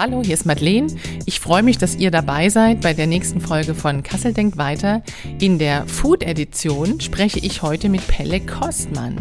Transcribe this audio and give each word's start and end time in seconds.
Hallo, 0.00 0.22
hier 0.22 0.34
ist 0.34 0.46
Madeleine. 0.46 0.86
Ich 1.26 1.40
freue 1.40 1.64
mich, 1.64 1.76
dass 1.76 1.96
ihr 1.96 2.12
dabei 2.12 2.50
seid 2.50 2.82
bei 2.82 2.94
der 2.94 3.08
nächsten 3.08 3.40
Folge 3.40 3.74
von 3.74 4.04
Kassel 4.04 4.32
denkt 4.32 4.56
weiter. 4.56 5.02
In 5.40 5.58
der 5.58 5.88
Food-Edition 5.88 7.00
spreche 7.00 7.40
ich 7.40 7.62
heute 7.62 7.88
mit 7.88 8.06
Pelle 8.06 8.38
Kostmann. 8.38 9.20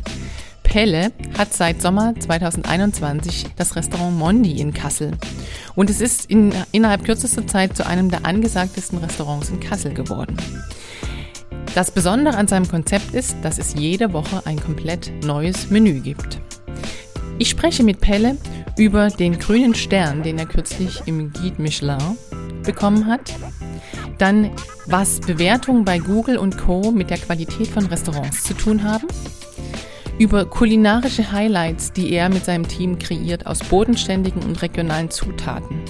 Pelle 0.62 1.12
hat 1.36 1.52
seit 1.52 1.82
Sommer 1.82 2.14
2021 2.20 3.48
das 3.56 3.76
Restaurant 3.76 4.20
Mondi 4.20 4.62
in 4.62 4.72
Kassel. 4.72 5.14
Und 5.74 5.90
es 5.90 6.00
ist 6.00 6.30
in, 6.30 6.54
innerhalb 6.72 7.06
kürzester 7.06 7.48
Zeit 7.48 7.76
zu 7.76 7.84
einem 7.84 8.12
der 8.12 8.28
angesagtesten 8.28 9.00
Restaurants 9.00 9.50
in 9.50 9.60
Kassel 9.60 9.96
geworden. 9.96 10.38
Das 11.74 11.90
Besondere 11.90 12.38
an 12.38 12.48
seinem 12.48 12.68
Konzept 12.68 13.16
ist, 13.16 13.36
dass 13.42 13.58
es 13.58 13.74
jede 13.74 14.14
Woche 14.14 14.44
ein 14.46 14.62
komplett 14.62 15.12
neues 15.24 15.72
Menü 15.72 16.02
gibt. 16.02 16.40
Ich 17.40 17.50
spreche 17.50 17.84
mit 17.84 18.00
Pelle 18.00 18.36
über 18.78 19.10
den 19.10 19.40
grünen 19.40 19.74
Stern, 19.74 20.22
den 20.22 20.38
er 20.38 20.46
kürzlich 20.46 21.02
im 21.08 21.34
Guide 21.34 21.62
Michelin 21.62 22.18
bekommen 22.64 23.08
hat. 23.08 23.34
Dann, 24.20 24.52
was 24.86 25.20
Bewertungen 25.20 25.84
bei 25.84 26.00
Google 26.00 26.38
und 26.38 26.58
Co. 26.58 26.92
mit 26.92 27.10
der 27.10 27.18
Qualität 27.18 27.68
von 27.68 27.88
Restaurants 27.88 28.44
zu 28.44 28.54
tun 28.54 28.84
haben. 28.84 29.08
Über 30.20 30.46
kulinarische 30.46 31.32
Highlights, 31.32 31.92
die 31.94 32.12
er 32.12 32.30
mit 32.30 32.46
seinem 32.46 32.68
Team 32.68 32.98
kreiert 32.98 33.46
aus 33.46 33.60
bodenständigen 33.60 34.44
und 34.44 34.62
regionalen 34.62 35.12
Zutaten. 35.12 35.82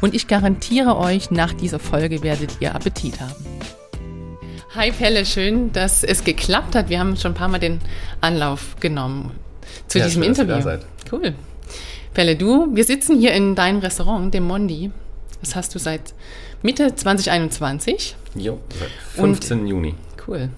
Und 0.00 0.14
ich 0.14 0.26
garantiere 0.26 0.96
euch, 0.96 1.30
nach 1.30 1.52
dieser 1.54 1.78
Folge 1.78 2.22
werdet 2.22 2.56
ihr 2.60 2.74
Appetit 2.74 3.20
haben. 3.20 3.46
Hi 4.74 4.90
Pelle, 4.90 5.24
schön, 5.26 5.72
dass 5.72 6.02
es 6.02 6.24
geklappt 6.24 6.74
hat. 6.74 6.88
Wir 6.88 6.98
haben 6.98 7.16
schon 7.16 7.32
ein 7.32 7.34
paar 7.34 7.48
Mal 7.48 7.58
den 7.58 7.78
Anlauf 8.20 8.76
genommen 8.80 9.32
zu 9.86 9.98
ja, 9.98 10.06
diesem 10.06 10.22
schön, 10.22 10.30
Interview. 10.30 10.78
Cool. 11.10 11.34
Pelle, 12.14 12.36
du, 12.36 12.68
wir 12.74 12.84
sitzen 12.84 13.18
hier 13.18 13.32
in 13.32 13.54
deinem 13.54 13.80
Restaurant, 13.80 14.32
dem 14.34 14.44
Mondi. 14.44 14.90
Das 15.40 15.56
hast 15.56 15.74
du 15.74 15.78
seit 15.78 16.14
Mitte 16.62 16.94
2021. 16.94 18.16
Jo, 18.34 18.58
seit 18.78 18.90
15. 19.16 19.60
Und, 19.60 19.66
Juni. 19.66 19.94
Cool. 20.26 20.50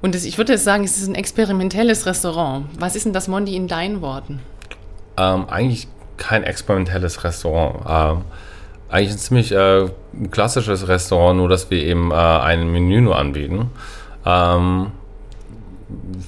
Und 0.00 0.14
das, 0.14 0.24
ich 0.24 0.38
würde 0.38 0.52
jetzt 0.52 0.64
sagen, 0.64 0.84
es 0.84 0.96
ist 0.98 1.08
ein 1.08 1.14
experimentelles 1.14 2.06
Restaurant. 2.06 2.66
Was 2.78 2.96
ist 2.96 3.04
denn 3.04 3.12
das 3.12 3.28
Mondi 3.28 3.56
in 3.56 3.68
deinen 3.68 4.00
Worten? 4.00 4.40
Ähm, 5.16 5.48
eigentlich 5.48 5.88
kein 6.16 6.44
experimentelles 6.44 7.24
Restaurant. 7.24 7.84
Ähm, 7.88 8.24
eigentlich 8.88 9.12
ein 9.12 9.18
ziemlich 9.18 9.52
äh, 9.52 9.90
klassisches 10.30 10.88
Restaurant, 10.88 11.38
nur 11.38 11.48
dass 11.48 11.70
wir 11.70 11.82
eben 11.82 12.10
äh, 12.10 12.14
ein 12.14 12.70
Menü 12.72 13.00
nur 13.00 13.18
anbieten. 13.18 13.70
Ähm, 14.24 14.92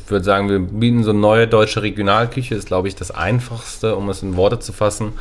ich 0.04 0.10
würde 0.10 0.24
sagen, 0.24 0.48
wir 0.48 0.58
bieten 0.58 1.04
so 1.04 1.12
neue 1.12 1.46
deutsche 1.46 1.82
Regionalküche, 1.82 2.54
ist 2.54 2.66
glaube 2.66 2.88
ich 2.88 2.96
das 2.96 3.10
einfachste, 3.10 3.96
um 3.96 4.08
es 4.08 4.22
in 4.22 4.36
Worte 4.36 4.58
zu 4.58 4.72
fassen. 4.72 5.12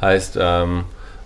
Heißt, 0.00 0.36
ähm, 0.40 0.84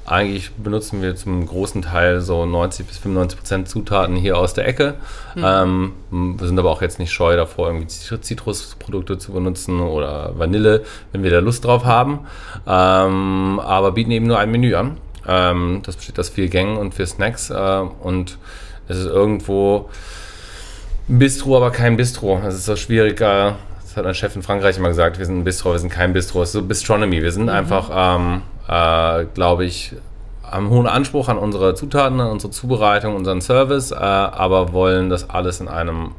eigentlich 0.09 0.53
benutzen 0.53 1.03
wir 1.03 1.17
zum 1.17 1.47
großen 1.47 1.83
Teil 1.83 2.21
so 2.21 2.47
90 2.47 2.87
bis 2.87 2.99
95 2.99 3.39
Prozent 3.39 3.69
Zutaten 3.69 4.17
hier 4.17 4.39
aus 4.39 4.55
der 4.55 4.67
Ecke. 4.67 4.95
Mhm. 5.35 5.45
Ähm, 5.45 5.93
wir 6.39 6.47
sind 6.47 6.59
aber 6.59 6.71
auch 6.71 6.81
jetzt 6.81 6.99
nicht 6.99 7.13
scheu 7.13 7.37
davor, 7.37 7.69
irgendwie 7.69 7.87
Zitrusprodukte 7.87 9.19
zu 9.19 9.33
benutzen 9.33 9.81
oder 9.81 10.33
Vanille, 10.39 10.85
wenn 11.13 11.23
wir 11.23 11.31
da 11.31 11.41
Lust 11.41 11.65
drauf 11.65 11.85
haben. 11.85 12.21
Ähm, 12.67 13.61
aber 13.61 13.93
bieten 13.93 14.11
eben 14.11 14.27
nur 14.27 14.39
ein 14.39 14.51
Menü 14.51 14.75
an. 14.75 14.97
Ähm, 15.27 15.83
das 15.85 15.97
besteht 15.97 16.19
aus 16.19 16.31
vier 16.31 16.49
Gängen 16.49 16.79
und 16.79 16.95
vier 16.95 17.07
Snacks. 17.07 17.51
Äh, 17.51 17.85
und 18.01 18.39
es 18.89 18.97
ist 18.97 19.07
irgendwo 19.07 19.91
Bistro, 21.09 21.56
aber 21.56 21.70
kein 21.70 21.97
Bistro. 21.97 22.41
Das 22.42 22.55
ist 22.55 22.67
so 22.67 22.77
schwierig. 22.77 23.20
Äh, 23.20 23.53
das 23.83 23.97
hat 23.97 24.05
mein 24.05 24.14
Chef 24.14 24.37
in 24.37 24.42
Frankreich 24.42 24.77
immer 24.77 24.89
gesagt. 24.89 25.19
Wir 25.19 25.27
sind 25.27 25.39
ein 25.39 25.45
Bistro, 25.45 25.73
wir 25.73 25.78
sind 25.78 25.91
kein 25.91 26.12
Bistro. 26.12 26.42
Es 26.42 26.50
ist 26.50 26.53
so 26.53 26.62
Bistronomy. 26.62 27.23
Wir 27.23 27.33
sind 27.33 27.45
mhm. 27.45 27.48
einfach, 27.48 27.91
ähm, 27.92 28.42
äh, 28.69 29.25
glaube 29.33 29.65
ich, 29.65 29.95
haben 30.42 30.70
hohen 30.70 30.87
Anspruch 30.87 31.28
an 31.28 31.39
unsere 31.39 31.75
Zutaten, 31.75 32.20
an 32.20 32.31
unsere 32.31 32.53
Zubereitung, 32.53 33.17
unseren 33.17 33.41
Service, 33.41 33.91
äh, 33.91 33.97
aber 33.97 34.72
wollen 34.72 35.10
das 35.10 35.28
alles 35.31 35.60
in 35.60 35.69
einem 35.69 36.12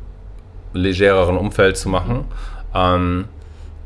legereren 0.74 1.38
Umfeld 1.38 1.78
zu 1.78 1.90
machen. 1.90 2.26
Ähm, 2.74 3.26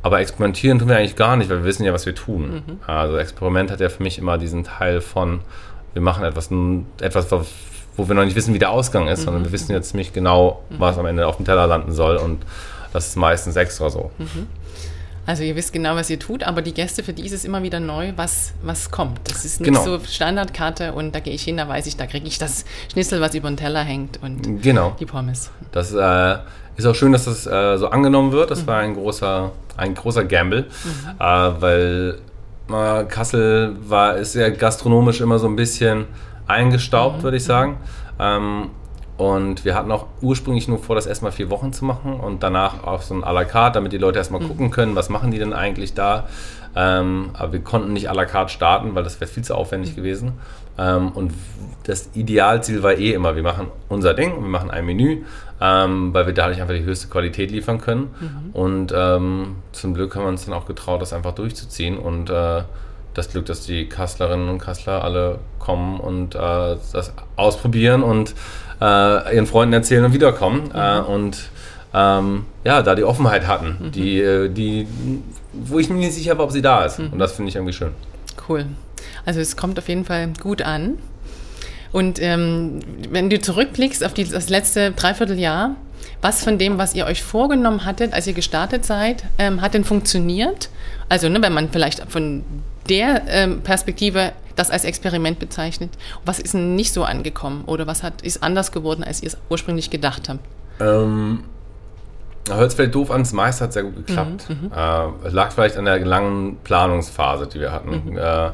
aber 0.01 0.19
experimentieren 0.19 0.79
tun 0.79 0.89
wir 0.89 0.97
eigentlich 0.97 1.15
gar 1.15 1.37
nicht, 1.37 1.49
weil 1.49 1.59
wir 1.59 1.65
wissen 1.65 1.85
ja, 1.85 1.93
was 1.93 2.05
wir 2.05 2.15
tun. 2.15 2.63
Mhm. 2.65 2.79
Also 2.85 3.17
Experiment 3.17 3.71
hat 3.71 3.79
ja 3.79 3.89
für 3.89 4.03
mich 4.03 4.17
immer 4.17 4.37
diesen 4.37 4.65
Teil 4.65 4.99
von, 4.99 5.39
wir 5.93 6.01
machen 6.01 6.25
etwas, 6.25 6.49
etwas 6.99 7.27
wo 7.95 8.07
wir 8.07 8.15
noch 8.15 8.25
nicht 8.25 8.35
wissen, 8.35 8.53
wie 8.53 8.59
der 8.59 8.71
Ausgang 8.71 9.07
ist, 9.07 9.21
mhm. 9.21 9.25
sondern 9.25 9.45
wir 9.45 9.51
wissen 9.51 9.71
jetzt 9.71 9.89
ziemlich 9.89 10.13
genau, 10.13 10.63
mhm. 10.69 10.75
was 10.79 10.97
am 10.97 11.05
Ende 11.05 11.27
auf 11.27 11.37
dem 11.37 11.45
Teller 11.45 11.67
landen 11.67 11.91
soll 11.91 12.17
und 12.17 12.43
das 12.91 13.07
ist 13.07 13.15
meistens 13.15 13.55
extra 13.55 13.89
so. 13.89 14.11
Mhm. 14.17 14.47
Also 15.25 15.43
ihr 15.43 15.55
wisst 15.55 15.71
genau, 15.71 15.95
was 15.95 16.09
ihr 16.09 16.19
tut, 16.19 16.43
aber 16.43 16.61
die 16.61 16.73
Gäste, 16.73 17.01
für 17.01 17.13
die 17.13 17.25
ist 17.25 17.31
es 17.31 17.45
immer 17.45 17.63
wieder 17.63 17.79
neu, 17.79 18.11
was, 18.17 18.53
was 18.61 18.91
kommt. 18.91 19.19
Das 19.29 19.45
ist 19.45 19.61
nicht 19.61 19.69
genau. 19.69 19.83
so 19.83 19.99
Standardkarte 19.99 20.91
und 20.91 21.15
da 21.15 21.21
gehe 21.21 21.33
ich 21.33 21.43
hin, 21.43 21.55
da 21.55 21.67
weiß 21.67 21.87
ich, 21.87 21.95
da 21.95 22.07
kriege 22.07 22.27
ich 22.27 22.39
das 22.39 22.65
Schnitzel, 22.91 23.21
was 23.21 23.33
über 23.33 23.49
den 23.49 23.55
Teller 23.55 23.83
hängt 23.83 24.21
und 24.21 24.61
genau. 24.61 24.95
die 24.99 25.05
Pommes. 25.05 25.49
Das 25.71 25.93
äh, 25.93 26.37
ist 26.75 26.85
auch 26.85 26.95
schön, 26.95 27.13
dass 27.13 27.23
das 27.23 27.47
äh, 27.47 27.77
so 27.77 27.87
angenommen 27.87 28.33
wird. 28.33 28.51
Das 28.51 28.63
mhm. 28.63 28.67
war 28.67 28.79
ein 28.79 28.95
großer, 28.95 29.51
ein 29.77 29.95
großer 29.95 30.25
Gamble, 30.25 30.63
mhm. 30.63 31.09
äh, 31.19 31.61
weil 31.61 32.17
Kassel 33.07 33.75
war, 33.87 34.17
ist 34.17 34.35
ja 34.35 34.49
gastronomisch 34.49 35.21
immer 35.21 35.39
so 35.39 35.47
ein 35.47 35.55
bisschen 35.55 36.05
eingestaubt, 36.47 37.19
mhm. 37.19 37.23
würde 37.23 37.37
ich 37.37 37.43
sagen. 37.43 37.77
Ähm, 38.19 38.69
und 39.17 39.63
wir 39.63 39.75
hatten 39.75 39.91
auch 39.91 40.07
ursprünglich 40.21 40.67
nur 40.67 40.79
vor, 40.79 40.95
das 40.95 41.05
erstmal 41.05 41.31
vier 41.31 41.49
Wochen 41.49 41.71
zu 41.71 41.85
machen 41.85 42.19
und 42.19 42.41
danach 42.41 42.83
auf 42.83 43.03
so 43.03 43.13
ein 43.13 43.23
à 43.23 43.31
la 43.31 43.45
carte, 43.45 43.75
damit 43.75 43.93
die 43.93 43.99
Leute 43.99 44.17
erstmal 44.17 44.41
mhm. 44.41 44.47
gucken 44.47 44.71
können, 44.71 44.95
was 44.95 45.09
machen 45.09 45.31
die 45.31 45.37
denn 45.37 45.53
eigentlich 45.53 45.93
da. 45.93 46.27
Ähm, 46.75 47.29
aber 47.33 47.53
wir 47.53 47.59
konnten 47.59 47.93
nicht 47.93 48.09
à 48.09 48.13
la 48.15 48.25
carte 48.25 48.51
starten, 48.51 48.95
weil 48.95 49.03
das 49.03 49.21
wäre 49.21 49.29
viel 49.29 49.43
zu 49.43 49.55
aufwendig 49.55 49.91
mhm. 49.91 49.95
gewesen. 49.95 50.31
Ähm, 50.79 51.09
und 51.09 51.31
das 51.83 52.09
Idealziel 52.15 52.81
war 52.81 52.93
eh 52.93 53.13
immer, 53.13 53.35
wir 53.35 53.43
machen 53.43 53.67
unser 53.89 54.15
Ding, 54.15 54.41
wir 54.41 54.49
machen 54.49 54.71
ein 54.71 54.85
Menü, 54.85 55.23
ähm, 55.61 56.13
weil 56.13 56.25
wir 56.25 56.33
dadurch 56.33 56.59
einfach 56.59 56.73
die 56.73 56.83
höchste 56.83 57.07
Qualität 57.07 57.51
liefern 57.51 57.79
können. 57.79 58.09
Mhm. 58.19 58.49
Und 58.53 58.93
ähm, 58.95 59.55
zum 59.73 59.93
Glück 59.93 60.15
haben 60.15 60.23
wir 60.23 60.29
uns 60.29 60.45
dann 60.45 60.55
auch 60.55 60.65
getraut, 60.65 61.01
das 61.01 61.13
einfach 61.13 61.33
durchzuziehen 61.35 61.97
und 61.97 62.31
äh, 62.31 62.63
das 63.13 63.29
Glück, 63.29 63.45
dass 63.45 63.65
die 63.65 63.87
Kasslerinnen 63.87 64.49
und 64.49 64.59
Kassler 64.59 65.03
alle 65.03 65.39
kommen 65.59 65.99
und 65.99 66.35
äh, 66.35 66.39
das 66.39 67.13
ausprobieren 67.35 68.03
und 68.03 68.33
äh, 68.81 69.35
ihren 69.35 69.45
Freunden 69.45 69.73
erzählen 69.73 70.05
und 70.05 70.13
wiederkommen. 70.13 70.65
Mhm. 70.65 70.75
Äh, 70.75 70.99
und 70.99 71.37
ähm, 71.93 72.45
ja, 72.63 72.81
da 72.81 72.95
die 72.95 73.03
Offenheit 73.03 73.47
hatten, 73.47 73.77
mhm. 73.79 73.91
die, 73.91 74.19
äh, 74.19 74.49
die, 74.49 74.87
wo 75.53 75.79
ich 75.79 75.89
mir 75.89 75.97
nicht 75.97 76.13
sicher 76.13 76.37
war, 76.37 76.45
ob 76.45 76.51
sie 76.51 76.61
da 76.61 76.85
ist. 76.85 76.99
Mhm. 76.99 77.13
Und 77.13 77.19
das 77.19 77.33
finde 77.33 77.49
ich 77.49 77.55
irgendwie 77.55 77.73
schön. 77.73 77.91
Cool. 78.49 78.65
Also 79.25 79.39
es 79.39 79.55
kommt 79.55 79.77
auf 79.77 79.87
jeden 79.87 80.05
Fall 80.05 80.33
gut 80.41 80.61
an. 80.61 80.97
Und 81.91 82.19
ähm, 82.21 82.79
wenn 83.11 83.29
du 83.29 83.39
zurückblickst 83.39 84.03
auf 84.03 84.13
die, 84.13 84.25
das 84.25 84.49
letzte 84.49 84.91
Dreivierteljahr, 84.91 85.75
was 86.21 86.43
von 86.43 86.57
dem, 86.57 86.77
was 86.77 86.95
ihr 86.95 87.05
euch 87.05 87.21
vorgenommen 87.21 87.85
hattet, 87.85 88.13
als 88.13 88.25
ihr 88.25 88.33
gestartet 88.33 88.85
seid, 88.85 89.25
ähm, 89.37 89.61
hat 89.61 89.73
denn 89.73 89.83
funktioniert? 89.83 90.69
Also, 91.09 91.29
ne, 91.29 91.41
wenn 91.41 91.53
man 91.53 91.69
vielleicht 91.69 92.03
von 92.09 92.43
der 92.89 93.23
ähm, 93.27 93.61
Perspektive 93.61 94.33
das 94.55 94.69
als 94.69 94.83
Experiment 94.83 95.39
bezeichnet. 95.39 95.91
Was 96.25 96.39
ist 96.39 96.53
denn 96.53 96.75
nicht 96.75 96.93
so 96.93 97.03
angekommen 97.03 97.63
oder 97.65 97.87
was 97.87 98.03
hat, 98.03 98.21
ist 98.21 98.43
anders 98.43 98.71
geworden, 98.71 99.03
als 99.03 99.23
ihr 99.23 99.27
es 99.27 99.37
ursprünglich 99.49 99.89
gedacht 99.89 100.29
habt? 100.29 100.41
Ähm, 100.79 101.43
vielleicht 102.45 102.93
doof 102.93 103.09
an, 103.11 103.21
das 103.21 103.33
meiste 103.33 103.63
hat 103.63 103.73
sehr 103.73 103.83
gut 103.83 103.95
geklappt. 103.95 104.49
Mhm, 104.49 104.67
mhm, 104.67 104.71
äh, 104.75 105.27
es 105.27 105.33
lag 105.33 105.51
vielleicht 105.51 105.77
an 105.77 105.85
der 105.85 105.99
langen 105.99 106.57
Planungsphase, 106.63 107.47
die 107.47 107.59
wir 107.59 107.71
hatten. 107.71 108.03
Mhm. 108.05 108.17
Äh, 108.17 108.51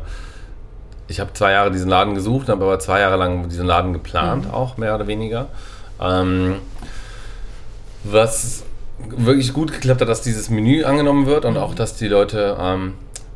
ich 1.08 1.20
habe 1.20 1.34
zwei 1.34 1.52
Jahre 1.52 1.72
diesen 1.72 1.90
Laden 1.90 2.14
gesucht, 2.14 2.50
habe 2.50 2.64
aber 2.64 2.80
zwei 2.80 3.00
Jahre 3.00 3.18
lang 3.18 3.50
diesen 3.50 3.66
Laden 3.66 3.94
geplant, 3.94 4.46
mhm. 4.46 4.52
auch 4.52 4.78
mehr 4.78 4.94
oder 4.96 5.08
weniger. 5.08 5.48
Ähm, 6.00 6.58
was 8.04 8.64
wirklich 9.00 9.54
gut 9.54 9.72
geklappt 9.72 10.02
hat, 10.02 10.10
dass 10.10 10.22
dieses 10.22 10.50
Menü 10.50 10.84
angenommen 10.84 11.26
wird 11.26 11.46
und 11.46 11.54
mhm. 11.54 11.60
auch, 11.60 11.74
dass 11.74 11.96
die 11.96 12.08
Leute 12.08 12.58
ähm, 12.60 12.94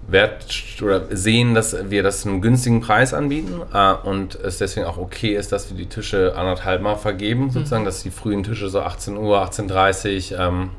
Wert 0.07 0.45
oder 0.81 1.15
sehen, 1.15 1.53
dass 1.53 1.75
wir 1.89 2.03
das 2.03 2.25
einen 2.25 2.41
günstigen 2.41 2.81
Preis 2.81 3.13
anbieten 3.13 3.61
äh, 3.73 3.93
und 3.93 4.35
es 4.35 4.57
deswegen 4.57 4.85
auch 4.85 4.97
okay 4.97 5.35
ist, 5.35 5.51
dass 5.51 5.69
wir 5.69 5.77
die 5.77 5.87
Tische 5.87 6.35
anderthalb 6.35 6.81
Mal 6.81 6.95
vergeben, 6.95 7.51
sozusagen, 7.51 7.83
mhm. 7.83 7.87
dass 7.87 8.03
die 8.03 8.11
frühen 8.11 8.43
Tische 8.43 8.69
so 8.69 8.81
18 8.81 9.17
Uhr, 9.17 9.41
18.30 9.43 10.33
Uhr 10.33 10.39
ähm, 10.39 10.69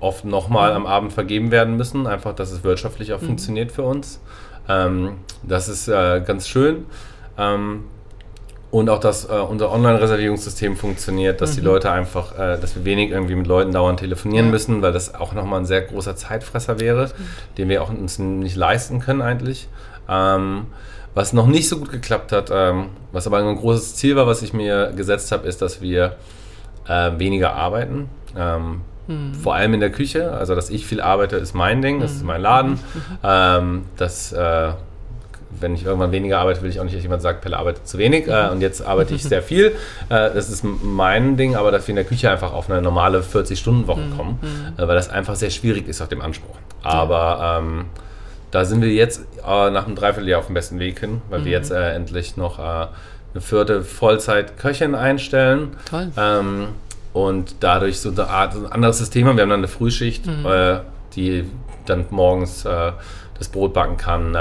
oft 0.00 0.24
nochmal 0.24 0.70
mhm. 0.70 0.76
am 0.76 0.86
Abend 0.86 1.12
vergeben 1.12 1.50
werden 1.50 1.76
müssen, 1.76 2.06
einfach, 2.06 2.34
dass 2.34 2.50
es 2.50 2.64
wirtschaftlich 2.64 3.12
auch 3.12 3.20
mhm. 3.20 3.26
funktioniert 3.26 3.72
für 3.72 3.82
uns. 3.82 4.20
Ähm, 4.68 5.16
das 5.42 5.68
ist 5.68 5.88
äh, 5.88 6.22
ganz 6.26 6.48
schön. 6.48 6.86
Ähm, 7.38 7.84
und 8.74 8.90
auch, 8.90 8.98
dass 8.98 9.24
äh, 9.26 9.28
unser 9.28 9.70
Online-Reservierungssystem 9.70 10.76
funktioniert, 10.76 11.40
dass 11.40 11.52
mhm. 11.52 11.54
die 11.54 11.60
Leute 11.60 11.92
einfach, 11.92 12.32
äh, 12.36 12.58
dass 12.58 12.74
wir 12.74 12.84
wenig 12.84 13.12
irgendwie 13.12 13.36
mit 13.36 13.46
Leuten 13.46 13.70
dauernd 13.70 14.00
telefonieren 14.00 14.46
ja. 14.46 14.50
müssen, 14.50 14.82
weil 14.82 14.92
das 14.92 15.14
auch 15.14 15.32
nochmal 15.32 15.60
ein 15.60 15.64
sehr 15.64 15.82
großer 15.82 16.16
Zeitfresser 16.16 16.80
wäre, 16.80 17.06
mhm. 17.06 17.56
den 17.56 17.68
wir 17.68 17.84
auch 17.84 17.90
uns 17.90 18.18
nicht 18.18 18.56
leisten 18.56 18.98
können 18.98 19.22
eigentlich. 19.22 19.68
Ähm, 20.08 20.66
was 21.14 21.32
noch 21.32 21.46
nicht 21.46 21.68
so 21.68 21.78
gut 21.78 21.92
geklappt 21.92 22.32
hat, 22.32 22.50
ähm, 22.52 22.86
was 23.12 23.28
aber 23.28 23.38
ein 23.38 23.54
großes 23.54 23.94
Ziel 23.94 24.16
war, 24.16 24.26
was 24.26 24.42
ich 24.42 24.52
mir 24.52 24.92
gesetzt 24.96 25.30
habe, 25.30 25.46
ist, 25.46 25.62
dass 25.62 25.80
wir 25.80 26.16
äh, 26.88 27.12
weniger 27.16 27.54
arbeiten. 27.54 28.08
Ähm, 28.36 28.80
mhm. 29.06 29.34
Vor 29.34 29.54
allem 29.54 29.74
in 29.74 29.80
der 29.80 29.92
Küche. 29.92 30.32
Also, 30.32 30.56
dass 30.56 30.68
ich 30.68 30.84
viel 30.84 31.00
arbeite, 31.00 31.36
ist 31.36 31.54
mein 31.54 31.80
Ding, 31.80 32.00
das 32.00 32.10
ist 32.10 32.22
mhm. 32.22 32.26
mein 32.26 32.40
Laden. 32.40 32.72
Mhm. 32.72 32.80
Wenn 35.60 35.74
ich 35.74 35.84
irgendwann 35.84 36.12
weniger 36.12 36.38
arbeite, 36.38 36.62
will 36.62 36.70
ich 36.70 36.80
auch 36.80 36.84
nicht, 36.84 36.96
dass 36.96 37.02
jemand 37.02 37.22
sagt, 37.22 37.40
Pelle 37.40 37.58
arbeitet 37.58 37.86
zu 37.86 37.98
wenig 37.98 38.26
äh, 38.26 38.48
und 38.50 38.60
jetzt 38.60 38.84
arbeite 38.84 39.14
ich 39.14 39.22
sehr 39.22 39.42
viel. 39.42 39.66
Äh, 40.08 40.30
das 40.34 40.50
ist 40.50 40.64
mein 40.64 41.36
Ding, 41.36 41.56
aber 41.56 41.70
dass 41.70 41.86
wir 41.86 41.92
in 41.92 41.96
der 41.96 42.04
Küche 42.04 42.30
einfach 42.30 42.52
auf 42.52 42.70
eine 42.70 42.82
normale 42.82 43.20
40-Stunden-Woche 43.20 44.00
mhm. 44.00 44.16
kommen, 44.16 44.38
mhm. 44.42 44.82
äh, 44.82 44.86
weil 44.86 44.94
das 44.94 45.08
einfach 45.08 45.36
sehr 45.36 45.50
schwierig 45.50 45.88
ist 45.88 46.00
auf 46.00 46.08
dem 46.08 46.20
Anspruch. 46.20 46.56
Aber 46.82 47.60
ähm, 47.60 47.86
da 48.54 48.64
sind 48.64 48.82
wir 48.82 48.92
jetzt 48.92 49.22
äh, 49.44 49.70
nach 49.70 49.86
einem 49.86 49.96
Dreivierteljahr 49.96 50.38
auf 50.38 50.46
dem 50.46 50.54
besten 50.54 50.78
Weg 50.78 51.00
hin, 51.00 51.22
weil 51.28 51.40
mhm. 51.40 51.44
wir 51.44 51.52
jetzt 51.52 51.72
äh, 51.72 51.92
endlich 51.92 52.36
noch 52.36 52.60
äh, 52.60 52.62
eine 52.62 53.40
vierte 53.40 53.82
Vollzeit-Köchin 53.82 54.94
einstellen. 54.94 55.76
Toll. 55.90 56.12
Ähm, 56.16 56.68
und 57.12 57.56
dadurch 57.60 57.98
so 58.00 58.10
eine 58.10 58.28
Art 58.28 58.54
ein 58.54 58.66
anderes 58.66 58.98
System 58.98 59.26
haben. 59.26 59.36
Wir 59.36 59.42
haben 59.42 59.50
dann 59.50 59.60
eine 59.60 59.68
Frühschicht, 59.68 60.26
mhm. 60.26 60.80
die 61.14 61.48
dann 61.86 62.06
morgens 62.10 62.64
das 62.64 63.48
Brot 63.52 63.72
backen 63.72 63.96
kann 63.96 64.32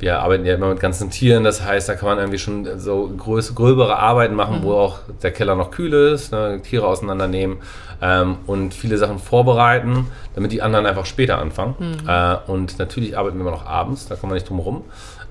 wir 0.00 0.20
arbeiten 0.20 0.46
ja 0.46 0.54
immer 0.54 0.68
mit 0.68 0.80
ganzen 0.80 1.10
Tieren, 1.10 1.44
das 1.44 1.62
heißt, 1.62 1.88
da 1.88 1.94
kann 1.94 2.08
man 2.08 2.18
irgendwie 2.18 2.38
schon 2.38 2.78
so 2.80 3.08
größere, 3.08 3.54
gröbere 3.54 3.98
Arbeiten 3.98 4.34
machen, 4.34 4.60
mhm. 4.60 4.62
wo 4.64 4.72
auch 4.72 4.98
der 5.22 5.30
Keller 5.30 5.54
noch 5.54 5.70
kühl 5.70 5.92
ist, 5.92 6.32
ne, 6.32 6.60
Tiere 6.62 6.86
auseinandernehmen 6.86 7.58
ähm, 8.00 8.38
und 8.46 8.72
viele 8.72 8.96
Sachen 8.96 9.18
vorbereiten, 9.18 10.06
damit 10.34 10.52
die 10.52 10.62
anderen 10.62 10.86
einfach 10.86 11.04
später 11.04 11.38
anfangen. 11.38 11.74
Mhm. 11.78 12.08
Äh, 12.08 12.36
und 12.46 12.78
natürlich 12.78 13.16
arbeiten 13.18 13.36
wir 13.36 13.42
immer 13.42 13.50
noch 13.50 13.66
abends, 13.66 14.08
da 14.08 14.16
kommen 14.16 14.32
wir 14.32 14.34
nicht 14.34 14.48
drum 14.48 14.58
herum, 14.58 14.84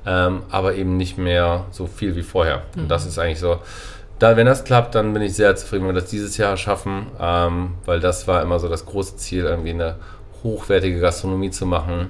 ähm, 0.06 0.44
aber 0.52 0.76
eben 0.76 0.98
nicht 0.98 1.18
mehr 1.18 1.66
so 1.72 1.88
viel 1.88 2.16
wie 2.16 2.24
vorher. 2.24 2.62
Mhm. 2.76 2.84
Und 2.84 2.88
das 2.90 3.06
ist 3.06 3.18
eigentlich 3.18 3.40
so. 3.40 3.58
Da, 4.20 4.36
wenn 4.36 4.46
das 4.46 4.66
klappt, 4.66 4.96
dann 4.96 5.14
bin 5.14 5.22
ich 5.22 5.34
sehr 5.34 5.56
zufrieden, 5.56 5.88
wenn 5.88 5.96
wir 5.96 6.02
das 6.02 6.10
dieses 6.10 6.36
Jahr 6.36 6.58
schaffen, 6.58 7.08
ähm, 7.22 7.76
weil 7.86 8.02
das 8.02 8.28
war 8.28 8.42
immer 8.42 8.60
so 8.60 8.68
das 8.68 8.86
große 8.86 9.16
Ziel, 9.16 9.46
irgendwie 9.46 9.70
eine 9.70 9.96
hochwertige 10.44 11.00
Gastronomie 11.00 11.52
zu 11.52 11.66
machen 11.66 12.08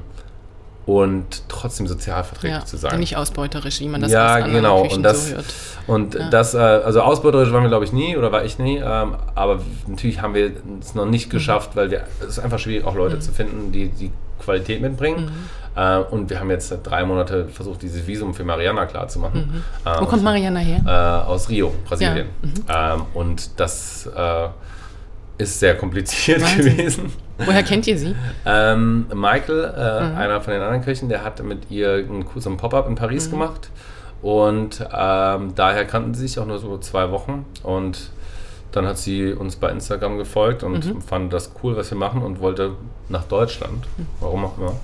und 0.89 1.43
trotzdem 1.49 1.85
sozialverträglich 1.85 2.61
ja, 2.61 2.65
zu 2.65 2.75
sein. 2.75 2.99
Nicht 2.99 3.15
ausbeuterisch, 3.15 3.79
wie 3.79 3.87
man 3.87 4.01
das 4.01 4.11
ja, 4.11 4.37
aus 4.37 4.45
genau. 4.45 4.81
Küchen 4.81 4.97
und 4.97 5.03
das, 5.03 5.29
so 5.29 5.35
hört. 5.35 5.45
Und 5.85 6.15
ja. 6.15 6.29
das, 6.31 6.55
äh, 6.55 6.57
also 6.57 7.01
ausbeuterisch 7.01 7.51
waren 7.51 7.61
wir, 7.61 7.69
glaube 7.69 7.85
ich, 7.85 7.93
nie 7.93 8.17
oder 8.17 8.31
war 8.31 8.43
ich 8.43 8.57
nie. 8.57 8.77
Ähm, 8.77 9.15
aber 9.35 9.59
natürlich 9.85 10.19
haben 10.23 10.33
wir 10.33 10.51
es 10.81 10.95
noch 10.95 11.05
nicht 11.05 11.27
mhm. 11.27 11.31
geschafft, 11.31 11.75
weil 11.75 11.91
wir, 11.91 12.05
es 12.21 12.29
ist 12.29 12.39
einfach 12.39 12.57
schwierig, 12.57 12.85
auch 12.85 12.95
Leute 12.95 13.17
mhm. 13.17 13.21
zu 13.21 13.31
finden, 13.31 13.71
die 13.71 13.89
die 13.89 14.11
Qualität 14.43 14.81
mitbringen. 14.81 15.25
Mhm. 15.25 15.79
Äh, 15.79 15.97
und 15.99 16.31
wir 16.31 16.39
haben 16.39 16.49
jetzt 16.49 16.75
drei 16.81 17.05
Monate 17.05 17.47
versucht, 17.49 17.83
dieses 17.83 18.07
Visum 18.07 18.33
für 18.33 18.43
Mariana 18.43 18.87
klarzumachen. 18.87 19.63
Mhm. 19.85 19.99
Wo 19.99 20.05
kommt 20.07 20.23
Mariana 20.23 20.59
her? 20.59 20.81
Äh, 20.87 21.29
aus 21.29 21.49
Rio, 21.49 21.71
Brasilien. 21.87 22.29
Ja. 22.67 22.95
Mhm. 22.95 22.99
Ähm, 23.01 23.05
und 23.13 23.59
das 23.59 24.09
ist 25.39 25.59
sehr 25.59 25.75
kompliziert 25.75 26.41
Wahnsinn. 26.41 26.77
gewesen. 26.77 27.13
Woher 27.39 27.63
kennt 27.63 27.87
ihr 27.87 27.97
sie? 27.97 28.13
Ähm, 28.45 29.07
Michael, 29.13 29.73
äh, 29.75 30.09
mhm. 30.09 30.17
einer 30.17 30.41
von 30.41 30.53
den 30.53 30.61
anderen 30.61 30.83
Köchen, 30.83 31.09
der 31.09 31.23
hat 31.23 31.41
mit 31.41 31.71
ihr 31.71 31.93
einen 31.93 32.25
Kurs 32.25 32.45
im 32.45 32.57
Pop-Up 32.57 32.87
in 32.87 32.95
Paris 32.95 33.27
mhm. 33.27 33.31
gemacht. 33.31 33.71
Und 34.21 34.85
ähm, 34.93 35.55
daher 35.55 35.85
kannten 35.85 36.13
sie 36.13 36.27
sich 36.27 36.37
auch 36.39 36.45
nur 36.45 36.59
so 36.59 36.77
zwei 36.77 37.09
Wochen. 37.11 37.45
Und 37.63 38.11
dann 38.73 38.85
hat 38.85 38.97
sie 38.97 39.31
uns 39.31 39.55
bei 39.55 39.69
Instagram 39.71 40.17
gefolgt 40.17 40.61
und 40.61 40.85
mhm. 40.85 41.01
fand 41.01 41.33
das 41.33 41.53
cool, 41.63 41.75
was 41.75 41.89
wir 41.89 41.97
machen 41.97 42.21
und 42.21 42.39
wollte 42.39 42.73
nach 43.07 43.23
Deutschland. 43.23 43.87
Mhm. 43.97 44.07
Warum 44.19 44.45
auch 44.45 44.57
immer. 44.57 44.75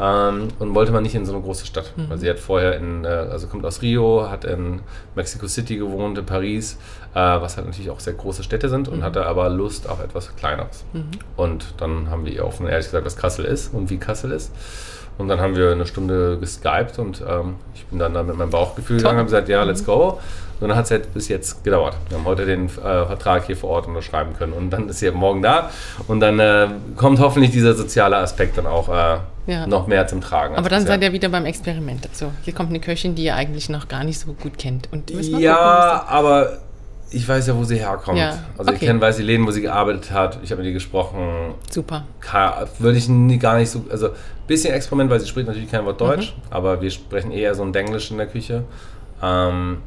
Ähm, 0.00 0.48
und 0.58 0.74
wollte 0.74 0.92
man 0.92 1.02
nicht 1.02 1.14
in 1.14 1.26
so 1.26 1.32
eine 1.32 1.42
große 1.42 1.66
Stadt. 1.66 1.92
Mhm. 1.96 2.10
Weil 2.10 2.18
sie 2.18 2.30
hat 2.30 2.38
vorher 2.38 2.76
in, 2.76 3.04
äh, 3.04 3.08
also 3.08 3.48
kommt 3.48 3.64
aus 3.64 3.82
Rio, 3.82 4.30
hat 4.30 4.44
in 4.44 4.80
Mexico 5.14 5.48
City 5.48 5.76
gewohnt, 5.76 6.18
in 6.18 6.26
Paris, 6.26 6.78
äh, 7.14 7.18
was 7.18 7.56
halt 7.56 7.66
natürlich 7.66 7.90
auch 7.90 8.00
sehr 8.00 8.14
große 8.14 8.42
Städte 8.42 8.68
sind 8.68 8.88
und 8.88 8.98
mhm. 8.98 9.02
hatte 9.02 9.26
aber 9.26 9.48
Lust 9.48 9.88
auf 9.88 10.02
etwas 10.02 10.34
Kleineres. 10.36 10.84
Mhm. 10.92 11.10
Und 11.36 11.74
dann 11.78 12.10
haben 12.10 12.24
wir 12.24 12.32
ihr 12.32 12.44
offen 12.44 12.66
ehrlich 12.66 12.86
gesagt, 12.86 13.06
was 13.06 13.16
Kassel 13.16 13.44
ist 13.44 13.74
und 13.74 13.90
wie 13.90 13.98
Kassel 13.98 14.30
ist. 14.32 14.52
Und 15.18 15.28
dann 15.28 15.40
haben 15.40 15.56
wir 15.56 15.72
eine 15.72 15.86
Stunde 15.86 16.38
geskypt 16.38 16.98
und 16.98 17.22
ähm, 17.28 17.56
ich 17.74 17.84
bin 17.86 17.98
dann 17.98 18.14
da 18.14 18.22
mit 18.22 18.36
meinem 18.36 18.50
Bauchgefühl 18.50 18.98
gegangen 18.98 19.16
und 19.16 19.20
habe 19.20 19.26
gesagt, 19.26 19.48
ja, 19.48 19.62
let's 19.64 19.82
mhm. 19.82 19.86
go. 19.86 20.20
Und 20.60 20.68
dann 20.68 20.76
hat 20.76 20.86
es 20.86 20.90
halt 20.90 21.14
bis 21.14 21.28
jetzt 21.28 21.62
gedauert. 21.62 21.96
Wir 22.08 22.18
haben 22.18 22.24
heute 22.24 22.44
den 22.44 22.66
äh, 22.66 22.68
Vertrag 22.68 23.46
hier 23.46 23.56
vor 23.56 23.70
Ort 23.70 23.86
unterschreiben 23.86 24.32
können 24.36 24.52
und 24.52 24.70
dann 24.70 24.88
ist 24.88 24.98
sie 24.98 25.10
morgen 25.10 25.42
da 25.42 25.70
und 26.08 26.20
dann 26.20 26.38
äh, 26.40 26.68
kommt 26.96 27.20
hoffentlich 27.20 27.52
dieser 27.52 27.74
soziale 27.74 28.16
Aspekt 28.16 28.58
dann 28.58 28.66
auch 28.66 28.88
äh, 28.88 29.18
ja. 29.46 29.66
noch 29.66 29.86
mehr 29.86 30.06
zum 30.06 30.20
Tragen. 30.20 30.56
Aber 30.56 30.68
dann 30.68 30.84
seid 30.84 31.02
ihr 31.02 31.12
wieder 31.12 31.28
beim 31.28 31.46
Experiment. 31.46 32.08
Also 32.08 32.32
hier 32.42 32.54
kommt 32.54 32.70
eine 32.70 32.80
Köchin, 32.80 33.14
die 33.14 33.24
ihr 33.24 33.36
eigentlich 33.36 33.68
noch 33.68 33.88
gar 33.88 34.04
nicht 34.04 34.18
so 34.18 34.32
gut 34.32 34.58
kennt. 34.58 34.88
Und 34.92 35.10
ja, 35.10 35.98
gucken, 35.98 36.08
aber 36.08 36.58
ich 37.10 37.26
weiß 37.28 37.46
ja, 37.46 37.56
wo 37.56 37.64
sie 37.64 37.76
herkommt. 37.76 38.18
Ja. 38.18 38.38
Also 38.56 38.70
okay. 38.70 38.74
ich 38.74 38.80
kenne, 38.80 39.00
weiß 39.00 39.16
die 39.16 39.22
Läden, 39.22 39.46
wo 39.46 39.50
sie 39.50 39.62
gearbeitet 39.62 40.10
hat. 40.10 40.38
Ich 40.42 40.50
habe 40.50 40.60
mit 40.60 40.68
ihr 40.68 40.74
gesprochen. 40.74 41.54
Super. 41.70 42.04
Würde 42.78 42.98
ich 42.98 43.08
nie, 43.08 43.38
gar 43.38 43.56
nicht 43.56 43.70
so, 43.70 43.84
also 43.90 44.08
ein 44.08 44.14
bisschen 44.46 44.74
Experiment, 44.74 45.10
weil 45.10 45.20
sie 45.20 45.26
spricht 45.26 45.48
natürlich 45.48 45.70
kein 45.70 45.84
Wort 45.84 46.00
Deutsch, 46.00 46.34
mhm. 46.36 46.42
aber 46.50 46.80
wir 46.80 46.90
sprechen 46.90 47.30
eher 47.30 47.54
so 47.54 47.62
ein 47.62 47.72
Denglisch 47.72 48.10
in 48.10 48.18
der 48.18 48.26
Küche. 48.26 48.64
Ähm, 49.22 49.78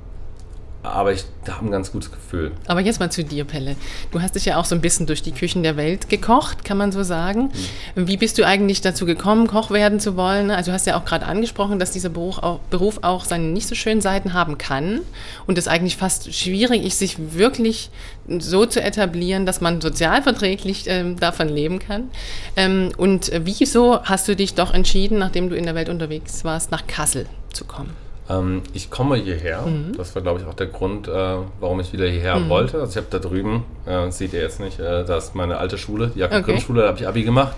aber 0.84 1.14
ich 1.14 1.26
habe 1.48 1.66
ein 1.66 1.72
ganz 1.72 1.92
gutes 1.92 2.12
Gefühl. 2.12 2.52
Aber 2.68 2.80
jetzt 2.82 3.00
mal 3.00 3.12
zu 3.12 3.24
dir, 3.24 3.46
Pelle. 3.46 3.76
Du 4.12 4.22
hast 4.22 4.36
dich 4.36 4.46
ja 4.46 4.58
auch 4.58 4.66
so 4.66 4.74
ein 4.74 4.82
bisschen 4.82 5.06
durch 5.06 5.22
die 5.22 5.32
Küchen 5.32 5.62
der 5.62 5.78
Welt 5.78 6.10
gekocht, 6.10 6.66
kann 6.66 6.78
man 6.78 6.92
so 6.92 7.04
sagen. 7.04 7.52
Mhm. 7.96 8.08
Wie 8.08 8.18
bist 8.18 8.38
du 8.40 8.46
eigentlich 8.46 8.82
dazu 8.82 9.06
gekommen, 9.06 9.48
Koch 9.48 9.70
werden 9.70 10.00
zu 10.00 10.18
wollen? 10.18 10.50
Also 10.50 10.72
du 10.72 10.74
hast 10.74 10.88
ja 10.88 10.98
auch 10.98 11.06
gerade 11.06 11.28
angesprochen, 11.28 11.78
dass 11.78 11.92
dieser 11.92 12.10
Beruf 12.10 12.40
auch, 12.40 12.60
Beruf 12.72 13.00
auch 13.04 13.26
seine 13.26 13.46
nicht 13.46 13.68
so 13.68 13.76
schönen 13.76 14.02
Seiten 14.02 14.34
haben 14.34 14.58
kann 14.58 15.02
und 15.46 15.58
es 15.58 15.68
eigentlich 15.68 15.98
fast 15.98 16.34
schwierig 16.34 16.84
ist, 16.84 16.98
sich 16.98 17.34
wirklich 17.36 17.92
so 18.40 18.66
zu 18.66 18.82
etablieren, 18.82 19.46
dass 19.46 19.62
man 19.62 19.82
sozialverträglich 19.82 20.86
ähm, 20.88 21.20
davon 21.20 21.48
leben 21.50 21.78
kann. 21.78 22.10
Ähm, 22.56 22.92
und 22.98 23.32
wieso 23.44 24.02
hast 24.04 24.28
du 24.28 24.36
dich 24.36 24.56
doch 24.56 24.74
entschieden, 24.74 25.20
nachdem 25.20 25.50
du 25.50 25.56
in 25.56 25.66
der 25.66 25.76
Welt 25.76 25.90
unterwegs 25.90 26.44
warst, 26.44 26.72
nach 26.72 26.88
Kassel 26.88 27.28
zu 27.54 27.66
kommen? 27.66 28.01
Ähm, 28.32 28.62
ich 28.74 28.90
komme 28.90 29.16
hierher. 29.16 29.62
Mhm. 29.64 29.96
Das 29.98 30.16
war, 30.16 30.22
glaube 30.22 30.40
ich, 30.40 30.48
auch 30.48 30.54
der 30.54 30.68
Grund, 30.68 31.08
äh, 31.08 31.12
warum 31.60 31.80
ich 31.80 31.94
wieder 31.94 32.08
hierher 32.08 32.38
mhm. 32.40 32.50
wollte. 32.50 32.80
Also 32.80 32.92
ich 32.92 32.98
habe 32.98 33.08
da 33.10 33.20
drüben, 33.20 33.64
äh, 33.86 34.10
seht 34.12 34.34
ihr 34.34 34.42
jetzt 34.42 34.60
nicht, 34.60 34.80
äh, 34.80 35.04
da 35.04 35.18
ist 35.18 35.36
meine 35.36 35.58
alte 35.58 35.78
Schule, 35.78 36.12
die 36.14 36.20
Jakob 36.20 36.40
okay. 36.40 36.60
Schule, 36.60 36.82
da 36.82 36.88
habe 36.90 37.00
ich 37.00 37.08
Abi 37.08 37.24
gemacht. 37.24 37.56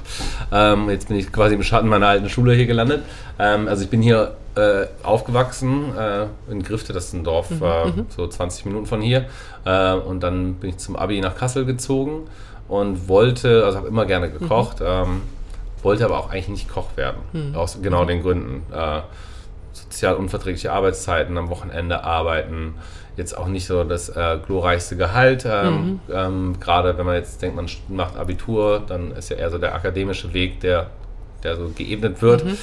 Ähm, 0.52 0.90
jetzt 0.90 1.08
bin 1.08 1.18
ich 1.18 1.32
quasi 1.32 1.56
im 1.56 1.64
Schatten 1.64 1.88
meiner 1.88 2.08
alten 2.08 2.30
Schule 2.30 2.54
hier 2.54 2.66
gelandet. 2.66 3.04
Ähm, 3.40 3.68
also 3.68 3.84
ich 3.84 3.90
bin 3.90 4.02
hier 4.02 4.36
äh, 4.56 4.86
aufgewachsen 5.04 5.96
äh, 5.98 6.28
in 6.52 6.64
Grifte, 6.64 6.94
das 6.94 7.06
ist 7.06 7.14
ein 7.14 7.24
Dorf, 7.24 7.50
mhm. 7.50 7.64
Äh, 7.64 7.86
mhm. 7.86 8.06
so 8.10 8.28
20 8.28 8.66
Minuten 8.66 8.86
von 8.86 9.02
hier. 9.02 9.26
und 10.08 10.22
dann 10.22 10.56
bin 10.56 10.72
ich 10.72 10.78
zum 10.78 10.96
Abi 10.96 11.22
nach 11.22 11.36
Kassel 11.36 11.66
gezogen 11.66 12.28
und 12.68 13.08
wollte, 13.08 13.64
also 13.66 13.78
habe 13.78 13.88
immer 13.88 14.06
gerne 14.06 14.30
gekocht, 14.30 14.82
mhm. 14.82 14.86
ähm, 14.88 15.22
wollte 15.82 16.06
aber 16.06 16.18
auch 16.18 16.30
eigentlich 16.30 16.50
nicht 16.50 16.70
Koch 16.70 16.96
werden. 16.96 17.18
Mhm. 17.32 17.56
Aus 17.56 17.78
genau 17.82 18.06
den 18.06 18.22
Gründen 18.22 18.64
sozial 19.74 20.16
unverträgliche 20.16 20.72
Arbeitszeiten, 20.72 21.38
am 21.38 21.50
Wochenende 21.50 22.04
arbeiten, 22.04 22.76
jetzt 23.18 23.38
auch 23.38 23.48
nicht 23.48 23.66
so 23.66 23.84
das 23.84 24.10
äh, 24.10 24.38
glorreichste 24.46 24.96
Gehalt. 24.96 25.46
Ähm, 25.46 25.74
mhm. 25.74 26.00
ähm, 26.12 26.60
Gerade 26.60 26.98
wenn 26.98 27.06
man 27.06 27.16
jetzt 27.16 27.42
denkt, 27.42 27.56
man 27.56 27.68
macht 27.90 28.16
Abitur, 28.16 28.82
dann 28.86 29.12
ist 29.12 29.30
ja 29.30 29.38
eher 29.38 29.50
so 29.50 29.58
der 29.58 29.76
akademische 29.76 30.34
Weg, 30.34 30.60
der, 30.62 30.90
der 31.44 31.58
so 31.58 31.70
geebnet 31.76 32.22
wird. 32.22 32.46
Mhm. 32.46 32.58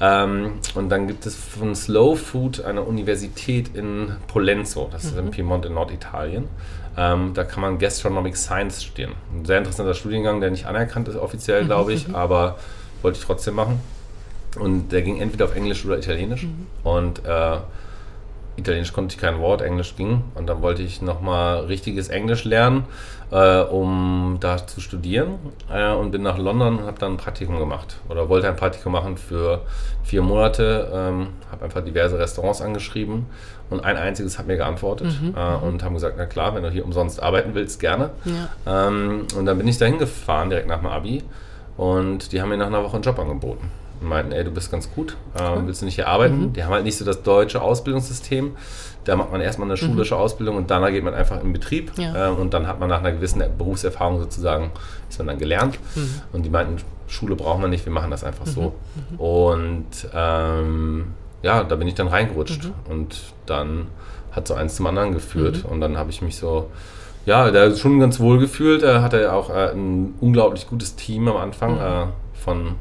Ähm, 0.00 0.52
und 0.74 0.88
dann 0.88 1.06
gibt 1.06 1.26
es 1.26 1.36
von 1.36 1.74
Slow 1.74 2.16
Food 2.16 2.64
eine 2.64 2.82
Universität 2.82 3.74
in 3.74 4.16
Polenzo, 4.26 4.88
das 4.90 5.04
mhm. 5.04 5.08
ist 5.08 5.16
in 5.16 5.24
mhm. 5.26 5.30
Piemont 5.30 5.66
in 5.66 5.74
Norditalien. 5.74 6.48
Ähm, 6.96 7.32
da 7.34 7.44
kann 7.44 7.62
man 7.62 7.78
Gastronomic 7.78 8.36
Science 8.36 8.84
studieren. 8.84 9.12
Ein 9.32 9.44
sehr 9.46 9.58
interessanter 9.58 9.94
Studiengang, 9.94 10.40
der 10.40 10.50
nicht 10.50 10.66
anerkannt 10.66 11.08
ist 11.08 11.16
offiziell, 11.16 11.64
glaube 11.64 11.92
ich, 11.92 12.08
mhm. 12.08 12.14
aber 12.14 12.58
wollte 13.00 13.18
ich 13.18 13.24
trotzdem 13.24 13.54
machen. 13.54 13.80
Und 14.58 14.92
der 14.92 15.02
ging 15.02 15.20
entweder 15.20 15.46
auf 15.46 15.56
Englisch 15.56 15.84
oder 15.84 15.98
Italienisch. 15.98 16.44
Mhm. 16.44 16.66
Und 16.84 17.24
äh, 17.24 17.56
Italienisch 18.56 18.92
konnte 18.92 19.14
ich 19.14 19.20
kein 19.20 19.38
Wort, 19.40 19.62
Englisch 19.62 19.96
ging. 19.96 20.24
Und 20.34 20.46
dann 20.46 20.60
wollte 20.60 20.82
ich 20.82 21.00
nochmal 21.00 21.60
richtiges 21.60 22.08
Englisch 22.08 22.44
lernen, 22.44 22.84
äh, 23.30 23.60
um 23.60 24.36
da 24.40 24.66
zu 24.66 24.80
studieren. 24.80 25.36
Äh, 25.72 25.92
und 25.92 26.10
bin 26.10 26.22
nach 26.22 26.36
London 26.36 26.78
und 26.78 26.86
habe 26.86 26.98
dann 26.98 27.12
ein 27.12 27.16
Praktikum 27.16 27.58
gemacht. 27.58 27.96
Oder 28.10 28.28
wollte 28.28 28.48
ein 28.48 28.56
Praktikum 28.56 28.92
machen 28.92 29.16
für 29.16 29.62
vier 30.04 30.20
Monate. 30.20 30.90
Ähm, 30.92 31.28
habe 31.50 31.64
einfach 31.64 31.82
diverse 31.82 32.18
Restaurants 32.18 32.60
angeschrieben. 32.60 33.26
Und 33.70 33.82
ein 33.82 33.96
einziges 33.96 34.38
hat 34.38 34.46
mir 34.46 34.58
geantwortet 34.58 35.18
mhm. 35.22 35.34
äh, 35.34 35.66
und 35.66 35.82
haben 35.82 35.94
gesagt, 35.94 36.16
na 36.18 36.26
klar, 36.26 36.54
wenn 36.54 36.62
du 36.62 36.68
hier 36.68 36.84
umsonst 36.84 37.22
arbeiten 37.22 37.54
willst, 37.54 37.80
gerne. 37.80 38.10
Ja. 38.26 38.88
Ähm, 38.88 39.26
und 39.34 39.46
dann 39.46 39.56
bin 39.56 39.66
ich 39.66 39.78
dahin 39.78 39.96
gefahren, 39.96 40.50
direkt 40.50 40.68
nach 40.68 40.80
dem 40.80 40.88
Abi. 40.88 41.22
Und 41.78 42.32
die 42.32 42.42
haben 42.42 42.50
mir 42.50 42.58
nach 42.58 42.66
einer 42.66 42.84
Woche 42.84 42.96
einen 42.96 43.02
Job 43.02 43.18
angeboten 43.18 43.70
und 44.02 44.08
meinten, 44.08 44.32
ey, 44.32 44.44
du 44.44 44.50
bist 44.50 44.70
ganz 44.70 44.92
gut, 44.92 45.16
ähm, 45.38 45.66
willst 45.66 45.82
du 45.82 45.86
nicht 45.86 45.94
hier 45.94 46.08
arbeiten? 46.08 46.40
Mhm. 46.40 46.52
Die 46.52 46.64
haben 46.64 46.72
halt 46.72 46.84
nicht 46.84 46.96
so 46.96 47.04
das 47.04 47.22
deutsche 47.22 47.62
Ausbildungssystem. 47.62 48.56
Da 49.04 49.16
macht 49.16 49.32
man 49.32 49.40
erstmal 49.40 49.68
eine 49.68 49.76
schulische 49.76 50.14
mhm. 50.14 50.20
Ausbildung 50.20 50.56
und 50.56 50.70
danach 50.70 50.90
geht 50.90 51.02
man 51.02 51.14
einfach 51.14 51.42
in 51.42 51.52
Betrieb. 51.52 51.92
Ja. 51.96 52.28
Ähm, 52.28 52.36
und 52.36 52.54
dann 52.54 52.66
hat 52.66 52.78
man 52.78 52.88
nach 52.88 53.00
einer 53.00 53.12
gewissen 53.12 53.42
Berufserfahrung 53.56 54.20
sozusagen, 54.20 54.70
ist 55.08 55.18
man 55.18 55.28
dann 55.28 55.38
gelernt. 55.38 55.78
Mhm. 55.94 56.20
Und 56.32 56.42
die 56.44 56.50
meinten, 56.50 56.76
Schule 57.08 57.34
brauchen 57.36 57.62
wir 57.62 57.68
nicht, 57.68 57.84
wir 57.84 57.92
machen 57.92 58.10
das 58.10 58.24
einfach 58.24 58.46
so. 58.46 58.74
Mhm. 58.94 59.16
Mhm. 59.16 59.20
Und 59.20 60.08
ähm, 60.14 61.06
ja, 61.42 61.64
da 61.64 61.76
bin 61.76 61.88
ich 61.88 61.94
dann 61.94 62.08
reingerutscht. 62.08 62.64
Mhm. 62.64 62.92
Und 62.92 63.20
dann 63.46 63.86
hat 64.30 64.48
so 64.48 64.54
eins 64.54 64.76
zum 64.76 64.86
anderen 64.86 65.12
geführt. 65.12 65.64
Und 65.68 65.80
dann 65.80 65.98
habe 65.98 66.10
ich 66.10 66.22
mich 66.22 66.36
so 66.36 66.70
ja, 67.24 67.50
der 67.50 67.74
schon 67.76 68.00
ganz 68.00 68.18
wohl 68.20 68.38
gefühlt. 68.38 68.82
Er 68.82 69.02
hatte 69.02 69.32
auch 69.32 69.50
äh, 69.50 69.70
ein 69.70 70.14
unglaublich 70.20 70.66
gutes 70.66 70.96
Team 70.96 71.28
am 71.28 71.36
Anfang 71.36 71.74
mhm. 71.74 71.80
äh, 71.80 72.06
von 72.34 72.74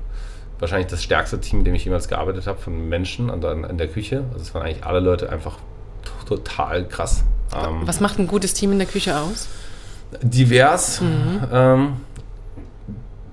wahrscheinlich 0.61 0.87
das 0.87 1.03
stärkste 1.03 1.41
Team, 1.41 1.59
mit 1.59 1.67
dem 1.67 1.75
ich 1.75 1.83
jemals 1.83 2.07
gearbeitet 2.07 2.47
habe, 2.47 2.59
von 2.59 2.87
Menschen 2.87 3.29
an 3.29 3.41
der, 3.41 3.51
in 3.69 3.77
der 3.77 3.87
Küche. 3.87 4.23
Also 4.31 4.43
es 4.43 4.53
waren 4.53 4.63
eigentlich 4.63 4.85
alle 4.85 4.99
Leute 4.99 5.29
einfach 5.29 5.57
total 6.25 6.87
krass. 6.87 7.25
Ähm, 7.53 7.81
Was 7.85 7.99
macht 7.99 8.19
ein 8.19 8.27
gutes 8.27 8.53
Team 8.53 8.71
in 8.71 8.77
der 8.77 8.87
Küche 8.87 9.17
aus? 9.17 9.49
Divers. 10.21 11.01
Mhm. 11.01 11.41
Ähm, 11.51 11.93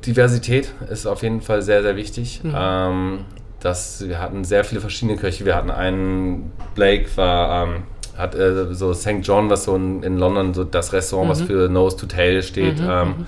Diversität 0.07 0.73
ist 0.91 1.07
auf 1.07 1.23
jeden 1.23 1.43
Fall 1.43 1.63
sehr, 1.63 1.83
sehr 1.83 1.97
wichtig. 1.97 2.41
Mhm. 2.43 2.55
Ähm, 2.57 3.19
das, 3.61 4.09
wir 4.09 4.21
hatten 4.21 4.45
sehr 4.45 4.65
viele 4.65 4.81
verschiedene 4.81 5.19
Köche. 5.19 5.45
Wir 5.45 5.55
hatten 5.55 5.71
einen, 5.71 6.53
Blake 6.75 7.09
war, 7.17 7.67
ähm, 7.67 7.83
hat 8.17 8.35
äh, 8.35 8.75
so 8.75 8.95
St. 8.95 9.19
John, 9.23 9.51
was 9.51 9.65
so 9.65 9.77
in, 9.77 10.03
in, 10.03 10.17
London 10.17 10.55
so 10.55 10.65
das 10.65 10.93
Restaurant, 10.93 11.27
mhm. 11.27 11.31
was 11.31 11.43
für 11.43 11.69
Nose 11.69 11.97
to 11.97 12.07
Tail 12.07 12.43
steht. 12.43 12.81
Mhm, 12.81 12.89
ähm, 12.89 13.09
mhm. 13.09 13.27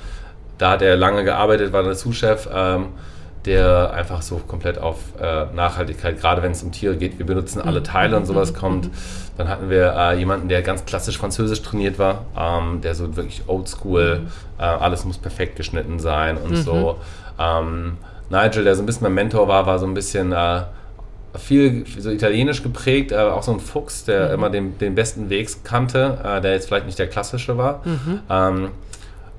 da 0.57 0.71
hat 0.71 0.83
er 0.83 0.97
lange 0.97 1.25
gearbeitet, 1.25 1.73
war 1.73 1.83
der 1.83 1.95
Sous-Chef. 1.95 2.49
Der 3.47 3.93
einfach 3.95 4.21
so 4.21 4.37
komplett 4.37 4.79
auf 4.79 4.99
äh, 5.19 5.47
Nachhaltigkeit, 5.55 6.21
gerade 6.21 6.43
wenn 6.43 6.53
es 6.53 6.63
um 6.63 6.73
Tiere 6.73 6.97
geht, 6.97 7.19
wir 7.19 7.25
benutzen 7.25 7.63
alle. 7.63 7.83
Teile 7.83 8.17
und 8.17 8.27
sowas 8.27 8.53
kommt. 8.53 8.91
Dann 9.39 9.49
hatten 9.49 9.71
wir 9.71 9.95
äh, 9.97 10.19
jemanden, 10.19 10.49
der 10.49 10.61
ganz 10.61 10.85
klassisch 10.85 11.17
französisch 11.17 11.63
trainiert 11.63 11.99
war, 11.99 12.27
ähm, 12.37 12.83
der 12.83 12.95
so 12.95 13.17
wirklich 13.17 13.45
oldschool, 13.47 14.27
äh, 14.59 14.63
alles 14.63 15.07
muss 15.07 15.17
perfekt 15.17 15.57
geschnitten 15.57 15.99
sein 15.99 16.37
und 16.37 16.51
mhm. 16.51 16.57
so. 16.57 16.97
Ähm, 17.39 17.97
Nigel, 18.29 18.65
der 18.65 18.77
so 18.77 18.83
ein 18.83 18.87
bisschen 18.87 19.05
mein 19.05 19.15
Mentor 19.15 19.49
war, 19.49 19.67
war 19.67 19.79
so 19.79 19.87
ein 19.87 19.95
bisschen 19.95 20.33
äh, 20.33 20.63
viel 21.39 21.85
so 21.99 22.11
italienisch 22.11 22.63
geprägt, 22.63 23.13
aber 23.13 23.35
auch 23.35 23.43
so 23.43 23.53
ein 23.53 23.61
Fuchs, 23.61 24.05
der 24.05 24.29
mhm. 24.29 24.35
immer 24.35 24.51
den, 24.51 24.79
den 24.79 24.95
besten 24.95 25.31
Weg 25.31 25.65
kannte, 25.65 26.19
äh, 26.23 26.41
der 26.41 26.53
jetzt 26.53 26.69
vielleicht 26.69 26.87
nicht 26.87 26.99
der 26.99 27.09
klassische 27.09 27.57
war. 27.57 27.83
Mhm. 27.85 28.21
Ähm, 28.29 28.65
äh, 28.65 28.69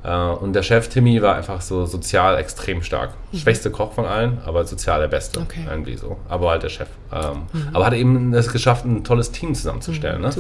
und 0.04 0.54
der 0.54 0.64
Chef 0.64 0.88
Timmy 0.90 1.22
war 1.22 1.36
einfach 1.36 1.62
so 1.62 1.86
sozial 1.86 2.38
extrem 2.40 2.82
stark. 2.82 3.12
Mhm. 3.32 3.38
Schwächste 3.38 3.70
Koch 3.70 3.94
von 3.94 4.06
allen, 4.06 4.40
aber 4.46 4.66
sozial 4.66 5.00
der 5.00 5.08
Beste. 5.08 5.40
Okay. 5.40 5.66
Irgendwie 5.70 5.96
so. 5.96 6.18
Aber 6.28 6.50
halt 6.50 6.64
der 6.64 6.70
Chef. 6.70 6.88
Ähm, 7.14 7.44
mhm. 7.54 7.68
Aber 7.74 7.86
hat 7.86 7.94
eben 7.94 8.34
es 8.34 8.52
geschafft, 8.52 8.84
ein 8.84 9.04
tolles 9.04 9.32
Team 9.32 9.54
zusammenzustellen. 9.54 10.22
Mhm, 10.22 10.28
ne? 10.28 10.34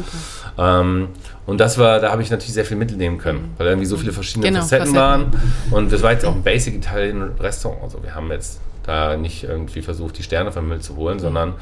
Ähm, 0.58 1.08
und 1.46 1.60
das 1.60 1.77
war, 1.77 2.00
da 2.00 2.12
habe 2.12 2.24
ich 2.24 2.32
natürlich 2.32 2.53
sehr 2.53 2.65
viel 2.65 2.77
mitnehmen 2.77 3.20
können, 3.20 3.39
mhm. 3.39 3.53
weil 3.58 3.68
irgendwie 3.68 3.86
so 3.86 3.98
viele 3.98 4.13
verschiedene 4.13 4.48
genau, 4.48 4.62
Facetten, 4.62 4.96
Facetten, 4.96 5.32
waren. 5.32 5.41
Und 5.70 5.91
das 5.91 6.01
war 6.01 6.12
jetzt 6.12 6.25
auch 6.25 6.34
ein 6.34 6.41
Basic 6.41 6.75
Italien 6.75 7.22
Restaurant. 7.39 7.84
Also 7.84 8.01
wir 8.01 8.15
haben 8.15 8.32
jetzt 8.32 8.62
da 8.84 9.15
nicht 9.15 9.44
irgendwie 9.44 9.84
versucht, 9.84 10.18
die 10.18 10.24
Sterne 10.24 10.51
vom 10.51 10.63
Himmel 10.63 10.82
zu 10.82 10.96
holen, 10.96 11.18
mhm. 11.18 11.22
sondern 11.22 11.53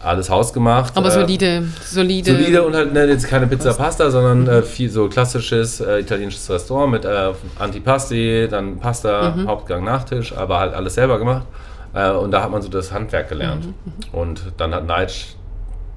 alles 0.00 0.30
hausgemacht. 0.30 0.96
Aber 0.96 1.10
solide, 1.10 1.64
solide. 1.84 2.32
Solide 2.32 2.62
und 2.62 2.74
halt 2.74 2.92
ne, 2.92 3.04
jetzt 3.06 3.26
keine 3.26 3.46
Pizza 3.46 3.72
Pasta, 3.74 4.10
sondern 4.10 4.46
äh, 4.46 4.62
viel 4.62 4.90
so 4.90 5.08
klassisches 5.08 5.80
äh, 5.80 6.00
italienisches 6.00 6.48
Restaurant 6.50 6.92
mit 6.92 7.04
äh, 7.04 7.32
Antipasti, 7.58 8.48
dann 8.48 8.78
Pasta, 8.78 9.34
mhm. 9.36 9.48
Hauptgang, 9.48 9.84
Nachtisch, 9.84 10.36
aber 10.36 10.60
halt 10.60 10.74
alles 10.74 10.94
selber 10.94 11.18
gemacht. 11.18 11.46
Äh, 11.94 12.10
und 12.10 12.30
da 12.30 12.42
hat 12.42 12.50
man 12.50 12.62
so 12.62 12.68
das 12.68 12.92
Handwerk 12.92 13.28
gelernt. 13.28 13.66
Mhm. 13.66 13.74
mhm. 13.84 14.18
Und 14.18 14.52
dann 14.56 14.74
hat 14.74 14.86
Neitsch 14.86 15.34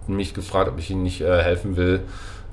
mich 0.08 0.34
gefragt, 0.34 0.70
ob 0.70 0.79
ich 0.79 0.89
ihm 0.89 1.03
nicht 1.03 1.22
äh, 1.22 1.41
helfen 1.41 1.77
will, 1.77 2.01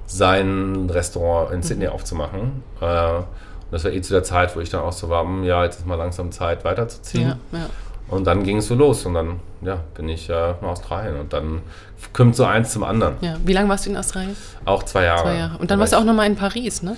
sein 0.06 0.88
Restaurant 0.90 1.52
in 1.52 1.62
Sydney 1.62 1.86
mhm. 1.86 1.92
aufzumachen. 1.92 2.62
Äh, 2.80 3.22
und 3.68 3.72
das 3.72 3.84
war 3.84 3.92
eh 3.92 4.00
zu 4.00 4.14
der 4.14 4.22
Zeit, 4.22 4.56
wo 4.56 4.60
ich 4.60 4.70
dann 4.70 4.80
auch 4.80 4.92
so 4.92 5.10
war, 5.10 5.24
hm, 5.24 5.44
ja, 5.44 5.62
jetzt 5.64 5.80
ist 5.80 5.86
mal 5.86 5.96
langsam 5.96 6.32
Zeit 6.32 6.64
weiterzuziehen. 6.64 7.36
Ja, 7.52 7.58
ja. 7.58 7.66
Und 8.08 8.26
dann 8.26 8.42
ging 8.42 8.58
es 8.58 8.68
so 8.68 8.74
los 8.74 9.04
und 9.04 9.14
dann 9.14 9.40
ja, 9.60 9.80
bin 9.94 10.08
ich 10.08 10.30
äh, 10.30 10.32
nach 10.32 10.68
Australien 10.68 11.20
und 11.20 11.32
dann 11.32 11.60
kommt 12.12 12.36
so 12.36 12.44
eins 12.44 12.72
zum 12.72 12.84
anderen. 12.84 13.16
Ja. 13.20 13.36
Wie 13.44 13.52
lange 13.52 13.68
warst 13.68 13.86
du 13.86 13.90
in 13.90 13.96
Australien? 13.96 14.36
Auch 14.64 14.82
zwei 14.82 15.04
Jahre. 15.04 15.22
Zwei 15.22 15.36
Jahre. 15.36 15.58
Und 15.58 15.70
dann 15.70 15.78
warst 15.78 15.92
du 15.92 15.98
auch 15.98 16.04
nochmal 16.04 16.26
in 16.26 16.36
Paris, 16.36 16.82
ne? 16.82 16.96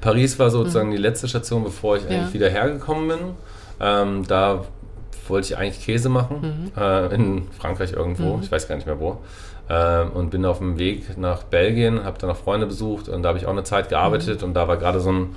Paris 0.00 0.38
war 0.38 0.50
sozusagen 0.50 0.88
mhm. 0.88 0.92
die 0.92 0.98
letzte 0.98 1.28
Station, 1.28 1.62
bevor 1.62 1.96
ich 1.96 2.04
ja. 2.04 2.10
eigentlich 2.10 2.34
wieder 2.34 2.48
hergekommen 2.48 3.08
bin. 3.08 3.18
Ähm, 3.80 4.26
da 4.26 4.64
wollte 5.28 5.52
ich 5.52 5.58
eigentlich 5.58 5.84
Käse 5.84 6.08
machen, 6.08 6.72
mhm. 6.76 6.82
äh, 6.82 7.14
in 7.14 7.48
Frankreich 7.52 7.92
irgendwo, 7.92 8.36
mhm. 8.36 8.42
ich 8.42 8.50
weiß 8.50 8.66
gar 8.66 8.74
nicht 8.74 8.86
mehr 8.86 8.98
wo. 8.98 9.18
Äh, 9.68 10.02
und 10.02 10.30
bin 10.30 10.44
auf 10.44 10.58
dem 10.58 10.78
Weg 10.78 11.16
nach 11.16 11.44
Belgien, 11.44 12.02
habe 12.04 12.18
da 12.18 12.26
noch 12.26 12.36
Freunde 12.36 12.66
besucht 12.66 13.08
und 13.08 13.22
da 13.22 13.28
habe 13.28 13.38
ich 13.38 13.46
auch 13.46 13.52
eine 13.52 13.62
Zeit 13.62 13.88
gearbeitet 13.88 14.40
mhm. 14.40 14.48
und 14.48 14.54
da 14.54 14.66
war 14.66 14.76
gerade 14.76 15.00
so 15.00 15.12
ein 15.12 15.36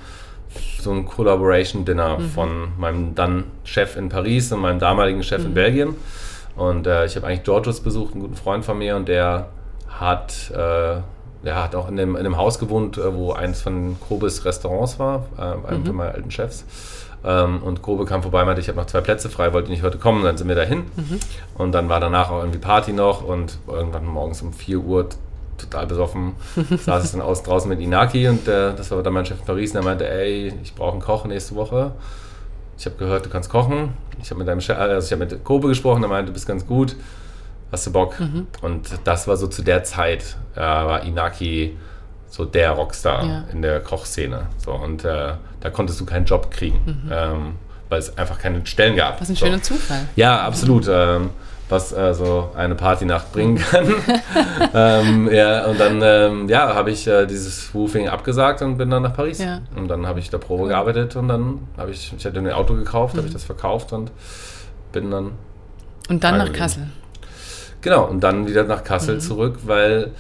so 0.80 0.92
ein 0.92 1.06
Collaboration 1.06 1.86
Dinner 1.86 2.20
mhm. 2.20 2.30
von 2.30 2.68
meinem 2.78 3.16
dann 3.16 3.46
Chef 3.64 3.96
in 3.96 4.10
Paris 4.10 4.52
und 4.52 4.62
meinem 4.62 4.80
damaligen 4.80 5.24
Chef 5.24 5.40
mhm. 5.40 5.48
in 5.48 5.54
Belgien. 5.54 5.96
Und 6.56 6.88
äh, 6.88 7.06
ich 7.06 7.16
habe 7.16 7.28
eigentlich 7.28 7.44
Georgios 7.44 7.80
besucht, 7.80 8.14
einen 8.14 8.22
guten 8.22 8.36
Freund 8.36 8.64
von 8.64 8.78
mir, 8.78 8.96
und 8.96 9.08
der 9.08 9.48
hat, 9.88 10.52
äh, 10.52 10.98
der 11.44 11.64
hat 11.64 11.76
auch 11.76 11.90
in 11.90 11.96
dem, 11.96 12.16
in 12.16 12.24
dem 12.24 12.38
Haus 12.38 12.60
gewohnt, 12.60 12.98
äh, 12.98 13.14
wo 13.16 13.32
eines 13.32 13.62
von 13.62 13.98
Grobes 14.00 14.46
Restaurants 14.46 15.00
war, 15.00 15.26
äh, 15.38 15.42
einem 15.42 15.82
mhm. 15.82 15.86
von 15.86 15.96
meinen 15.96 16.16
alten 16.16 16.32
Chefs. 16.32 16.66
Ähm, 17.26 17.64
und 17.64 17.82
Grobe 17.82 18.06
kam 18.06 18.22
vorbei, 18.22 18.44
meinte, 18.44 18.62
ich 18.62 18.68
habe 18.68 18.78
noch 18.78 18.86
zwei 18.86 19.02
Plätze 19.02 19.30
frei, 19.30 19.54
wollte 19.54 19.72
nicht 19.72 19.84
heute 19.84 19.98
kommen, 19.98 20.24
dann 20.24 20.38
sind 20.38 20.48
wir 20.48 20.56
dahin. 20.56 20.80
Mhm. 20.96 21.20
Und 21.56 21.72
dann 21.72 21.90
war 21.90 22.00
danach 22.00 22.30
auch 22.30 22.40
irgendwie 22.40 22.60
Party 22.60 22.92
noch 22.92 23.24
und 23.24 23.60
irgendwann 23.68 24.06
morgens 24.06 24.42
um 24.42 24.52
4 24.52 24.80
Uhr 24.80 25.08
total 25.58 25.88
besoffen, 25.88 26.34
saß 26.78 27.04
es 27.04 27.12
dann 27.12 27.22
aus 27.22 27.44
draußen 27.44 27.70
mit 27.70 27.80
Inaki 27.80 28.28
und 28.28 28.48
äh, 28.48 28.74
das 28.76 28.92
war 28.92 29.02
dann 29.04 29.14
mein 29.14 29.26
Chef 29.26 29.40
in 29.40 29.46
Paris 29.46 29.72
und 29.72 29.78
er 29.78 29.84
meinte, 29.84 30.10
ey, 30.10 30.54
ich 30.64 30.76
brauche 30.76 30.94
einen 30.94 31.02
Koch 31.02 31.26
nächste 31.26 31.56
Woche. 31.56 31.92
Ich 32.78 32.86
habe 32.86 32.96
gehört, 32.98 33.26
du 33.26 33.30
kannst 33.30 33.50
kochen. 33.50 33.94
Ich 34.22 34.30
habe 34.30 34.40
mit 34.40 34.48
deinem 34.48 34.62
Chef, 34.62 34.78
also 34.78 35.06
ich 35.06 35.12
habe 35.12 35.26
mit 35.26 35.44
Kobe 35.44 35.68
gesprochen, 35.68 36.04
er 36.04 36.10
meinte, 36.10 36.28
du 36.28 36.34
bist 36.34 36.48
ganz 36.48 36.66
gut, 36.66 36.96
hast 37.72 37.88
du 37.88 37.92
Bock? 37.92 38.20
Mhm. 38.20 38.48
Und 38.62 38.90
das 39.04 39.28
war 39.28 39.38
so 39.38 39.48
zu 39.48 39.62
der 39.62 39.84
Zeit, 39.84 40.38
äh, 40.56 40.60
war 40.60 41.04
Inaki 41.04 41.78
so 42.30 42.46
der 42.46 42.72
Rockstar 42.72 43.26
ja. 43.26 43.44
in 43.52 43.62
der 43.62 43.80
Kochszene. 43.80 44.48
So, 44.58 44.72
und 44.72 45.06
äh, 45.06 45.34
da 45.60 45.70
konntest 45.70 46.00
du 46.00 46.06
keinen 46.06 46.26
Job 46.26 46.50
kriegen, 46.50 46.80
mhm. 47.06 47.12
ähm, 47.12 47.56
weil 47.90 48.00
es 48.00 48.18
einfach 48.18 48.40
keine 48.40 48.66
Stellen 48.66 48.96
gab. 48.96 49.22
Was 49.22 49.30
ein 49.30 49.36
so. 49.36 49.46
schöner 49.46 49.62
Zufall. 49.62 50.08
Ja, 50.16 50.42
absolut. 50.42 50.88
Mhm. 50.88 50.94
Ähm, 50.94 51.30
was 51.74 51.92
äh, 51.92 52.14
so 52.14 52.52
eine 52.56 52.76
Partynacht 52.76 53.34
bringen 53.34 53.58
kann. 53.58 53.88
ähm, 54.74 55.30
ja, 55.32 55.66
und 55.66 55.80
dann 55.80 56.02
ähm, 56.02 56.48
ja, 56.48 56.74
habe 56.74 56.92
ich 56.92 57.08
äh, 57.08 57.26
dieses 57.26 57.74
Woofing 57.74 58.08
abgesagt 58.08 58.62
und 58.62 58.78
bin 58.78 58.90
dann 58.90 59.04
nach 59.04 59.16
Paris. 59.16 59.40
Ja. 59.40 59.62
Und 59.76 59.88
dann 59.88 60.06
habe 60.06 60.20
ich 60.20 60.30
da 60.30 60.38
Probe 60.38 60.68
gearbeitet 60.68 61.16
und 61.16 61.28
dann 61.28 61.68
habe 61.76 61.92
ich, 61.92 62.14
ich 62.16 62.26
hatte 62.26 62.40
ein 62.40 62.50
Auto 62.52 62.76
gekauft, 62.76 63.16
mhm. 63.16 63.20
habe 63.20 63.28
ich 63.28 63.34
das 63.34 63.44
verkauft 63.44 63.92
und 63.92 64.12
bin 64.92 65.12
dann. 65.12 65.32
Und 66.10 66.24
dann 66.24 66.38
nach 66.38 66.54
Kassel. 66.54 66.88
Genau, 67.82 68.06
und 68.06 68.24
dann 68.24 68.48
wieder 68.48 68.64
nach 68.64 68.84
Kassel 68.84 69.16
mhm. 69.16 69.20
zurück, 69.20 69.60
weil 69.66 70.12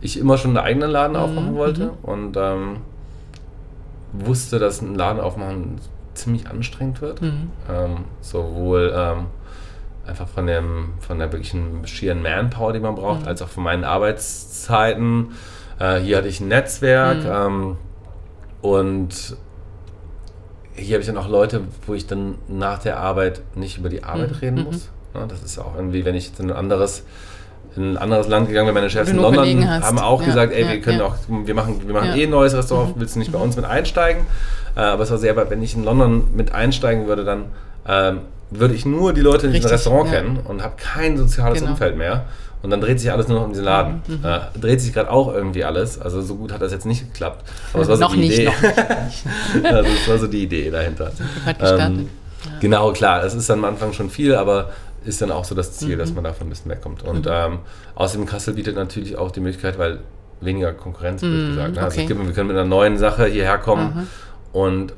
ich 0.00 0.18
immer 0.18 0.36
schon 0.36 0.56
einen 0.56 0.66
eigenen 0.66 0.90
Laden 0.90 1.16
mhm. 1.16 1.22
aufmachen 1.22 1.54
wollte 1.54 1.84
mhm. 1.84 1.90
und 2.02 2.36
ähm, 2.36 2.76
wusste, 4.12 4.58
dass 4.58 4.82
ein 4.82 4.96
Laden 4.96 5.20
aufmachen 5.20 5.78
ziemlich 6.14 6.48
anstrengend 6.48 7.00
wird. 7.00 7.22
Mhm. 7.22 7.50
Ähm, 7.70 7.96
sowohl 8.20 8.92
ähm, 8.94 9.26
einfach 10.06 10.28
von, 10.28 10.46
dem, 10.46 10.94
von 11.00 11.18
der 11.18 11.32
wirklichen 11.32 11.86
schieren 11.86 12.22
Manpower, 12.22 12.72
die 12.72 12.80
man 12.80 12.94
braucht, 12.94 13.22
mhm. 13.22 13.28
als 13.28 13.42
auch 13.42 13.48
von 13.48 13.64
meinen 13.64 13.84
Arbeitszeiten. 13.84 15.32
Äh, 15.78 15.98
hier 15.98 16.18
hatte 16.18 16.28
ich 16.28 16.40
ein 16.40 16.48
Netzwerk 16.48 17.24
mhm. 17.24 17.30
ähm, 17.30 17.76
und 18.62 19.36
hier 20.74 20.94
habe 20.94 21.00
ich 21.00 21.06
dann 21.06 21.16
auch 21.16 21.28
Leute, 21.28 21.62
wo 21.86 21.94
ich 21.94 22.06
dann 22.06 22.36
nach 22.48 22.78
der 22.78 22.98
Arbeit 22.98 23.42
nicht 23.54 23.78
über 23.78 23.88
die 23.88 24.04
Arbeit 24.04 24.30
mhm. 24.30 24.36
reden 24.36 24.58
mhm. 24.58 24.64
muss. 24.64 24.90
Ja, 25.14 25.26
das 25.26 25.42
ist 25.42 25.56
ja 25.56 25.64
auch 25.64 25.74
irgendwie, 25.74 26.04
wenn 26.04 26.14
ich 26.14 26.28
jetzt 26.28 26.40
in 26.40 26.50
ein 26.50 26.56
anderes 26.56 27.04
in 27.74 27.92
ein 27.92 27.96
anderes 27.98 28.26
Land 28.26 28.48
gegangen 28.48 28.68
bin, 28.68 28.74
meine 28.74 28.88
Chefs 28.88 29.10
in 29.10 29.18
London 29.18 29.68
haben 29.68 29.98
auch 29.98 30.20
ja, 30.22 30.28
gesagt, 30.28 30.50
ey, 30.52 30.62
ja, 30.62 30.70
wir 30.70 30.80
können 30.80 31.02
auch, 31.02 31.14
wir 31.28 31.54
machen, 31.54 31.82
wir 31.86 31.92
machen 31.92 32.16
eh 32.16 32.24
ein 32.24 32.30
neues 32.30 32.54
Restaurant, 32.54 32.96
mhm. 32.96 33.00
willst 33.00 33.16
du 33.16 33.18
nicht 33.18 33.32
bei 33.32 33.38
uns 33.38 33.54
mit 33.54 33.66
einsteigen? 33.66 34.24
Äh, 34.76 34.80
aber 34.80 35.02
es 35.02 35.10
war 35.10 35.18
sehr, 35.18 35.36
wenn 35.50 35.62
ich 35.62 35.74
in 35.74 35.84
London 35.84 36.34
mit 36.34 36.52
einsteigen 36.52 37.06
würde, 37.06 37.24
dann 37.24 37.46
ähm, 37.86 38.20
würde 38.50 38.74
ich 38.74 38.86
nur 38.86 39.12
die 39.12 39.20
Leute 39.20 39.46
in 39.46 39.52
diesem 39.52 39.70
Restaurant 39.70 40.10
ja. 40.10 40.18
kennen 40.18 40.38
und 40.44 40.62
habe 40.62 40.74
kein 40.76 41.16
soziales 41.16 41.58
genau. 41.58 41.72
Umfeld 41.72 41.96
mehr. 41.96 42.26
Und 42.62 42.70
dann 42.70 42.80
dreht 42.80 42.98
sich 42.98 43.12
alles 43.12 43.28
nur 43.28 43.38
noch 43.38 43.46
um 43.46 43.52
diesen 43.52 43.64
Laden. 43.64 44.02
Mhm. 44.06 44.24
Äh, 44.24 44.40
dreht 44.58 44.80
sich 44.80 44.92
gerade 44.92 45.10
auch 45.10 45.32
irgendwie 45.32 45.64
alles. 45.64 46.00
Also 46.00 46.22
so 46.22 46.36
gut 46.36 46.52
hat 46.52 46.62
das 46.62 46.72
jetzt 46.72 46.86
nicht 46.86 47.12
geklappt. 47.12 47.44
Aber 47.72 47.82
es 47.82 47.88
war 47.88 47.96
so 47.96 48.04
noch 48.04 48.12
die 48.12 48.20
nicht, 48.20 48.38
Idee. 48.38 48.46
Noch 48.46 49.04
nicht. 49.04 49.64
also 49.64 49.90
das 49.90 50.08
war 50.08 50.18
so 50.18 50.26
die 50.26 50.42
Idee 50.42 50.70
dahinter. 50.70 51.12
Ähm, 51.60 52.08
ja. 52.44 52.50
Genau, 52.60 52.92
klar, 52.92 53.24
es 53.24 53.34
ist 53.34 53.48
dann 53.50 53.60
am 53.60 53.66
Anfang 53.66 53.92
schon 53.92 54.10
viel, 54.10 54.34
aber 54.34 54.70
ist 55.04 55.22
dann 55.22 55.30
auch 55.30 55.44
so 55.44 55.54
das 55.54 55.72
Ziel, 55.72 55.94
mhm. 55.94 56.00
dass 56.00 56.12
man 56.12 56.24
davon 56.24 56.46
ein 56.46 56.50
bisschen 56.50 56.70
wegkommt. 56.70 57.04
Und 57.04 57.26
mhm. 57.26 57.32
ähm, 57.32 57.58
außerdem 57.94 58.26
Kassel 58.26 58.54
bietet 58.54 58.74
natürlich 58.74 59.16
auch 59.16 59.30
die 59.30 59.40
Möglichkeit, 59.40 59.78
weil 59.78 60.00
weniger 60.40 60.72
Konkurrenz, 60.72 61.22
mhm, 61.22 61.50
gesagt. 61.50 61.76
Ne? 61.76 61.82
Also 61.82 62.00
okay. 62.00 62.08
wir 62.08 62.32
können 62.32 62.48
mit 62.48 62.56
einer 62.56 62.66
neuen 62.66 62.98
Sache 62.98 63.26
hierher 63.26 63.58
kommen 63.58 64.08
und 64.52 64.92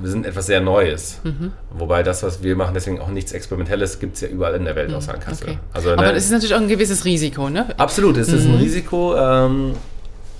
wir 0.00 0.10
sind 0.10 0.26
etwas 0.26 0.46
sehr 0.46 0.60
Neues. 0.60 1.20
Mhm. 1.22 1.52
Wobei 1.70 2.02
das, 2.02 2.22
was 2.22 2.42
wir 2.42 2.56
machen, 2.56 2.74
deswegen 2.74 3.00
auch 3.00 3.08
nichts 3.08 3.32
Experimentelles, 3.32 3.98
gibt 3.98 4.14
es 4.14 4.22
ja 4.22 4.28
überall 4.28 4.54
in 4.54 4.64
der 4.64 4.74
Welt 4.74 4.90
mhm. 4.90 4.96
außer 4.96 5.14
in 5.14 5.20
Kassel. 5.20 5.48
Okay. 5.48 5.58
Also, 5.72 5.92
Aber 5.92 6.02
ne, 6.02 6.12
es 6.12 6.24
ist 6.24 6.30
natürlich 6.30 6.54
auch 6.54 6.60
ein 6.60 6.68
gewisses 6.68 7.04
Risiko, 7.04 7.50
ne? 7.50 7.66
Absolut, 7.78 8.16
es 8.16 8.28
mhm. 8.28 8.34
ist 8.34 8.44
ein 8.44 8.52
mhm. 8.52 8.58
Risiko. 8.58 9.16
Ähm, 9.16 9.72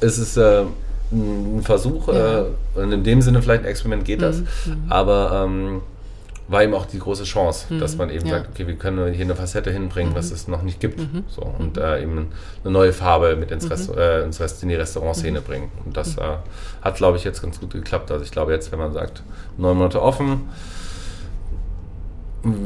es 0.00 0.18
ist 0.18 0.37
äh, 0.37 0.64
ein 1.12 1.61
Versuch. 1.62 2.09
Ja. 2.09 2.40
Äh, 2.40 2.44
und 2.75 2.92
in 2.92 3.04
dem 3.04 3.21
Sinne 3.23 3.42
vielleicht 3.42 3.64
ein 3.64 3.68
Experiment 3.68 4.04
geht 4.04 4.23
das. 4.23 4.38
Mhm. 4.38 4.44
Mhm. 4.66 4.82
Aber 4.88 5.44
ähm, 5.47 5.82
war 6.49 6.62
eben 6.62 6.75
auch 6.75 6.87
die 6.87 6.99
große 6.99 7.25
Chance, 7.25 7.72
mhm. 7.72 7.78
dass 7.80 7.96
man 7.96 8.11
eben 8.11 8.26
ja. 8.26 8.37
sagt, 8.37 8.50
okay, 8.50 8.66
wir 8.66 8.75
können 8.75 9.12
hier 9.12 9.25
eine 9.25 9.34
Facette 9.34 9.70
hinbringen, 9.70 10.12
mhm. 10.12 10.16
was 10.16 10.30
es 10.30 10.49
noch 10.49 10.62
nicht 10.62 10.80
gibt. 10.80 10.99
Mhm. 10.99 11.25
So, 11.28 11.42
und 11.42 11.76
mhm. 11.76 11.82
äh, 11.82 12.02
eben 12.02 12.28
eine 12.64 12.72
neue 12.72 12.92
Farbe 12.92 13.37
mit 13.37 13.50
ins, 13.50 13.64
mhm. 13.64 13.70
Rest, 13.70 13.96
äh, 13.96 14.25
ins 14.25 14.40
Rest 14.40 14.62
in 14.62 14.68
die 14.68 14.75
Restaurantszene 14.75 15.40
mhm. 15.40 15.44
bringen. 15.44 15.72
Und 15.84 15.96
das 15.96 16.18
äh, 16.18 16.22
hat, 16.82 16.96
glaube 16.96 17.16
ich, 17.16 17.25
jetzt 17.25 17.42
ganz 17.42 17.61
gut 17.61 17.72
geklappt. 17.72 18.11
Also 18.11 18.25
ich 18.25 18.30
glaube 18.30 18.52
jetzt, 18.52 18.72
wenn 18.72 18.78
man 18.78 18.92
sagt, 18.92 19.22
neun 19.56 19.76
Monate 19.76 20.02
offen, 20.02 20.49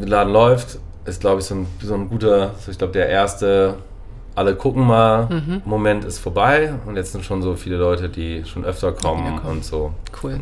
Laden 0.04 0.32
läuft, 0.32 0.78
ist, 1.04 1.20
glaube 1.20 1.40
ich, 1.40 1.46
so 1.46 1.54
ein, 1.54 1.66
so 1.82 1.94
ein 1.94 2.08
guter, 2.08 2.54
so 2.64 2.70
ich 2.70 2.78
glaube, 2.78 2.94
der 2.94 3.08
erste 3.08 3.76
alle 4.34 4.54
gucken 4.54 4.86
mal, 4.86 5.28
mhm. 5.30 5.62
Moment 5.64 6.04
ist 6.04 6.18
vorbei 6.18 6.74
und 6.84 6.96
jetzt 6.96 7.12
sind 7.12 7.24
schon 7.24 7.40
so 7.40 7.56
viele 7.56 7.76
Leute, 7.76 8.10
die 8.10 8.44
schon 8.44 8.66
öfter 8.66 8.92
kommen, 8.92 9.36
kommen. 9.36 9.56
und 9.56 9.64
so. 9.64 9.94
Cool. 10.22 10.40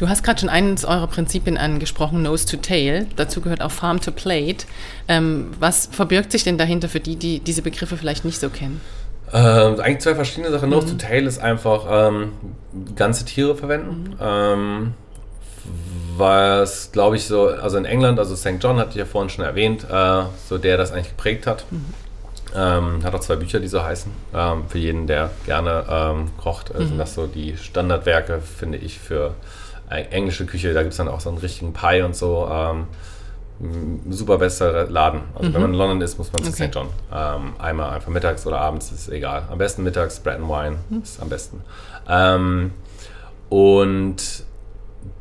Du 0.00 0.08
hast 0.08 0.22
gerade 0.22 0.40
schon 0.40 0.48
eines 0.48 0.86
eurer 0.86 1.06
Prinzipien 1.08 1.58
angesprochen, 1.58 2.22
Nose 2.22 2.46
to 2.46 2.56
Tail. 2.56 3.06
Dazu 3.16 3.42
gehört 3.42 3.60
auch 3.60 3.70
Farm 3.70 4.00
to 4.00 4.10
Plate. 4.10 4.64
Ähm, 5.08 5.50
was 5.60 5.90
verbirgt 5.92 6.32
sich 6.32 6.42
denn 6.42 6.56
dahinter 6.56 6.88
für 6.88 7.00
die, 7.00 7.16
die 7.16 7.40
diese 7.40 7.60
Begriffe 7.60 7.98
vielleicht 7.98 8.24
nicht 8.24 8.40
so 8.40 8.48
kennen? 8.48 8.80
Ähm, 9.30 9.78
eigentlich 9.78 9.98
zwei 9.98 10.14
verschiedene 10.14 10.50
Sachen. 10.50 10.70
Mhm. 10.70 10.76
Nose 10.76 10.86
to 10.86 10.94
Tail 10.94 11.26
ist 11.26 11.38
einfach 11.38 11.84
ähm, 12.08 12.32
ganze 12.96 13.26
Tiere 13.26 13.54
verwenden. 13.54 14.14
Mhm. 14.14 14.16
Ähm, 14.22 14.94
was, 16.16 16.92
glaube 16.92 17.16
ich, 17.16 17.26
so, 17.26 17.48
also 17.48 17.76
in 17.76 17.84
England, 17.84 18.18
also 18.18 18.34
St. 18.36 18.54
John 18.58 18.78
hatte 18.78 18.92
ich 18.92 18.96
ja 18.96 19.04
vorhin 19.04 19.28
schon 19.28 19.44
erwähnt, 19.44 19.84
äh, 19.84 20.22
so 20.48 20.56
der 20.56 20.78
das 20.78 20.92
eigentlich 20.92 21.10
geprägt 21.10 21.46
hat. 21.46 21.66
Mhm. 21.70 21.84
Ähm, 22.56 23.04
hat 23.04 23.14
auch 23.14 23.20
zwei 23.20 23.36
Bücher, 23.36 23.60
die 23.60 23.68
so 23.68 23.82
heißen. 23.82 24.10
Ähm, 24.34 24.62
für 24.66 24.78
jeden, 24.78 25.06
der 25.06 25.30
gerne 25.44 25.84
ähm, 25.90 26.30
kocht, 26.38 26.70
äh, 26.70 26.80
mhm. 26.80 26.88
sind 26.88 26.98
das 26.98 27.12
so 27.12 27.26
die 27.26 27.58
Standardwerke, 27.58 28.40
finde 28.40 28.78
ich, 28.78 28.98
für 28.98 29.34
englische 29.90 30.46
Küche. 30.46 30.72
Da 30.72 30.82
gibt 30.82 30.92
es 30.92 30.98
dann 30.98 31.08
auch 31.08 31.20
so 31.20 31.28
einen 31.28 31.38
richtigen 31.38 31.72
Pie 31.72 32.02
und 32.02 32.16
so. 32.16 32.48
Ähm, 32.50 32.86
super 34.08 34.38
bester 34.38 34.88
Laden. 34.88 35.20
Also 35.34 35.50
mhm. 35.50 35.54
wenn 35.54 35.62
man 35.62 35.72
in 35.72 35.76
London 35.76 36.00
ist, 36.00 36.18
muss 36.18 36.32
man 36.32 36.42
zu 36.42 36.50
okay. 36.50 36.68
St. 36.68 36.74
John. 36.74 36.88
Ähm, 37.12 37.52
einmal 37.58 37.94
einfach 37.94 38.08
mittags 38.08 38.46
oder 38.46 38.60
abends, 38.60 38.90
ist 38.90 39.08
egal. 39.10 39.44
Am 39.50 39.58
besten 39.58 39.82
mittags, 39.82 40.20
Bread 40.20 40.36
and 40.36 40.48
Wine 40.48 40.76
mhm. 40.88 41.02
ist 41.02 41.20
am 41.20 41.28
besten. 41.28 41.60
Ähm, 42.08 42.72
und 43.50 44.44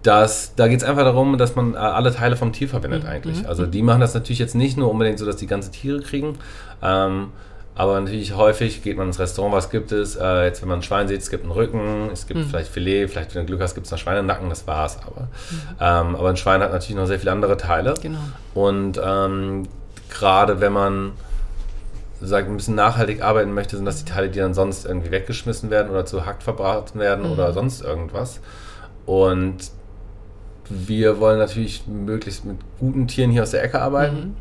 das, 0.04 0.56
da 0.56 0.68
geht 0.68 0.82
es 0.82 0.88
einfach 0.88 1.04
darum, 1.04 1.38
dass 1.38 1.56
man 1.56 1.74
äh, 1.74 1.78
alle 1.78 2.14
Teile 2.14 2.38
vom 2.38 2.54
Tier 2.54 2.70
verwendet 2.70 3.04
mhm. 3.04 3.10
eigentlich. 3.10 3.48
Also 3.48 3.66
die 3.66 3.82
machen 3.82 4.02
das 4.02 4.14
natürlich 4.14 4.40
jetzt 4.40 4.56
nicht 4.56 4.78
nur 4.78 4.90
unbedingt 4.90 5.20
so, 5.20 5.26
dass 5.26 5.36
die 5.36 5.48
ganze 5.48 5.72
Tiere 5.72 6.02
kriegen. 6.02 6.38
Ähm, 6.82 7.32
aber 7.80 7.98
natürlich 7.98 8.36
häufig 8.36 8.84
geht 8.84 8.98
man 8.98 9.08
ins 9.08 9.20
Restaurant, 9.20 9.56
was 9.56 9.70
gibt 9.70 9.94
es? 9.94 10.18
Äh, 10.18 10.44
jetzt, 10.44 10.62
wenn 10.62 10.68
man 10.68 10.80
ein 10.80 10.84
Schwein 10.84 11.08
sieht, 11.08 11.22
es 11.22 11.30
gibt 11.30 11.44
einen 11.44 11.54
Rücken, 11.54 12.10
es 12.12 12.28
gibt 12.28 12.42
mhm. 12.42 12.48
vielleicht 12.48 12.70
Filet, 12.70 13.08
vielleicht, 13.08 13.34
wenn 13.34 13.44
du 13.44 13.48
Glück 13.48 13.62
hast, 13.62 13.74
gibt 13.74 13.86
es 13.86 13.92
noch 13.92 13.98
Schweinenacken, 13.98 14.50
das 14.50 14.68
war's. 14.68 14.98
Aber, 14.98 15.22
mhm. 15.22 15.58
ähm, 15.80 16.16
aber 16.18 16.28
ein 16.28 16.36
Schwein 16.36 16.60
hat 16.60 16.74
natürlich 16.74 16.98
noch 16.98 17.06
sehr 17.06 17.20
viele 17.20 17.32
andere 17.32 17.56
Teile. 17.56 17.94
Genau. 18.02 18.20
Und 18.54 19.00
ähm, 19.02 19.64
gerade 20.10 20.60
wenn 20.60 20.74
man 20.74 21.14
sagt, 22.20 22.50
ein 22.50 22.58
bisschen 22.58 22.76
nachhaltig 22.76 23.24
arbeiten 23.24 23.54
möchte, 23.54 23.78
sind 23.78 23.86
das 23.86 24.04
die 24.04 24.12
Teile, 24.12 24.28
die 24.28 24.40
dann 24.40 24.54
sonst 24.54 24.86
irgendwie 24.86 25.12
weggeschmissen 25.12 25.70
werden 25.70 25.90
oder 25.90 26.06
zu 26.06 26.26
Hackt 26.26 26.44
verbraten 26.44 27.00
werden 27.00 27.28
mhm. 27.28 27.32
oder 27.32 27.54
sonst 27.54 27.82
irgendwas. 27.82 28.42
Und 29.06 29.72
wir 30.68 31.22
wollen 31.22 31.40
natürlich 31.40 31.88
möglichst 31.88 32.44
mit 32.44 32.58
guten 32.78 33.08
Tieren 33.08 33.32
hier 33.32 33.44
aus 33.44 33.52
der 33.52 33.64
Ecke 33.64 33.80
arbeiten. 33.80 34.18
Mhm. 34.18 34.36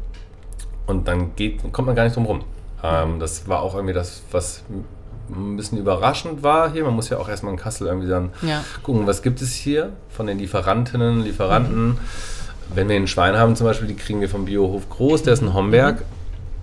Und 0.89 1.07
dann 1.07 1.37
geht, 1.37 1.73
kommt 1.73 1.87
man 1.87 1.95
gar 1.95 2.03
nicht 2.03 2.17
drum 2.17 2.27
rum. 2.27 2.43
Ähm, 2.83 3.19
das 3.19 3.49
war 3.49 3.63
auch 3.63 3.75
irgendwie 3.75 3.95
das, 3.95 4.23
was 4.31 4.63
ein 5.31 5.57
bisschen 5.57 5.79
überraschend 5.79 6.43
war 6.43 6.73
hier. 6.73 6.85
Man 6.85 6.95
muss 6.95 7.09
ja 7.11 7.19
auch 7.19 7.29
erstmal 7.29 7.53
in 7.53 7.59
Kassel 7.59 7.87
irgendwie 7.87 8.09
dann 8.09 8.31
ja. 8.43 8.65
gucken, 8.83 9.07
was 9.07 9.23
gibt 9.23 9.43
es 9.43 9.53
hier 9.53 9.93
von 10.09 10.27
den 10.27 10.39
Lieferantinnen, 10.39 11.23
Lieferanten. 11.23 11.89
Mhm. 11.89 11.99
Wenn 12.75 12.89
wir 12.89 12.97
ein 12.97 13.07
Schwein 13.07 13.37
haben 13.37 13.57
zum 13.57 13.67
Beispiel, 13.67 13.89
die 13.89 13.97
kriegen 13.97 14.21
wir 14.21 14.29
vom 14.29 14.45
Biohof 14.45 14.89
Groß, 14.91 15.23
der 15.23 15.33
ist 15.33 15.43
in 15.43 15.55
Homberg. 15.55 16.03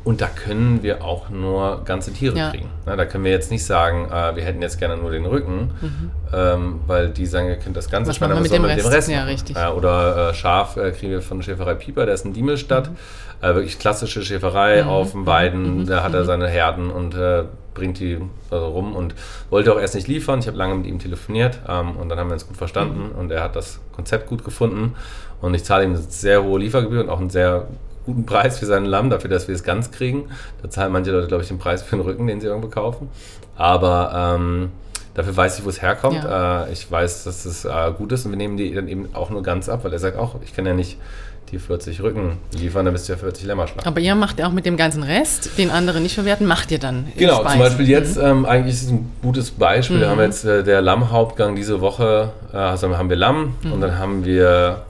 Mhm. 0.06 0.10
Und 0.10 0.22
da 0.22 0.28
können 0.28 0.84
wir 0.84 1.04
auch 1.04 1.30
nur 1.30 1.84
ganze 1.84 2.14
Tiere 2.14 2.38
ja. 2.38 2.52
kriegen. 2.52 2.70
Na, 2.86 2.96
da 2.96 3.06
können 3.06 3.24
wir 3.24 3.32
jetzt 3.32 3.52
nicht 3.52 3.66
sagen, 3.66 4.06
äh, 4.12 4.36
wir 4.36 4.44
hätten 4.44 4.62
jetzt 4.62 4.80
gerne 4.80 4.98
nur 4.98 5.12
den 5.12 5.26
Rücken, 5.26 5.72
mhm. 5.82 6.12
ähm, 6.34 6.80
weil 6.88 7.10
die 7.10 7.26
sagen, 7.26 7.48
ihr 7.48 7.58
könnt 7.58 7.76
das 7.76 7.90
ganze 7.90 8.14
Schwein, 8.14 8.32
aber 8.32 8.42
mit, 8.42 8.52
dem 8.52 8.64
Rest? 8.64 8.78
mit 8.78 8.86
dem 8.86 8.92
Rest. 8.92 9.10
Ja, 9.10 9.24
richtig. 9.24 9.58
Äh, 9.58 9.68
oder 9.68 10.30
äh, 10.30 10.34
Schaf 10.34 10.78
äh, 10.78 10.92
kriegen 10.92 11.12
wir 11.12 11.22
von 11.22 11.42
Schäferei 11.42 11.74
Pieper, 11.74 12.06
der 12.06 12.16
ist 12.16 12.26
in 12.26 12.34
Diemelstadt. 12.34 12.90
Mhm. 12.90 12.96
Äh, 13.42 13.56
wirklich 13.56 13.80
klassische 13.80 14.24
Schäferei 14.24 14.84
mhm. 14.84 14.90
auf 14.90 15.12
dem 15.12 15.26
Weiden. 15.26 15.80
Mhm. 15.80 15.86
Da 15.88 16.04
hat 16.04 16.14
er 16.14 16.22
mhm. 16.22 16.26
seine 16.26 16.48
Herden 16.48 16.90
und 16.90 17.16
äh, 17.16 17.44
bringt 17.74 18.00
die 18.00 18.20
also 18.50 18.68
rum 18.68 18.96
und 18.96 19.14
wollte 19.50 19.74
auch 19.74 19.80
erst 19.80 19.96
nicht 19.96 20.08
liefern. 20.08 20.40
Ich 20.40 20.48
habe 20.48 20.58
lange 20.58 20.76
mit 20.76 20.88
ihm 20.88 21.00
telefoniert 21.00 21.60
ähm, 21.68 21.98
und 21.98 22.10
dann 22.10 22.18
haben 22.18 22.30
wir 22.30 22.34
uns 22.34 22.48
gut 22.48 22.58
verstanden 22.58 23.12
mhm. 23.12 23.20
und 23.20 23.32
er 23.32 23.44
hat 23.44 23.56
das 23.56 23.80
Konzept 23.92 24.28
gut 24.28 24.44
gefunden. 24.44 24.96
Und 25.42 25.54
ich 25.54 25.64
zahle 25.64 25.84
ihm 25.84 25.92
eine 25.92 26.00
sehr 26.00 26.44
hohe 26.44 26.60
Liefergebühr 26.60 27.02
und 27.02 27.10
auch 27.10 27.20
einen 27.20 27.30
sehr 27.30 27.68
guten 28.06 28.26
Preis 28.26 28.60
für 28.60 28.66
seinen 28.66 28.86
Lamm, 28.86 29.10
dafür, 29.10 29.30
dass 29.30 29.48
wir 29.48 29.56
es 29.56 29.64
ganz 29.64 29.92
kriegen. 29.92 30.30
Da 30.62 30.70
zahlen 30.70 30.92
manche 30.92 31.12
Leute, 31.12 31.28
glaube 31.28 31.44
ich, 31.44 31.50
den 31.50 31.60
Preis 31.60 31.84
für 31.84 31.96
den 31.96 32.06
Rücken, 32.06 32.28
den 32.28 32.40
sie 32.40 32.48
irgendwo 32.48 32.70
kaufen. 32.70 33.10
Aber 33.58 34.38
ähm, 34.38 34.70
dafür 35.14 35.36
weiß 35.36 35.60
ich, 35.60 35.66
wo 35.66 35.70
es 35.70 35.82
herkommt. 35.82 36.24
Ja. 36.24 36.66
Äh, 36.66 36.74
ich 36.74 36.90
weiß, 36.90 37.24
dass 37.24 37.46
es 37.46 37.66
äh, 37.66 37.92
gut 37.98 38.12
ist 38.12 38.26
und 38.26 38.32
wir 38.32 38.38
nehmen 38.38 38.58
die 38.58 38.74
dann 38.74 38.88
eben 38.88 39.10
auch 39.14 39.30
nur 39.30 39.44
ganz 39.44 39.70
ab, 39.70 39.84
weil 39.84 39.94
er 39.94 40.00
sagt 40.00 40.18
auch, 40.18 40.36
ich 40.44 40.56
kann 40.56 40.66
ja 40.66 40.74
nicht 40.74 40.98
die 41.52 41.60
40 41.60 42.02
Rücken 42.02 42.38
liefern, 42.54 42.86
dann 42.86 42.94
müsst 42.94 43.08
ihr 43.08 43.18
40 43.18 43.46
Lämmer 43.46 43.68
schlagen. 43.68 43.88
Aber 43.88 44.00
ihr 44.00 44.16
macht 44.16 44.40
ja 44.40 44.48
auch 44.48 44.52
mit 44.52 44.66
dem 44.66 44.78
ganzen 44.78 45.04
Rest, 45.04 45.58
den 45.58 45.70
andere 45.70 46.02
nicht 46.02 46.16
verwerten, 46.16 46.48
macht 46.48 46.72
ihr 46.72 46.80
dann 46.80 47.06
Genau, 47.18 47.36
Speisen. 47.36 47.52
zum 47.52 47.60
Beispiel 47.60 47.90
jetzt, 47.90 48.18
mhm. 48.18 48.24
ähm, 48.24 48.46
eigentlich 48.46 48.74
ist 48.74 48.84
es 48.84 48.90
ein 48.90 49.12
gutes 49.22 49.52
Beispiel, 49.52 49.98
mhm. 49.98 50.02
da 50.02 50.10
haben 50.10 50.18
wir 50.18 50.26
jetzt 50.26 50.44
äh, 50.44 50.64
der 50.64 50.82
Lammhauptgang 50.82 51.56
diese 51.56 51.82
Woche, 51.82 52.32
äh, 52.52 52.58
also 52.58 52.98
haben 52.98 53.10
wir 53.10 53.16
Lamm 53.16 53.56
mhm. 53.62 53.74
und 53.74 53.82
dann 53.82 54.00
haben 54.00 54.26
wir 54.26 54.82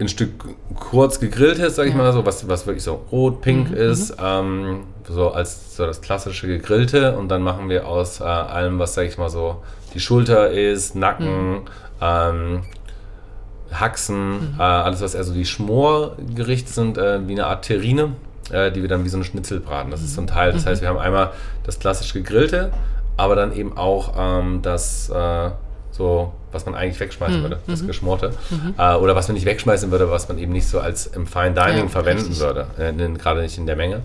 ein 0.00 0.08
Stück 0.08 0.44
kurz 0.78 1.20
gegrilltes, 1.20 1.76
sag 1.76 1.86
ich 1.86 1.92
ja. 1.92 1.98
mal 1.98 2.12
so, 2.12 2.26
was, 2.26 2.48
was 2.48 2.66
wirklich 2.66 2.84
so 2.84 3.04
rot-pink 3.12 3.70
mhm, 3.70 3.76
ist, 3.76 4.18
mhm. 4.18 4.24
ähm, 4.24 4.80
so 5.08 5.30
als 5.30 5.76
so 5.76 5.86
das 5.86 6.00
klassische 6.00 6.46
gegrillte 6.46 7.16
und 7.16 7.28
dann 7.28 7.42
machen 7.42 7.68
wir 7.68 7.86
aus 7.86 8.20
äh, 8.20 8.24
allem, 8.24 8.78
was, 8.78 8.94
sag 8.94 9.06
ich 9.06 9.18
mal 9.18 9.28
so, 9.28 9.62
die 9.94 10.00
Schulter 10.00 10.50
ist, 10.50 10.94
Nacken, 10.94 11.52
mhm. 11.52 11.60
ähm, 12.00 12.62
Haxen, 13.72 14.54
mhm. 14.54 14.54
äh, 14.58 14.62
alles 14.62 15.00
was 15.00 15.14
eher 15.14 15.24
so 15.24 15.32
die 15.32 15.46
Schmorgerichte 15.46 16.72
sind, 16.72 16.98
äh, 16.98 17.26
wie 17.26 17.32
eine 17.32 17.46
Art 17.46 17.64
Terrine, 17.64 18.12
äh, 18.50 18.70
die 18.70 18.82
wir 18.82 18.88
dann 18.88 19.04
wie 19.04 19.08
so 19.08 19.16
eine 19.16 19.24
Schnitzel 19.24 19.60
braten. 19.60 19.90
Das 19.90 20.02
ist 20.02 20.14
so 20.14 20.20
ein 20.20 20.26
Teil. 20.26 20.52
Das 20.52 20.64
mhm. 20.64 20.68
heißt, 20.68 20.82
wir 20.82 20.88
haben 20.88 20.98
einmal 20.98 21.32
das 21.64 21.78
klassisch 21.78 22.12
gegrillte, 22.12 22.72
aber 23.16 23.36
dann 23.36 23.54
eben 23.54 23.76
auch 23.76 24.14
ähm, 24.18 24.60
das 24.62 25.08
äh, 25.10 25.50
so, 25.92 26.32
was 26.50 26.66
man 26.66 26.74
eigentlich 26.74 26.98
wegschmeißen 26.98 27.38
mhm. 27.38 27.42
würde, 27.42 27.58
das 27.66 27.82
mhm. 27.82 27.86
Geschmorte. 27.86 28.32
Mhm. 28.50 28.74
Äh, 28.78 28.94
oder 28.96 29.14
was 29.14 29.28
man 29.28 29.34
nicht 29.34 29.46
wegschmeißen 29.46 29.90
würde, 29.90 30.10
was 30.10 30.28
man 30.28 30.38
eben 30.38 30.52
nicht 30.52 30.66
so 30.66 30.80
als 30.80 31.06
im 31.06 31.26
Fine 31.26 31.52
Dining 31.52 31.84
ja, 31.84 31.88
verwenden 31.88 32.26
richtig. 32.26 32.40
würde, 32.40 32.66
äh, 32.78 33.18
gerade 33.18 33.42
nicht 33.42 33.58
in 33.58 33.66
der 33.66 33.76
Menge. 33.76 34.02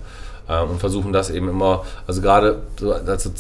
Äh, 0.48 0.62
und 0.62 0.80
versuchen 0.80 1.14
das 1.14 1.30
eben 1.30 1.50
immer, 1.50 1.86
also 2.06 2.22
gerade 2.22 2.62
so, 2.80 2.94
also, 2.94 3.32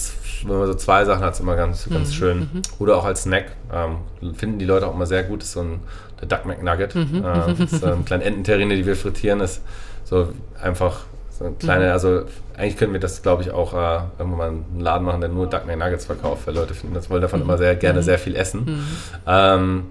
wenn 0.45 0.57
man 0.57 0.67
so 0.67 0.73
zwei 0.75 1.05
Sachen 1.05 1.23
hat, 1.23 1.33
ist 1.33 1.39
immer 1.39 1.55
ganz, 1.55 1.87
ganz 1.89 2.09
mhm. 2.09 2.13
schön. 2.13 2.39
Mhm. 2.39 2.61
Oder 2.79 2.97
auch 2.97 3.05
als 3.05 3.23
Snack. 3.23 3.51
Ähm, 3.73 4.33
finden 4.35 4.59
die 4.59 4.65
Leute 4.65 4.87
auch 4.87 4.93
immer 4.93 5.05
sehr 5.05 5.23
gut. 5.23 5.41
Das 5.41 5.47
ist 5.47 5.53
so 5.53 5.61
ein 5.61 5.79
der 6.21 6.27
Duck 6.27 6.45
McNugget. 6.45 6.95
Mhm. 6.95 7.23
Äh, 7.23 7.55
das 7.57 7.73
ist 7.73 7.83
eine 7.83 7.97
kleine 8.05 8.23
Ententerrine, 8.23 8.75
die 8.75 8.85
wir 8.85 8.95
frittieren. 8.95 9.39
Ist 9.39 9.61
so 10.03 10.29
einfach 10.61 11.01
so 11.37 11.45
eine 11.45 11.55
kleine, 11.55 11.91
also 11.91 12.23
eigentlich 12.57 12.77
können 12.77 12.93
wir 12.93 12.99
das, 12.99 13.21
glaube 13.21 13.43
ich, 13.43 13.51
auch 13.51 13.73
äh, 13.73 13.99
irgendwann 14.17 14.37
mal 14.37 14.47
einen 14.47 14.79
Laden 14.79 15.05
machen, 15.05 15.21
der 15.21 15.29
nur 15.29 15.47
Duck 15.47 15.67
Nuggets 15.67 16.05
verkauft, 16.05 16.47
weil 16.47 16.55
Leute 16.55 16.73
finden 16.73 16.95
das, 16.95 17.09
wollen 17.09 17.21
davon 17.21 17.39
mhm. 17.39 17.45
immer 17.45 17.57
sehr 17.57 17.75
gerne 17.75 17.99
mhm. 17.99 18.03
sehr 18.03 18.17
viel 18.17 18.35
essen. 18.35 18.65
Mhm. 18.65 18.87
Ähm, 19.27 19.85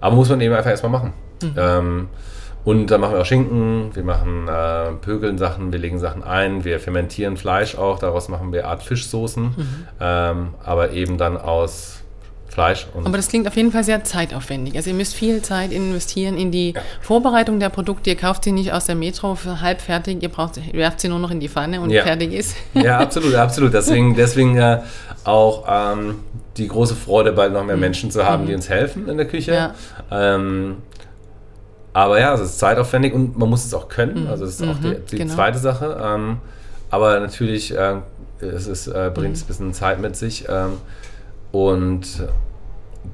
aber 0.00 0.16
muss 0.16 0.28
man 0.28 0.40
eben 0.40 0.54
einfach 0.54 0.70
erstmal 0.70 0.92
machen. 0.92 1.12
Mhm. 1.42 1.54
Ähm, 1.56 2.08
und 2.64 2.86
dann 2.92 3.00
machen 3.00 3.14
wir 3.14 3.20
auch 3.20 3.26
Schinken, 3.26 3.90
wir 3.94 4.04
machen 4.04 4.46
äh, 4.46 4.92
Pökeln 5.00 5.36
Sachen, 5.38 5.72
wir 5.72 5.80
legen 5.80 5.98
Sachen 5.98 6.22
ein, 6.22 6.64
wir 6.64 6.78
fermentieren 6.78 7.36
Fleisch 7.36 7.76
auch, 7.76 7.98
daraus 7.98 8.28
machen 8.28 8.52
wir 8.52 8.68
Art 8.68 8.84
Fischsoßen, 8.84 9.42
mhm. 9.42 9.86
ähm, 10.00 10.48
aber 10.62 10.92
eben 10.92 11.18
dann 11.18 11.36
aus 11.36 12.01
Fleisch. 12.52 12.86
Aber 12.94 13.16
das 13.16 13.28
klingt 13.28 13.48
auf 13.48 13.56
jeden 13.56 13.72
Fall 13.72 13.82
sehr 13.82 14.04
zeitaufwendig. 14.04 14.76
Also 14.76 14.90
ihr 14.90 14.96
müsst 14.96 15.14
viel 15.14 15.40
Zeit 15.40 15.72
investieren 15.72 16.36
in 16.36 16.50
die 16.50 16.72
ja. 16.72 16.82
Vorbereitung 17.00 17.58
der 17.60 17.70
Produkte. 17.70 18.10
Ihr 18.10 18.16
kauft 18.16 18.44
sie 18.44 18.52
nicht 18.52 18.74
aus 18.74 18.84
der 18.84 18.94
Metro 18.94 19.36
für 19.36 19.62
halb 19.62 19.80
fertig, 19.80 20.22
ihr 20.22 20.28
braucht, 20.28 20.60
werft 20.74 21.00
sie 21.00 21.08
nur 21.08 21.18
noch 21.18 21.30
in 21.30 21.40
die 21.40 21.48
Pfanne 21.48 21.80
und 21.80 21.88
ja. 21.88 22.02
fertig 22.02 22.34
ist. 22.34 22.54
Ja, 22.74 22.98
absolut, 23.00 23.34
absolut. 23.36 23.72
Deswegen, 23.72 24.14
deswegen 24.14 24.58
äh, 24.58 24.82
auch 25.24 25.64
ähm, 25.66 26.16
die 26.58 26.68
große 26.68 26.94
Freude, 26.94 27.32
bald 27.32 27.54
noch 27.54 27.64
mehr 27.64 27.76
mhm. 27.76 27.80
Menschen 27.80 28.10
zu 28.10 28.26
haben, 28.26 28.42
mhm. 28.42 28.48
die 28.48 28.54
uns 28.54 28.68
helfen 28.68 29.08
in 29.08 29.16
der 29.16 29.26
Küche. 29.26 29.54
Ja. 29.54 29.74
Ähm, 30.10 30.76
aber 31.94 32.20
ja, 32.20 32.34
es 32.34 32.42
ist 32.42 32.58
zeitaufwendig 32.58 33.14
und 33.14 33.38
man 33.38 33.48
muss 33.48 33.64
es 33.64 33.72
auch 33.72 33.88
können. 33.88 34.24
Mhm. 34.24 34.30
Also 34.30 34.44
das 34.44 34.60
ist 34.60 34.68
auch 34.68 34.78
die, 34.78 34.88
mhm. 34.88 35.06
die 35.10 35.16
genau. 35.16 35.34
zweite 35.34 35.58
Sache. 35.58 35.98
Ähm, 36.02 36.36
aber 36.90 37.18
natürlich 37.18 37.74
äh, 37.74 37.94
es 38.40 38.66
ist, 38.66 38.88
äh, 38.88 39.10
bringt 39.14 39.36
es 39.36 39.40
mhm. 39.40 39.44
ein 39.44 39.48
bisschen 39.48 39.72
Zeit 39.72 40.00
mit 40.00 40.16
sich. 40.16 40.46
Ähm, 40.50 40.72
und 41.52 42.26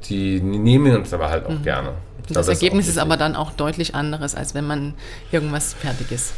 die 0.09 0.41
nehmen 0.41 0.97
uns 0.97 1.13
aber 1.13 1.29
halt 1.29 1.47
auch 1.47 1.51
mhm. 1.51 1.63
gerne. 1.63 1.91
Das, 2.29 2.47
das 2.47 2.49
Ergebnis 2.49 2.89
ist 2.89 2.99
aber 2.99 3.17
dann 3.17 3.35
auch 3.35 3.53
deutlich 3.53 3.95
anderes, 3.95 4.35
als 4.35 4.55
wenn 4.55 4.67
man 4.67 4.95
irgendwas 5.33 5.75
fertig 5.75 6.13
ist. 6.13 6.33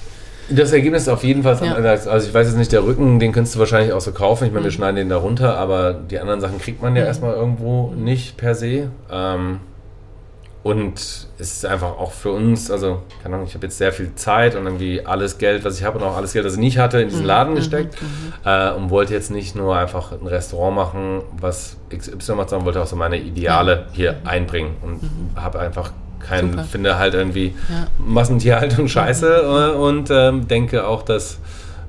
Das 0.48 0.72
Ergebnis 0.72 1.02
ist 1.02 1.08
auf 1.08 1.22
jeden 1.22 1.44
Fall 1.44 1.58
ja. 1.62 1.74
anders. 1.74 2.08
Also 2.08 2.28
ich 2.28 2.34
weiß 2.34 2.48
jetzt 2.48 2.56
nicht, 2.56 2.72
der 2.72 2.84
Rücken, 2.84 3.20
den 3.20 3.32
kannst 3.32 3.54
du 3.54 3.60
wahrscheinlich 3.60 3.92
auch 3.92 4.00
so 4.00 4.12
kaufen. 4.12 4.46
Ich 4.46 4.52
meine, 4.52 4.64
wir 4.64 4.70
mhm. 4.70 4.74
schneiden 4.74 4.96
den 4.96 5.08
da 5.08 5.16
runter, 5.16 5.56
aber 5.56 5.92
die 5.92 6.18
anderen 6.18 6.40
Sachen 6.40 6.58
kriegt 6.58 6.82
man 6.82 6.96
ja 6.96 7.02
mhm. 7.02 7.08
erstmal 7.08 7.34
irgendwo 7.34 7.92
nicht 7.94 8.36
per 8.36 8.54
se. 8.54 8.90
Ähm, 9.10 9.60
und 10.62 10.94
es 10.98 11.26
ist 11.38 11.64
einfach 11.64 11.98
auch 11.98 12.12
für 12.12 12.32
uns, 12.32 12.70
also, 12.70 13.02
keine 13.22 13.36
Ahnung, 13.36 13.46
ich 13.46 13.54
habe 13.54 13.66
jetzt 13.66 13.78
sehr 13.78 13.92
viel 13.92 14.14
Zeit 14.14 14.54
und 14.54 14.66
irgendwie 14.66 15.06
alles 15.06 15.38
Geld, 15.38 15.64
was 15.64 15.78
ich 15.78 15.84
habe 15.84 15.98
und 15.98 16.04
auch 16.04 16.16
alles 16.16 16.34
Geld, 16.34 16.44
das 16.44 16.54
ich 16.54 16.58
nicht 16.58 16.76
hatte, 16.76 17.00
in 17.00 17.08
diesen 17.08 17.22
mhm. 17.22 17.28
Laden 17.28 17.52
mhm. 17.52 17.56
gesteckt 17.56 17.96
mhm. 18.02 18.32
äh, 18.44 18.70
und 18.72 18.90
wollte 18.90 19.14
jetzt 19.14 19.30
nicht 19.30 19.56
nur 19.56 19.74
einfach 19.74 20.12
ein 20.12 20.26
Restaurant 20.26 20.76
machen, 20.76 21.22
was 21.40 21.78
XY 21.88 22.34
macht, 22.34 22.50
sondern 22.50 22.66
wollte 22.66 22.82
auch 22.82 22.86
so 22.86 22.96
meine 22.96 23.18
Ideale 23.18 23.86
hier 23.92 24.12
mhm. 24.12 24.28
einbringen 24.28 24.76
und 24.82 25.02
mhm. 25.02 25.30
habe 25.34 25.60
einfach 25.60 25.92
kein, 26.18 26.50
Super. 26.50 26.64
finde 26.64 26.98
halt 26.98 27.14
irgendwie 27.14 27.54
Ja. 27.70 27.86
Massentierhaltung 27.96 28.86
scheiße 28.86 29.72
äh, 29.72 29.76
und 29.78 30.10
ähm, 30.10 30.46
denke 30.46 30.86
auch, 30.86 31.02
dass 31.02 31.38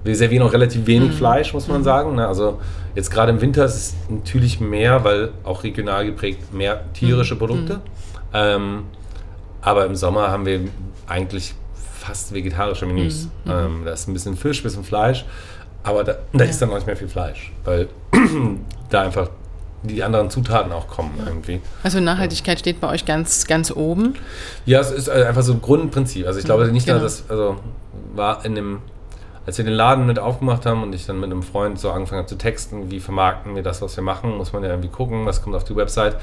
wir 0.05 0.15
servieren 0.15 0.43
auch 0.43 0.53
relativ 0.53 0.88
wenig. 0.88 1.12
Fleisch, 1.12 1.53
muss 1.53 1.67
man 1.67 1.84
sagen. 1.84 2.15
Ne? 2.15 2.25
Also 2.27 2.60
jetzt 2.95 3.12
gerade 3.12 3.31
im 3.31 3.41
Winter 3.41 3.65
ist 3.65 3.75
es 3.75 3.95
natürlich 4.10 4.60
mehr, 4.60 5.03
weil 5.03 5.29
auch 5.43 5.63
regional 5.63 6.05
geprägt 6.05 6.53
mehr 6.53 6.86
tierische 6.93 7.36
Produkte. 7.36 7.81
Ähm, 8.33 8.85
aber 9.61 9.85
im 9.85 9.95
Sommer 9.95 10.29
haben 10.31 10.45
wir 10.45 10.61
eigentlich 11.07 11.53
fast 11.99 12.33
vegetarische 12.33 12.85
Menüs. 12.85 13.27
Mhm. 13.45 13.51
Ähm, 13.51 13.81
da 13.85 13.91
ist 13.91 14.07
ein 14.07 14.13
bisschen 14.13 14.35
Fisch, 14.35 14.61
ein 14.61 14.63
bisschen 14.63 14.83
Fleisch, 14.83 15.25
aber 15.83 16.03
da, 16.03 16.15
da 16.33 16.43
ist 16.43 16.61
dann 16.61 16.69
auch 16.71 16.75
nicht 16.75 16.87
mehr 16.87 16.97
viel 16.97 17.07
Fleisch, 17.07 17.51
weil 17.63 17.87
da 18.89 19.01
einfach 19.01 19.29
die 19.83 20.03
anderen 20.03 20.29
Zutaten 20.29 20.71
auch 20.71 20.87
kommen 20.87 21.11
irgendwie. 21.25 21.59
Also 21.83 21.99
Nachhaltigkeit 21.99 22.59
steht 22.59 22.79
bei 22.81 22.89
euch 22.89 23.05
ganz, 23.05 23.47
ganz 23.47 23.71
oben. 23.71 24.15
Ja, 24.65 24.79
es 24.79 24.91
ist 24.91 25.07
äh, 25.07 25.25
einfach 25.27 25.41
so 25.41 25.53
ein 25.53 25.61
Grundprinzip. 25.61 26.27
Also 26.27 26.39
ich 26.39 26.45
glaube 26.45 26.71
nicht 26.71 26.87
nur, 26.87 26.97
genau. 26.97 27.03
dass, 27.03 27.29
also 27.29 27.57
war 28.13 28.45
in 28.45 28.55
dem, 28.55 28.79
als 29.45 29.58
wir 29.58 29.65
den 29.65 29.73
Laden 29.73 30.06
mit 30.06 30.19
aufgemacht 30.19 30.65
haben 30.65 30.84
und 30.84 30.93
ich 30.93 31.06
dann 31.06 31.19
mit 31.19 31.32
einem 31.32 31.41
Freund 31.41 31.80
so 31.80 31.91
angefangen 31.91 32.19
habe 32.19 32.27
zu 32.27 32.38
texten, 32.38 32.91
wie 32.91 32.99
vermarkten 32.99 33.56
wir 33.56 33.63
das, 33.63 33.82
was 33.82 33.95
wir 33.95 34.04
machen, 34.04 34.38
muss 34.38 34.54
man 34.54 34.63
ja 34.63 34.69
irgendwie 34.69 34.89
gucken, 34.89 35.25
was 35.25 35.41
kommt 35.41 35.56
auf 35.56 35.63
die 35.63 35.75
Website, 35.75 36.15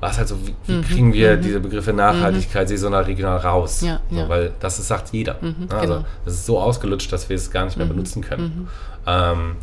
war 0.00 0.10
es 0.10 0.18
halt 0.18 0.28
so, 0.28 0.36
wie, 0.44 0.54
wie 0.66 0.72
Mhm, 0.72 0.82
kriegen 0.82 1.12
wir 1.12 1.36
diese 1.36 1.60
Begriffe 1.60 1.92
Nachhaltigkeit, 1.92 2.68
saisonal, 2.68 3.04
regional 3.04 3.38
raus? 3.38 3.82
Ja, 3.82 4.00
so, 4.10 4.16
ja. 4.16 4.28
Weil 4.28 4.52
das 4.58 4.78
ist, 4.78 4.88
sagt 4.88 5.12
jeder. 5.12 5.36
Ne? 5.40 5.54
also 5.70 5.94
genau. 5.94 6.04
das 6.24 6.34
ist 6.34 6.46
so 6.46 6.58
ausgelutscht, 6.58 7.12
dass 7.12 7.28
wir 7.28 7.36
es 7.36 7.50
gar 7.50 7.64
nicht 7.64 7.76
mehr 7.76 7.86
benutzen 7.86 8.22
können. 8.22 8.44
Mhm. 8.44 8.68
Ähm, 9.06 9.56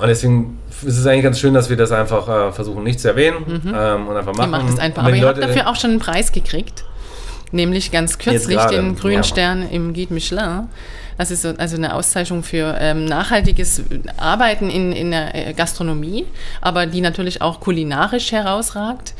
und 0.00 0.06
deswegen 0.06 0.58
ist 0.82 0.96
es 0.96 1.06
eigentlich 1.06 1.24
ganz 1.24 1.40
schön, 1.40 1.54
dass 1.54 1.68
wir 1.68 1.76
das 1.76 1.90
einfach 1.90 2.28
äh, 2.28 2.52
versuchen 2.52 2.84
nicht 2.84 3.00
zu 3.00 3.08
erwähnen 3.08 3.44
ähm, 3.66 4.06
und 4.06 4.16
einfach 4.16 4.32
Ihr 4.32 4.38
machen. 4.38 4.50
macht 4.50 4.68
es 4.68 4.78
einfach. 4.78 5.02
Aber 5.02 5.14
ihr 5.14 5.26
habt 5.26 5.42
dafür 5.42 5.68
auch 5.68 5.76
schon 5.76 5.90
einen 5.90 5.98
Preis 5.98 6.32
gekriegt. 6.32 6.84
Nämlich 7.50 7.90
ganz 7.90 8.18
kürzlich 8.18 8.60
den 8.66 8.94
grünen 8.94 9.16
ja. 9.16 9.22
Stern 9.22 9.68
im 9.70 9.94
Guide 9.94 10.12
Michelin. 10.12 10.68
Das 11.18 11.30
ist 11.30 11.42
so, 11.42 11.52
also 11.58 11.76
eine 11.76 11.94
Auszeichnung 11.94 12.42
für 12.42 12.76
ähm, 12.80 13.04
nachhaltiges 13.04 13.82
Arbeiten 14.16 14.70
in, 14.70 14.92
in 14.92 15.10
der 15.10 15.34
äh, 15.48 15.52
Gastronomie, 15.52 16.26
aber 16.60 16.86
die 16.86 17.00
natürlich 17.00 17.42
auch 17.42 17.60
kulinarisch 17.60 18.32
herausragt. 18.32 19.14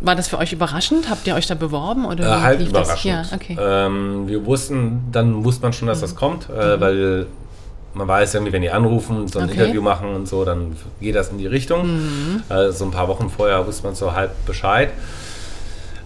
War 0.00 0.16
das 0.16 0.28
für 0.28 0.38
euch 0.38 0.52
überraschend? 0.54 1.10
Habt 1.10 1.26
ihr 1.26 1.34
euch 1.34 1.46
da 1.46 1.54
beworben? 1.54 2.06
Oder 2.06 2.42
Äh, 2.52 2.56
lief 2.56 2.70
überraschend. 2.70 3.14
Das? 3.14 3.30
Ja, 3.30 3.36
okay. 3.36 3.56
ähm, 3.60 4.26
wir 4.26 4.44
wussten, 4.46 5.02
dann 5.12 5.44
wusste 5.44 5.62
man 5.62 5.74
schon, 5.74 5.88
dass 5.88 6.00
das 6.00 6.16
kommt, 6.16 6.48
äh, 6.48 6.80
weil 6.80 7.26
man 7.92 8.08
weiß 8.08 8.34
irgendwie, 8.34 8.52
wenn 8.52 8.62
die 8.62 8.70
anrufen 8.70 9.18
und 9.18 9.30
so 9.30 9.38
ein 9.40 9.44
Okay. 9.50 9.60
Interview 9.60 9.82
machen 9.82 10.14
und 10.14 10.26
so, 10.26 10.44
dann 10.46 10.74
geht 11.00 11.14
das 11.14 11.28
in 11.28 11.36
die 11.38 11.46
Richtung. 11.46 12.42
Äh, 12.48 12.70
so 12.72 12.86
ein 12.86 12.90
paar 12.90 13.08
Wochen 13.08 13.28
vorher 13.28 13.66
wusste 13.66 13.84
man 13.84 13.94
so 13.94 14.14
halb 14.14 14.32
Bescheid. 14.46 14.88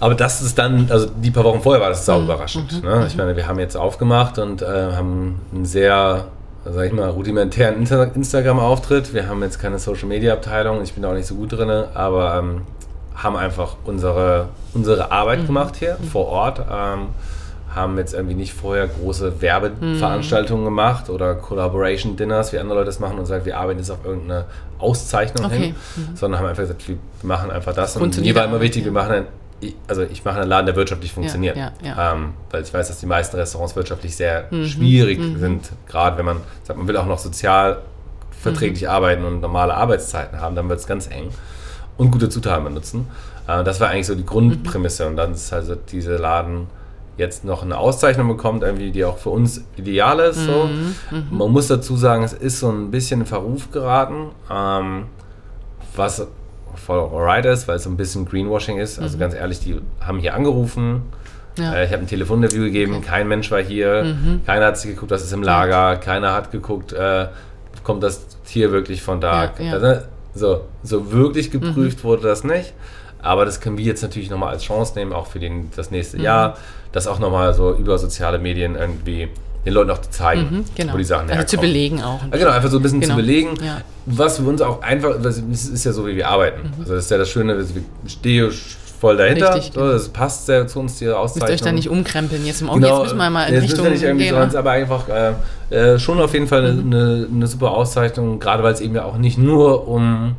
Aber 0.01 0.15
das 0.15 0.43
ist 0.43 0.59
dann, 0.59 0.89
also 0.91 1.07
die 1.07 1.31
paar 1.31 1.45
Wochen 1.45 1.61
vorher 1.61 1.81
war 1.83 1.89
das 1.89 2.07
sau 2.07 2.21
überraschend. 2.23 2.83
Ne? 2.85 3.05
Ich 3.09 3.17
meine, 3.17 3.37
wir 3.37 3.47
haben 3.47 3.59
jetzt 3.59 3.77
aufgemacht 3.77 4.39
und 4.39 4.63
äh, 4.63 4.67
haben 4.67 5.41
einen 5.53 5.65
sehr, 5.65 6.27
sag 6.65 6.87
ich 6.87 6.93
mal, 6.93 7.11
rudimentären 7.11 7.77
Inter 7.77 8.15
Instagram-Auftritt. 8.15 9.13
Wir 9.13 9.29
haben 9.29 9.43
jetzt 9.43 9.59
keine 9.59 9.79
Social-Media-Abteilung, 9.79 10.83
ich 10.83 10.95
bin 10.95 11.03
da 11.03 11.11
auch 11.11 11.15
nicht 11.15 11.27
so 11.27 11.35
gut 11.35 11.53
drin, 11.53 11.71
aber 11.95 12.37
ähm, 12.39 12.63
haben 13.15 13.37
einfach 13.37 13.77
unsere, 13.85 14.49
unsere 14.75 15.11
Arbeit 15.11 15.47
gemacht 15.47 15.75
hier 15.77 15.97
vor 16.13 16.27
Ort. 16.29 16.61
Ähm, 16.61 17.09
haben 17.75 17.99
jetzt 17.99 18.15
irgendwie 18.15 18.35
nicht 18.35 18.55
vorher 18.55 18.89
große 18.89 19.41
Werbeveranstaltungen 19.43 20.65
gemacht 20.65 21.11
oder 21.11 21.35
Collaboration 21.35 22.17
Dinners, 22.17 22.53
wie 22.53 22.59
andere 22.59 22.79
Leute 22.79 22.87
das 22.87 22.99
machen 22.99 23.19
und 23.19 23.27
sagen, 23.27 23.45
wir 23.45 23.59
arbeiten 23.59 23.79
jetzt 23.79 23.91
auf 23.91 24.05
irgendeine 24.05 24.47
Auszeichnung 24.79 25.47
Okay. 25.47 25.59
hin, 25.59 25.75
sondern 26.15 26.41
haben 26.41 26.49
einfach 26.49 26.63
gesagt, 26.63 26.89
wir 26.89 26.97
machen 27.23 27.51
einfach 27.51 27.75
das. 27.75 27.97
Und 27.97 28.19
mir 28.21 28.35
war 28.35 28.45
immer 28.45 28.61
wichtig, 28.61 28.83
ja. 28.83 28.87
wir 28.87 28.93
machen 28.93 29.13
einen, 29.13 29.27
ich- 29.61 29.75
also 29.89 30.03
ich 30.03 30.25
mache 30.25 30.41
einen 30.41 30.49
Laden, 30.49 30.67
der 30.67 30.77
wirtschaftlich 30.77 31.13
funktioniert. 31.13 31.57
ja, 31.57 31.73
ja. 31.97 32.13
Ähm, 32.15 32.35
weil 32.51 32.63
ich 32.63 32.73
weiß, 32.73 32.89
dass 32.89 32.99
die 33.01 33.07
meisten 33.07 33.37
Restaurants 33.37 33.75
wirtschaftlich 33.77 34.15
sehr 34.17 34.49
schwierig 34.67 35.21
sind, 35.39 35.71
gerade 35.89 36.17
wenn 36.19 36.25
man 36.27 36.37
sagt, 36.65 36.79
man 36.79 36.87
will 36.89 36.97
auch 36.97 37.07
noch 37.07 37.19
sozial 37.19 37.79
verträglich 38.31 38.89
arbeiten 38.89 39.25
und 39.25 39.41
normale 39.41 39.75
Arbeitszeiten 39.75 40.41
haben, 40.41 40.55
dann 40.55 40.69
wird 40.69 40.79
es 40.81 40.87
ganz 40.87 41.09
eng. 41.09 41.31
Und 41.97 42.13
gute 42.13 42.29
Zutaten 42.29 42.63
benutzen. 42.65 43.09
Äh, 43.49 43.65
das 43.65 43.81
war 43.81 43.89
eigentlich 43.89 44.07
so 44.07 44.15
die 44.15 44.25
Grundprämisse. 44.25 45.07
Und 45.09 45.17
dann 45.17 45.33
ist 45.33 45.53
also 45.53 45.75
diese 45.75 46.17
Laden 46.17 46.69
jetzt 47.17 47.45
noch 47.45 47.65
eine 47.65 47.77
Auszeichnung 47.77 48.29
bekommt, 48.29 48.63
irgendwie, 48.63 48.93
die 48.93 49.05
auch 49.05 49.19
für 49.19 49.31
uns 49.31 49.65
ideal 49.77 50.21
ist. 50.21 50.37
So. 50.45 50.69
Man 51.33 51.51
muss 51.51 51.67
dazu 51.67 51.97
sagen, 51.97 52.23
es 52.23 52.33
ist 52.33 52.61
so 52.61 52.71
ein 52.71 52.93
bisschen 52.93 53.23
in 53.23 53.27
Verruf 53.27 53.73
geraten, 53.73 54.29
ähm, 54.49 55.07
was 55.97 56.25
voll 56.79 56.99
alright 56.99 57.45
ist, 57.45 57.69
weil 57.69 57.77
es 57.77 57.85
so 57.85 57.91
ein 57.91 57.97
bisschen 57.97 58.25
Greenwashing 58.25 58.79
ist. 58.79 58.99
Also 58.99 59.19
ganz 59.19 59.35
ehrlich, 59.35 59.61
die 59.61 59.81
haben 60.01 60.19
hier 60.19 60.35
angerufen. 60.35 61.03
Ja. 61.57 61.75
Äh, 61.75 61.87
ich 61.87 61.93
habe 61.93 62.03
ein 62.03 62.07
Telefoninterview 62.07 62.65
gegeben, 62.65 63.01
kein 63.03 63.29
Mensch 63.29 63.51
war 63.51 63.61
hier, 63.61 64.17
keiner 64.47 64.67
hat 64.67 64.79
sich 64.79 64.91
geguckt, 64.93 65.11
was 65.11 65.23
ist 65.23 65.33
im 65.33 65.43
Lager, 65.43 65.97
keiner 65.97 66.33
hat 66.33 66.53
geguckt, 66.53 66.93
äh, 66.93 67.27
kommt 67.83 68.03
das 68.03 68.27
Tier 68.45 68.71
wirklich 68.71 69.03
von 69.03 69.21
da. 69.21 69.53
Ja. 69.59 69.73
Also, 69.73 70.03
so, 70.35 70.61
so 70.83 71.13
wirklich 71.13 71.51
geprüft 71.51 72.05
wurde 72.05 72.23
das 72.23 72.45
nicht. 72.45 72.75
Aber 73.21 73.45
das 73.45 73.61
können 73.61 73.77
wir 73.79 73.85
jetzt 73.85 74.03
natürlich 74.03 74.31
nochmal 74.31 74.51
als 74.51 74.63
Chance 74.63 74.95
nehmen, 74.97 75.13
auch 75.13 75.27
für 75.27 75.41
den, 75.41 75.71
das 75.75 75.91
nächste 75.91 76.19
Jahr, 76.19 76.57
das 76.93 77.07
auch 77.07 77.19
nochmal 77.19 77.53
so 77.53 77.75
über 77.75 77.99
soziale 77.99 78.39
Medien 78.39 78.77
irgendwie 78.77 79.29
den 79.69 79.75
Leuten 79.75 79.91
auch 79.91 80.01
zu 80.01 80.11
zeigen, 80.11 80.43
Mhm, 80.51 80.65
genau. 80.75 80.93
wo 80.95 80.97
die 80.99 81.05
Sachen 81.05 81.23
also 81.23 81.33
herkommen. 81.35 81.49
zu 81.49 81.57
belegen 81.59 82.03
auch. 82.03 82.21
Ja, 82.33 82.39
genau, 82.39 82.51
einfach 82.51 82.71
so 82.71 82.77
ein 82.79 82.83
bisschen 82.83 83.01
Genau. 83.01 83.15
zu 83.15 83.21
belegen. 83.21 83.49
Ja. 83.65 83.79
Was 84.07 84.39
für 84.39 84.45
uns 84.45 84.61
auch 84.63 84.83
einfach, 84.83 85.21
das 85.23 85.39
ist 85.39 85.85
ja 85.85 85.93
so, 85.93 86.07
wie 86.07 86.17
wir 86.17 86.29
arbeiten. 86.29 86.63
Mhm. 86.63 86.81
Also 86.81 86.95
das 86.95 87.05
ist 87.05 87.11
ja 87.11 87.19
das 87.19 87.29
Schöne, 87.29 87.57
wir 87.59 87.67
stehen 88.07 88.51
voll 89.01 89.17
dahinter. 89.17 89.55
Richtig, 89.55 89.75
genau. 89.75 89.93
das 89.93 90.09
passt 90.09 90.47
sehr 90.47 90.67
zu 90.67 90.81
uns, 90.81 90.99
die 90.99 91.05
Müsst 91.05 91.17
Auszeichnung. 91.17 91.55
euch 91.55 91.61
da 91.61 91.71
nicht 91.73 91.89
umkrempeln. 91.89 92.45
Jetzt, 92.45 92.63
im, 92.63 92.69
oh, 92.69 92.75
Genau, 92.75 92.89
jetzt 92.89 93.03
müssen 93.05 93.19
wir 93.19 93.31
mal 93.31 93.45
in 93.49 93.55
jetzt 93.55 93.63
Richtung 93.65 93.85
wir 93.85 93.91
nicht 93.93 94.03
irgendwie 94.03 94.25
gehen. 94.29 94.35
so, 94.35 94.47
ne? 94.55 94.59
aber 94.59 94.71
einfach 94.73 95.05
äh, 95.09 95.33
äh, 95.95 95.99
schon 96.01 96.21
auf 96.21 96.33
jeden 96.35 96.49
Fall 96.49 96.65
eine, 96.65 96.73
Mhm. 96.73 96.93
eine, 96.93 97.29
eine 97.33 97.47
super 97.47 97.71
Auszeichnung, 97.71 98.41
gerade 98.41 98.63
weil 98.65 98.73
es 98.73 98.81
eben 98.81 98.95
ja 98.97 99.05
auch 99.05 99.17
nicht 99.19 99.39
nur 99.39 99.87
um 99.87 100.35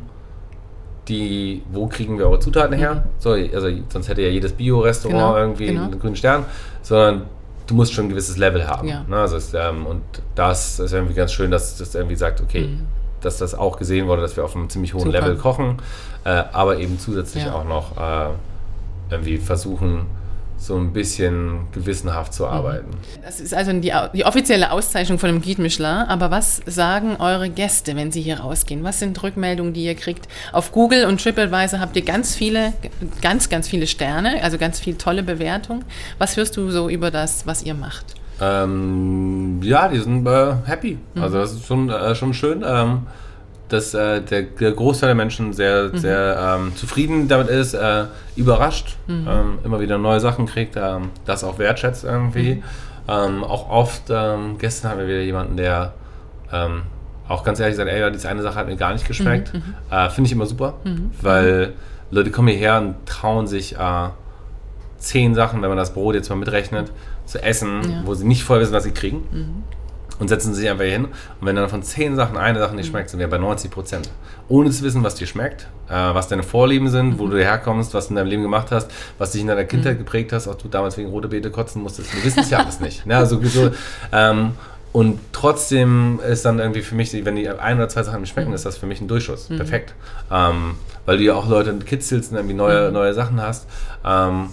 die, 1.08 1.62
wo 1.72 1.86
kriegen 1.86 2.18
wir 2.18 2.26
eure 2.26 2.38
Zutaten 2.38 2.76
her, 2.76 3.04
so, 3.18 3.30
also 3.30 3.68
sonst 3.88 4.08
hätte 4.08 4.22
ja 4.22 4.28
jedes 4.28 4.52
Bio-Restaurant 4.52 5.16
Mhm. 5.16 5.26
Genau, 5.28 5.38
irgendwie 5.38 5.66
genau. 5.66 5.84
einen 5.84 5.98
grünen 5.98 6.16
Stern, 6.16 6.44
sondern 6.82 7.22
du 7.70 7.74
musst 7.76 7.92
schon 7.94 8.06
ein 8.06 8.08
gewisses 8.10 8.36
Level 8.36 8.66
haben. 8.66 8.88
Ja. 8.88 9.04
Ne? 9.08 9.16
Also 9.16 9.36
es, 9.36 9.54
ähm, 9.54 9.86
und 9.86 10.02
das 10.34 10.78
ist 10.80 10.92
irgendwie 10.92 11.14
ganz 11.14 11.32
schön, 11.32 11.50
dass 11.50 11.76
das 11.78 11.94
irgendwie 11.94 12.16
sagt, 12.16 12.40
okay, 12.40 12.68
dass 13.20 13.38
das 13.38 13.54
auch 13.54 13.76
gesehen 13.78 14.08
wurde, 14.08 14.22
dass 14.22 14.36
wir 14.36 14.44
auf 14.44 14.56
einem 14.56 14.68
ziemlich 14.68 14.92
hohen 14.94 15.08
Mhm. 15.08 15.12
Super. 15.12 15.20
Level 15.26 15.36
kochen, 15.36 15.76
äh, 16.24 16.30
aber 16.52 16.78
eben 16.78 16.98
zusätzlich 16.98 17.44
Ja. 17.44 17.54
auch 17.54 17.64
noch 17.64 17.96
äh, 17.96 18.30
irgendwie 19.10 19.38
versuchen, 19.38 20.06
so 20.60 20.76
ein 20.76 20.92
bisschen 20.92 21.60
gewissenhaft 21.72 22.32
Mhm. 22.32 22.36
zu 22.36 22.46
arbeiten. 22.46 22.88
Das 23.24 23.40
ist 23.40 23.54
also 23.54 23.72
die, 23.72 23.92
die 24.14 24.24
offizielle 24.26 24.70
Auszeichnung 24.70 25.18
von 25.18 25.30
dem 25.30 25.40
Guide 25.40 25.62
Michelin. 25.62 25.86
Aber 26.06 26.30
was 26.30 26.60
sagen 26.66 27.16
eure 27.18 27.48
Gäste, 27.48 27.96
wenn 27.96 28.12
sie 28.12 28.20
hier 28.20 28.40
rausgehen? 28.40 28.84
Was 28.84 28.98
sind 28.98 29.20
Rückmeldungen, 29.22 29.72
die 29.72 29.84
ihr 29.86 29.94
kriegt? 29.94 30.28
Auf 30.52 30.70
Google 30.70 31.06
und 31.06 31.22
TripAdvisor 31.22 31.80
habt 31.80 31.96
ihr 31.96 32.04
ganz 32.04 32.34
viele, 32.34 32.74
ganz, 33.22 33.48
ganz 33.48 33.68
viele 33.68 33.86
Sterne, 33.86 34.42
also 34.42 34.58
ganz 34.58 34.78
viele 34.78 34.98
tolle 34.98 35.22
Bewertungen. 35.22 35.84
Was 36.18 36.36
hörst 36.36 36.56
du 36.58 36.70
so 36.70 36.90
über 36.90 37.10
das, 37.10 37.46
was 37.46 37.62
ihr 37.62 37.74
macht? 37.74 38.04
Ähm, 38.42 39.60
ja, 39.62 39.88
die 39.88 39.98
sind 39.98 40.26
äh, 40.26 40.54
happy. 40.66 40.98
Mhm. 41.14 41.22
Also 41.22 41.38
das 41.38 41.52
ist 41.52 41.66
schon, 41.66 41.88
äh, 41.88 42.14
schon 42.14 42.34
schön, 42.34 42.62
ähm, 42.66 43.06
dass 43.70 43.94
äh, 43.94 44.20
der, 44.20 44.42
der 44.42 44.72
Großteil 44.72 45.08
der 45.08 45.14
Menschen 45.14 45.48
Mhm. 45.48 45.52
sehr, 45.54 45.96
sehr 45.96 46.56
ähm, 46.58 46.76
zufrieden 46.76 47.28
damit 47.28 47.48
ist, 47.48 47.74
äh, 47.74 48.04
überrascht, 48.36 48.96
Mhm. 49.06 49.26
ähm, 49.28 49.58
immer 49.64 49.80
wieder 49.80 49.96
neue 49.98 50.20
Sachen 50.20 50.46
kriegt, 50.46 50.76
ähm, 50.76 51.10
das 51.24 51.42
auch 51.44 51.58
wertschätzt 51.58 52.04
irgendwie. 52.04 52.56
Mhm. 52.56 52.62
Ähm, 53.08 53.44
auch 53.44 53.68
oft, 53.70 54.02
ähm, 54.10 54.56
gestern 54.58 54.90
hatten 54.90 55.00
wir 55.00 55.08
wieder 55.08 55.22
jemanden, 55.22 55.56
der 55.56 55.94
ähm, 56.52 56.82
auch 57.28 57.44
ganz 57.44 57.60
ehrlich 57.60 57.76
sagt, 57.76 57.88
ey, 57.88 58.10
diese 58.12 58.28
eine 58.28 58.42
Sache 58.42 58.56
hat 58.56 58.66
mir 58.66 58.76
gar 58.76 58.92
nicht 58.92 59.06
geschmeckt. 59.06 59.54
Mhm, 59.54 59.62
Äh, 59.90 60.10
Finde 60.10 60.26
ich 60.26 60.32
immer 60.32 60.46
super, 60.46 60.74
weil 61.22 61.74
Leute 62.10 62.30
kommen 62.32 62.48
hierher 62.48 62.78
und 62.78 62.94
trauen 63.06 63.46
sich 63.46 63.76
äh, 63.76 64.08
zehn 64.98 65.34
Sachen, 65.34 65.62
wenn 65.62 65.68
man 65.68 65.78
das 65.78 65.94
Brot 65.94 66.14
jetzt 66.16 66.28
mal 66.28 66.36
mitrechnet, 66.36 66.90
zu 67.26 67.40
essen, 67.42 67.82
Ja. 67.88 68.02
wo 68.04 68.14
sie 68.14 68.26
nicht 68.26 68.42
voll 68.42 68.60
wissen, 68.60 68.72
was 68.72 68.82
sie 68.84 68.90
kriegen. 68.90 69.62
Und 70.20 70.28
setzen 70.28 70.54
sich 70.54 70.68
einfach 70.68 70.84
hin. 70.84 71.06
Und 71.06 71.46
wenn 71.46 71.56
dann 71.56 71.68
von 71.68 71.82
zehn 71.82 72.14
Sachen 72.14 72.36
eine 72.36 72.58
Sache 72.58 72.76
nicht 72.76 72.88
schmeckt, 72.88 73.10
sind 73.10 73.18
wir 73.18 73.28
bei 73.28 73.38
90 73.38 73.70
Prozent. 73.70 74.10
Ohne 74.48 74.70
zu 74.70 74.84
wissen, 74.84 75.02
was 75.02 75.16
dir 75.16 75.26
schmeckt, 75.26 75.66
äh, 75.88 75.94
was 75.94 76.28
deine 76.28 76.42
Vorlieben 76.42 76.88
sind, 76.88 77.18
wo 77.18 77.26
du 77.26 77.38
herkommst, 77.42 77.94
was 77.94 78.06
du 78.06 78.12
in 78.12 78.16
deinem 78.16 78.28
Leben 78.28 78.42
gemacht 78.42 78.70
hast, 78.70 78.90
was 79.18 79.32
dich 79.32 79.40
in 79.40 79.46
deiner 79.46 79.64
Kindheit 79.64 79.98
geprägt 79.98 80.32
hast, 80.32 80.46
auch 80.46 80.56
du 80.56 80.68
damals 80.68 80.96
wegen 80.98 81.08
rote 81.08 81.28
Beete 81.28 81.50
kotzen 81.50 81.82
musstest. 81.82 82.14
Wir 82.14 82.22
wissen 82.22 82.40
es 82.40 82.50
ja 82.50 82.58
alles 82.58 82.80
nicht. 82.80 83.06
Ne? 83.06 83.16
Also, 83.16 83.40
so, 83.42 83.70
ähm, 84.12 84.52
und 84.92 85.20
trotzdem 85.32 86.20
ist 86.28 86.44
dann 86.44 86.58
irgendwie 86.58 86.82
für 86.82 86.94
mich, 86.94 87.12
wenn 87.24 87.36
die 87.36 87.48
ein 87.48 87.76
oder 87.76 87.88
zwei 87.88 88.02
Sachen 88.02 88.22
nicht 88.22 88.32
schmecken, 88.32 88.52
ist 88.52 88.66
das 88.66 88.76
für 88.76 88.86
mich 88.86 89.00
ein 89.00 89.08
Durchschuss. 89.08 89.46
Perfekt. 89.46 89.94
Ähm, 90.32 90.74
weil 91.06 91.18
du 91.18 91.24
ja 91.24 91.34
auch 91.34 91.48
Leute 91.48 91.72
kitzelst 91.78 92.32
und 92.32 92.38
irgendwie 92.38 92.56
neue, 92.56 92.90
neue 92.90 93.14
Sachen 93.14 93.40
hast. 93.40 93.66
Ähm, 94.04 94.50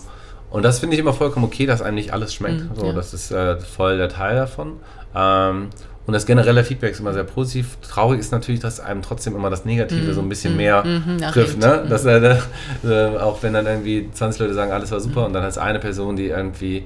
und 0.50 0.64
das 0.64 0.80
finde 0.80 0.96
ich 0.96 1.00
immer 1.00 1.14
vollkommen 1.14 1.46
okay, 1.46 1.66
dass 1.66 1.82
einem 1.82 1.96
nicht 1.96 2.14
alles 2.14 2.34
schmeckt. 2.34 2.64
so, 2.76 2.88
ja. 2.88 2.94
Das 2.94 3.14
ist 3.14 3.32
äh, 3.32 3.60
voll 3.60 3.98
der 3.98 4.10
Teil 4.10 4.36
davon. 4.36 4.74
Ähm, 5.16 5.70
Und 6.06 6.14
das 6.14 6.26
generelle 6.26 6.64
Feedback 6.64 6.92
ist 6.94 7.02
immer 7.02 7.12
sehr 7.14 7.26
positiv. 7.26 7.78
Traurig 7.82 8.22
ist 8.22 8.32
natürlich, 8.32 8.62
dass 8.62 8.80
einem 8.80 9.02
trotzdem 9.02 9.36
immer 9.36 9.50
das 9.50 9.66
Negative 9.66 10.10
Mhm. 10.10 10.14
so 10.14 10.22
ein 10.22 10.30
bisschen 10.30 10.56
mehr 10.56 10.86
trifft. 11.34 11.58
Ne? 11.60 11.86
Dass, 11.90 12.06
äh, 12.06 12.38
äh, 12.86 13.18
auch 13.18 13.44
wenn 13.44 13.52
dann 13.54 13.66
irgendwie 13.66 14.10
20 14.14 14.40
Leute 14.40 14.54
sagen, 14.54 14.72
alles 14.72 14.90
war 14.92 15.02
super 15.02 15.26
und 15.26 15.34
dann 15.34 15.44
hat 15.44 15.50
es 15.50 15.58
eine 15.58 15.80
Person, 15.80 16.16
die 16.16 16.28
irgendwie 16.28 16.86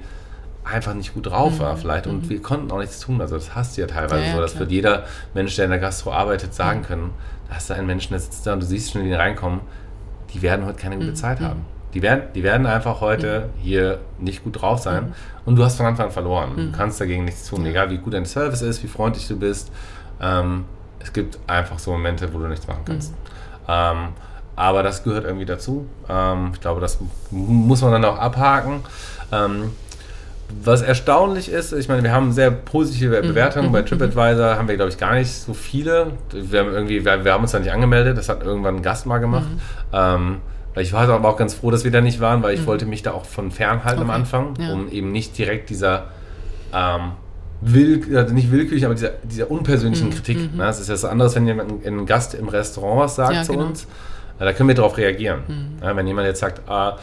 einfach 0.64 0.96
nicht 0.96 1.14
gut 1.14 1.28
drauf 1.28 1.60
war 1.60 1.78
vielleicht 1.78 2.08
und 2.08 2.30
wir 2.30 2.42
konnten 2.42 2.72
auch 2.72 2.80
nichts 2.80 3.00
tun. 3.00 3.22
Also 3.22 3.36
das 3.36 3.54
hast 3.54 3.78
du 3.78 3.82
ja 3.82 3.88
teilweise 3.88 4.22
Mhm. 4.22 4.22
Ja, 4.36 4.42
ja, 4.42 4.48
so, 4.48 4.48
klar. 4.54 4.60
wird 4.62 4.72
jeder 4.72 5.04
Mensch, 5.36 5.56
der 5.56 5.66
in 5.66 5.72
der 5.72 5.80
Gastro 5.80 6.12
arbeitet, 6.14 6.54
sagen 6.56 6.82
können, 6.82 7.12
da 7.48 7.56
hast 7.56 7.70
du 7.70 7.76
einen 7.76 7.86
Menschen, 7.88 8.12
der 8.14 8.20
sitzt 8.22 8.48
da 8.48 8.54
und 8.54 8.62
du 8.64 8.66
siehst 8.66 8.92
schon, 8.94 9.04
die 9.04 9.14
reinkommen, 9.14 9.60
die 10.34 10.42
werden 10.42 10.66
heute 10.66 10.78
keine 10.80 10.96
Mhm. 10.96 11.00
gute 11.02 11.14
Zeit 11.14 11.40
haben. 11.42 11.62
Die 11.94 12.02
werden, 12.02 12.24
die 12.36 12.44
werden 12.44 12.66
einfach 12.66 13.02
heute 13.02 13.50
hier 13.62 14.00
nicht 14.20 14.44
gut 14.44 14.62
drauf 14.62 14.80
sein 14.80 15.14
und 15.46 15.58
du 15.58 15.64
hast 15.64 15.78
von 15.78 15.86
Anfang 15.86 16.08
an 16.08 16.12
verloren. 16.12 16.52
Mhm. 16.54 16.72
Du 16.72 16.78
kannst 16.78 17.02
dagegen 17.02 17.26
nichts 17.26 17.48
tun, 17.50 17.66
egal 17.66 17.90
wie 17.90 17.98
gut 17.98 18.14
dein 18.14 18.26
Service 18.26 18.62
ist, 18.62 18.84
wie 18.84 18.88
freundlich 18.88 19.28
du 19.28 19.38
bist. 19.38 19.72
Ähm, 20.22 20.66
es 21.00 21.12
gibt 21.12 21.40
einfach 21.48 21.80
so 21.80 21.92
Momente, 21.92 22.34
wo 22.34 22.40
du 22.40 22.48
nichts 22.48 22.68
machen 22.68 22.84
kannst. 22.86 23.12
Mhm. 23.12 23.18
Ähm, 23.68 23.98
aber 24.56 24.84
das 24.84 25.04
gehört 25.04 25.26
irgendwie 25.26 25.46
dazu. 25.46 25.88
Ähm, 26.10 26.52
ich 26.54 26.62
glaube, 26.62 26.82
das 26.82 27.00
muss 27.32 27.82
man 27.82 27.92
dann 27.92 28.06
auch 28.06 28.18
abhaken. 28.18 28.82
Ähm, 29.32 29.72
was 30.64 30.82
erstaunlich 30.82 31.50
ist, 31.50 31.72
ich 31.72 31.88
meine, 31.88 32.04
wir 32.04 32.12
haben 32.12 32.34
sehr 32.34 32.52
positive 32.52 33.22
Bewertungen. 33.22 33.72
Bei 33.72 33.82
TripAdvisor 33.84 34.58
haben 34.58 34.68
wir, 34.68 34.76
glaube 34.76 34.92
ich, 34.92 34.98
gar 34.98 35.14
nicht 35.14 35.32
so 35.32 35.54
viele. 35.54 36.12
Wir 36.32 36.60
haben, 36.60 36.74
irgendwie, 36.74 37.06
wir, 37.06 37.24
wir 37.24 37.34
haben 37.34 37.44
uns 37.44 37.52
da 37.52 37.60
nicht 37.60 37.72
angemeldet, 37.72 38.18
das 38.18 38.28
hat 38.28 38.44
irgendwann 38.44 38.78
ein 38.78 38.82
Gast 38.82 39.06
mal 39.06 39.20
gemacht. 39.20 39.48
Ich 40.76 40.94
war 40.94 41.08
aber 41.10 41.28
auch 41.28 41.38
ganz 41.38 41.54
froh, 41.54 41.70
dass 41.72 41.84
wir 41.84 41.92
da 41.92 42.00
nicht 42.02 42.20
waren, 42.22 42.42
weil 42.44 42.54
ich 42.54 42.66
wollte 42.66 42.86
mich 42.86 43.04
da 43.04 43.12
auch 43.12 43.26
von 43.26 43.52
fernhalten 43.52 44.02
am 44.04 44.10
Okay. 44.10 44.18
Anfang, 44.20 44.54
Ja. 44.60 44.74
um 44.74 44.90
eben 44.90 45.12
nicht 45.12 45.38
direkt 45.38 45.70
dieser 45.70 46.06
ähm, 46.74 47.12
will, 47.60 48.18
also 48.18 48.34
nicht 48.34 48.52
willkürlich, 48.52 48.86
aber 48.86 48.96
dieser, 48.96 49.10
dieser 49.24 49.52
unpersönlichen 49.52 50.08
Mhm, 50.08 50.14
Kritik. 50.14 50.56
Ne? 50.56 50.66
Es 50.68 50.80
ist 50.80 50.88
ja 50.88 50.94
was 50.94 51.06
anderes, 51.06 51.36
wenn 51.36 51.46
jemand 51.46 51.86
ein 51.86 52.06
Gast 52.06 52.34
im 52.34 52.48
Restaurant 52.48 53.02
was 53.02 53.16
sagt 53.16 53.34
Ja, 53.34 53.44
zu 53.44 53.52
genau. 53.54 53.66
uns. 53.66 53.86
Ja, 54.40 54.46
da 54.46 54.54
können 54.54 54.70
wir 54.70 54.76
darauf 54.76 54.98
reagieren. 54.98 55.42
Mhm. 55.48 55.84
Ja, 55.86 55.96
wenn 55.96 56.08
jemand 56.08 56.28
jetzt 56.28 56.40
sagt, 56.40 56.68
ah, 56.70 56.98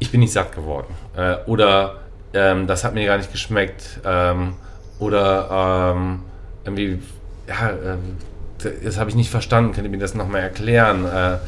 ich 0.00 0.10
bin 0.10 0.20
nicht 0.20 0.32
satt 0.32 0.54
geworden 0.54 0.88
äh, 1.16 1.36
oder 1.46 1.96
ähm, 2.34 2.66
das 2.66 2.84
hat 2.84 2.94
mir 2.94 3.06
gar 3.06 3.16
nicht 3.18 3.30
geschmeckt 3.32 4.00
ähm, 4.04 4.54
oder 4.98 5.94
ähm, 5.96 6.20
irgendwie, 6.64 7.00
ja, 7.48 7.70
ähm, 7.70 7.98
das 8.84 8.98
habe 8.98 9.08
ich 9.08 9.16
nicht 9.16 9.30
verstanden, 9.30 9.72
könnt 9.72 9.86
ihr 9.86 9.90
mir 9.90 9.98
das 9.98 10.14
nochmal 10.14 10.42
erklären? 10.42 11.06
Äh, 11.06 11.38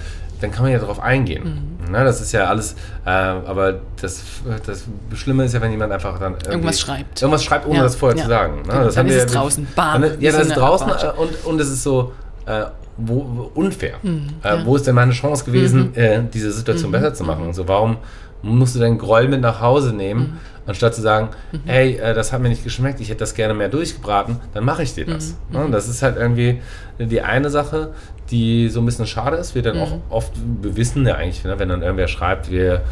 dann 0.43 0.51
kann 0.51 0.63
man 0.65 0.73
ja 0.73 0.79
darauf 0.79 1.01
eingehen. 1.01 1.77
Mhm. 1.87 1.93
Ne, 1.93 2.05
das 2.05 2.21
ist 2.21 2.33
ja 2.33 2.45
alles, 2.47 2.75
äh, 3.05 3.11
aber 3.11 3.81
das, 4.01 4.23
das 4.67 4.85
Schlimme 5.15 5.45
ist 5.45 5.53
ja, 5.53 5.61
wenn 5.61 5.71
jemand 5.73 5.93
einfach 5.93 6.19
dann 6.19 6.37
Irgendwas 6.49 6.81
schreibt. 6.81 7.21
Irgendwas 7.21 7.45
schreibt, 7.45 7.67
ohne 7.67 7.77
Ja, 7.79 7.83
das 7.83 7.97
vorher 7.97 8.17
ja. 8.17 8.23
zu 8.25 8.29
sagen. 8.31 8.63
Genau, 8.63 8.85
Das 8.85 8.95
dann 8.95 9.05
haben 9.05 9.11
ist 9.11 9.17
wir 9.17 9.25
es 9.27 9.33
ja- 9.35 9.41
draußen. 9.41 9.67
Bam. 9.77 10.03
Dann, 10.03 10.21
ja, 10.21 10.33
das 10.33 10.47
ist 10.47 10.57
draußen 10.57 10.89
äh, 10.89 11.21
und, 11.21 11.45
und 11.45 11.61
es 11.61 11.69
ist 11.71 11.83
so, 11.83 12.13
äh, 12.47 12.65
wo, 12.97 13.27
wo, 13.35 13.51
unfair. 13.61 13.95
äh, 14.03 14.07
Mhm, 14.07 14.29
ja. 14.45 14.65
Wo 14.65 14.77
ist 14.77 14.87
denn 14.87 14.95
meine 14.95 15.13
Chance 15.13 15.45
gewesen, 15.45 15.95
äh, 15.97 16.23
diese 16.33 16.53
Situation 16.53 16.91
besser 16.93 17.13
zu 17.15 17.25
machen? 17.25 17.53
So, 17.53 17.67
warum 17.69 17.97
musst 18.43 18.75
du 18.75 18.81
deinen 18.81 18.99
Groll 18.99 19.29
mit 19.29 19.41
nach 19.41 19.61
Hause 19.61 19.93
nehmen, 19.95 20.21
Mhm. 20.21 20.39
Anstatt 20.67 20.95
zu 20.95 21.01
sagen, 21.03 21.29
hey, 21.67 21.97
äh, 21.97 22.15
das 22.15 22.33
hat 22.33 22.41
mir 22.41 22.49
nicht 22.49 22.65
geschmeckt, 22.65 23.01
ich 23.01 23.09
hätte 23.09 23.21
das 23.21 23.35
gerne 23.35 23.55
mehr 23.55 23.69
durchgebraten, 23.69 24.37
dann 24.55 24.65
mache 24.65 24.83
ich 24.83 24.95
dir 24.95 25.07
das. 25.07 25.37
Mhm, 25.51 25.59
Ne? 25.59 25.71
Das 25.71 25.89
ist 25.89 26.03
halt 26.03 26.17
irgendwie 26.17 26.61
die 26.99 27.21
eine 27.23 27.51
Sache, 27.51 27.93
die 28.31 28.69
so 28.69 28.81
ein 28.81 28.87
bisschen 28.87 29.07
schade 29.07 29.37
ist. 29.37 29.55
Wir 29.55 29.63
dann 29.63 29.77
Mhm. 29.77 29.83
auch 29.83 29.93
oft, 30.11 30.33
wir 30.63 30.77
wissen 30.77 31.07
ja 31.07 31.17
eigentlich, 31.17 31.43
ne, 31.45 31.59
wenn 31.59 31.69
dann 31.69 31.83
irgendwer 31.83 32.09
schreibt, 32.09 32.51
wir 32.51 32.83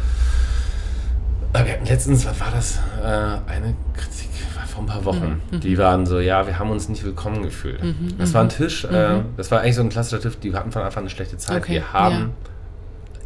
äh, 1.53 1.65
wir 1.65 1.73
hatten 1.73 1.85
letztens, 1.85 2.25
was 2.25 2.39
war 2.39 2.47
das? 2.53 2.77
Äh, 3.03 3.05
eine 3.51 3.75
Kritik 3.93 4.29
war 4.55 4.65
vor 4.65 4.83
ein 4.83 4.87
paar 4.87 5.03
Wochen. 5.05 5.41
Mhm. 5.51 5.59
Die 5.59 5.77
waren 5.77 6.05
so, 6.05 6.19
ja, 6.19 6.47
wir 6.47 6.59
haben 6.59 6.69
uns 6.69 6.87
nicht 6.89 7.03
willkommen 7.03 7.43
gefühlt. 7.43 7.79
Das 8.17 8.33
war 8.33 8.41
ein 8.41 8.49
Tisch, 8.49 8.85
äh, 8.85 9.19
das 9.37 9.51
war 9.51 9.61
eigentlich 9.61 9.75
so 9.75 9.81
ein 9.81 9.89
klassischer 9.89 10.21
Tisch, 10.21 10.37
die 10.41 10.53
hatten 10.53 10.71
von 10.71 10.81
Anfang 10.81 11.01
an 11.01 11.05
eine 11.07 11.09
schlechte 11.09 11.37
Zeit. 11.37 11.57
Okay, 11.57 11.73
Wir 11.75 11.93
haben, 11.93 12.15
ja. 12.15 12.29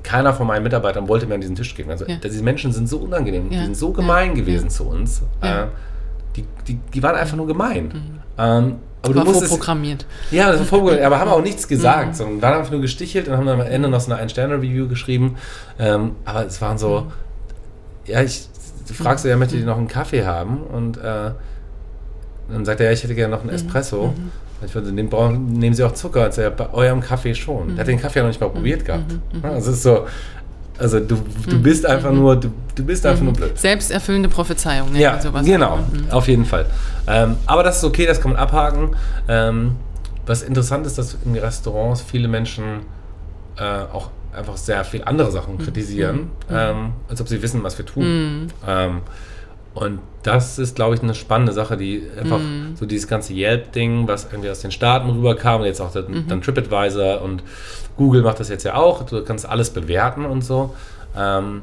Keiner 0.06 0.34
von 0.34 0.48
meinen 0.48 0.64
Mitarbeitern 0.64 1.08
wollte 1.08 1.26
mehr 1.26 1.36
an 1.36 1.42
diesen 1.42 1.56
Tisch 1.56 1.76
gehen. 1.76 1.90
Also 1.90 2.06
Ja. 2.06 2.16
diese 2.24 2.44
Menschen 2.44 2.72
sind 2.72 2.88
so 2.88 3.00
unangenehm, 3.00 3.52
Ja, 3.52 3.60
die 3.60 3.66
sind 3.66 3.78
so 3.78 3.92
gemein 3.92 4.30
ja, 4.30 4.36
gewesen 4.36 4.70
zu 4.70 4.86
uns. 4.88 5.22
Äh, 5.42 5.66
die, 6.36 6.46
die, 6.68 6.80
die 6.94 7.04
waren 7.04 7.16
einfach 7.16 7.36
nur 7.38 7.48
gemein. 7.48 7.92
Ähm, 7.94 7.96
aber 8.38 8.62
Mhm. 8.62 8.78
War 9.04 9.24
du 9.24 9.30
musstest, 9.32 9.50
vorprogrammiert. 9.52 10.06
ja, 10.32 10.50
das 10.52 10.60
war 10.60 10.66
vorprogrammiert, 10.68 11.06
aber 11.06 11.20
haben 11.20 11.30
auch 11.32 11.42
nichts 11.42 11.66
Mhm. 11.66 11.70
gesagt, 11.70 12.16
sondern 12.16 12.42
waren 12.42 12.60
einfach 12.60 12.72
nur 12.72 12.82
gestichelt 12.82 13.28
und 13.28 13.36
haben 13.38 13.46
dann 13.46 13.60
am 13.62 13.68
Ende 13.68 13.88
noch 13.90 14.00
so 14.00 14.12
eine 14.12 14.20
Ein-Sterne-Review 14.22 14.88
geschrieben. 14.88 15.36
Ähm, 15.80 16.12
aber 16.26 16.46
es 16.46 16.62
waren 16.62 16.78
so, 16.78 17.02
Mhm. 17.02 18.12
ja, 18.12 18.22
ich 18.22 18.48
du 18.88 18.94
fragst 18.94 19.26
du 19.26 19.30
ja, 19.30 19.36
möchtet 19.38 19.60
ihr 19.60 19.66
noch 19.66 19.78
einen 19.78 19.88
Kaffee 19.88 20.26
haben? 20.26 20.62
Und 20.62 20.98
äh, 20.98 21.32
dann 22.50 22.66
sagt 22.66 22.80
er, 22.80 22.88
ja, 22.88 22.92
ich 22.92 23.04
hätte 23.04 23.16
gerne 23.16 23.36
noch 23.36 23.42
einen 23.44 23.52
Mhm. 23.52 24.32
Ich 24.66 24.76
würde, 24.76 24.92
nehmen, 24.92 25.10
nehmen 25.58 25.76
Sie 25.76 25.84
auch 25.84 25.94
Zucker? 25.94 26.32
Sagt 26.32 26.38
er, 26.38 26.52
bei 26.52 26.72
eurem 26.74 27.02
Kaffee 27.02 27.34
schon. 27.36 27.70
Der 27.76 27.80
hat 27.80 27.88
den 27.88 28.00
Kaffee 28.00 28.20
ja 28.20 28.24
noch 28.24 28.30
nicht 28.30 28.42
mal 28.42 28.50
probiert 28.50 28.86
gehabt. 28.86 29.12
Ja, 29.44 29.50
Also 29.52 29.72
es 29.72 29.78
ist 29.78 29.84
so, 29.84 30.06
also 30.78 31.00
du, 31.00 31.18
du 31.50 31.62
bist 31.62 31.86
einfach 31.86 32.12
nur, 32.12 32.36
du, 32.36 32.50
du 32.76 32.84
bist 32.84 33.06
einfach 33.06 33.24
nur 33.24 33.34
blöd. 33.34 33.58
Selbsterfüllende 33.58 34.28
Prophezeiung. 34.30 34.88
nennt 34.92 35.00
Ja, 35.02 35.22
sowas. 35.22 35.46
genau, 35.46 35.78
Mhm. 35.78 36.12
auf 36.12 36.28
jeden 36.28 36.46
Fall. 36.46 36.66
Ähm, 37.08 37.36
aber 37.46 37.64
das 37.64 37.78
ist 37.78 37.84
okay, 37.86 38.06
das 38.06 38.20
kann 38.20 38.32
man 38.32 38.40
abhaken. 38.40 38.96
Ähm, 39.28 39.76
was 40.26 40.42
interessant 40.42 40.86
ist, 40.88 40.98
dass 40.98 41.18
in 41.24 41.36
Restaurants 41.38 42.02
viele 42.02 42.28
Menschen 42.28 42.82
äh, 43.58 43.62
auch 43.94 44.10
einfach 44.36 44.58
sehr 44.58 44.84
viel 44.84 45.02
andere 45.06 45.32
Sachen 45.32 45.58
kritisieren, 45.60 46.32
ähm, 46.52 46.92
als 47.08 47.22
ob 47.22 47.30
sie 47.30 47.42
wissen, 47.42 47.64
was 47.64 47.78
wir 47.78 47.86
tun. 47.86 48.48
Ähm, 48.68 49.02
und 49.76 50.00
das 50.24 50.58
ist, 50.58 50.76
glaube 50.76 50.96
ich, 50.96 51.04
eine 51.04 51.14
spannende 51.14 51.52
Sache, 51.52 51.76
die 51.78 52.02
einfach 52.20 52.40
so 52.76 52.86
dieses 52.86 53.08
ganze 53.08 53.34
Yelp-Ding, 53.34 54.08
was 54.08 54.26
irgendwie 54.32 54.50
aus 54.50 54.62
den 54.62 54.72
Staaten 54.72 55.10
rüberkam, 55.10 55.62
und 55.62 55.68
jetzt 55.68 55.82
auch 55.82 55.92
dann, 55.92 56.26
dann 56.28 56.42
TripAdvisor 56.42 57.22
und 57.22 57.44
Google 57.98 58.24
macht 58.24 58.40
das 58.40 58.50
jetzt 58.50 58.64
ja 58.64 58.76
auch. 58.76 59.04
Du 59.04 59.24
kannst 59.24 59.48
alles 59.48 59.70
bewerten 59.70 60.26
und 60.26 60.44
so. 60.44 60.74
Ähm, 61.16 61.62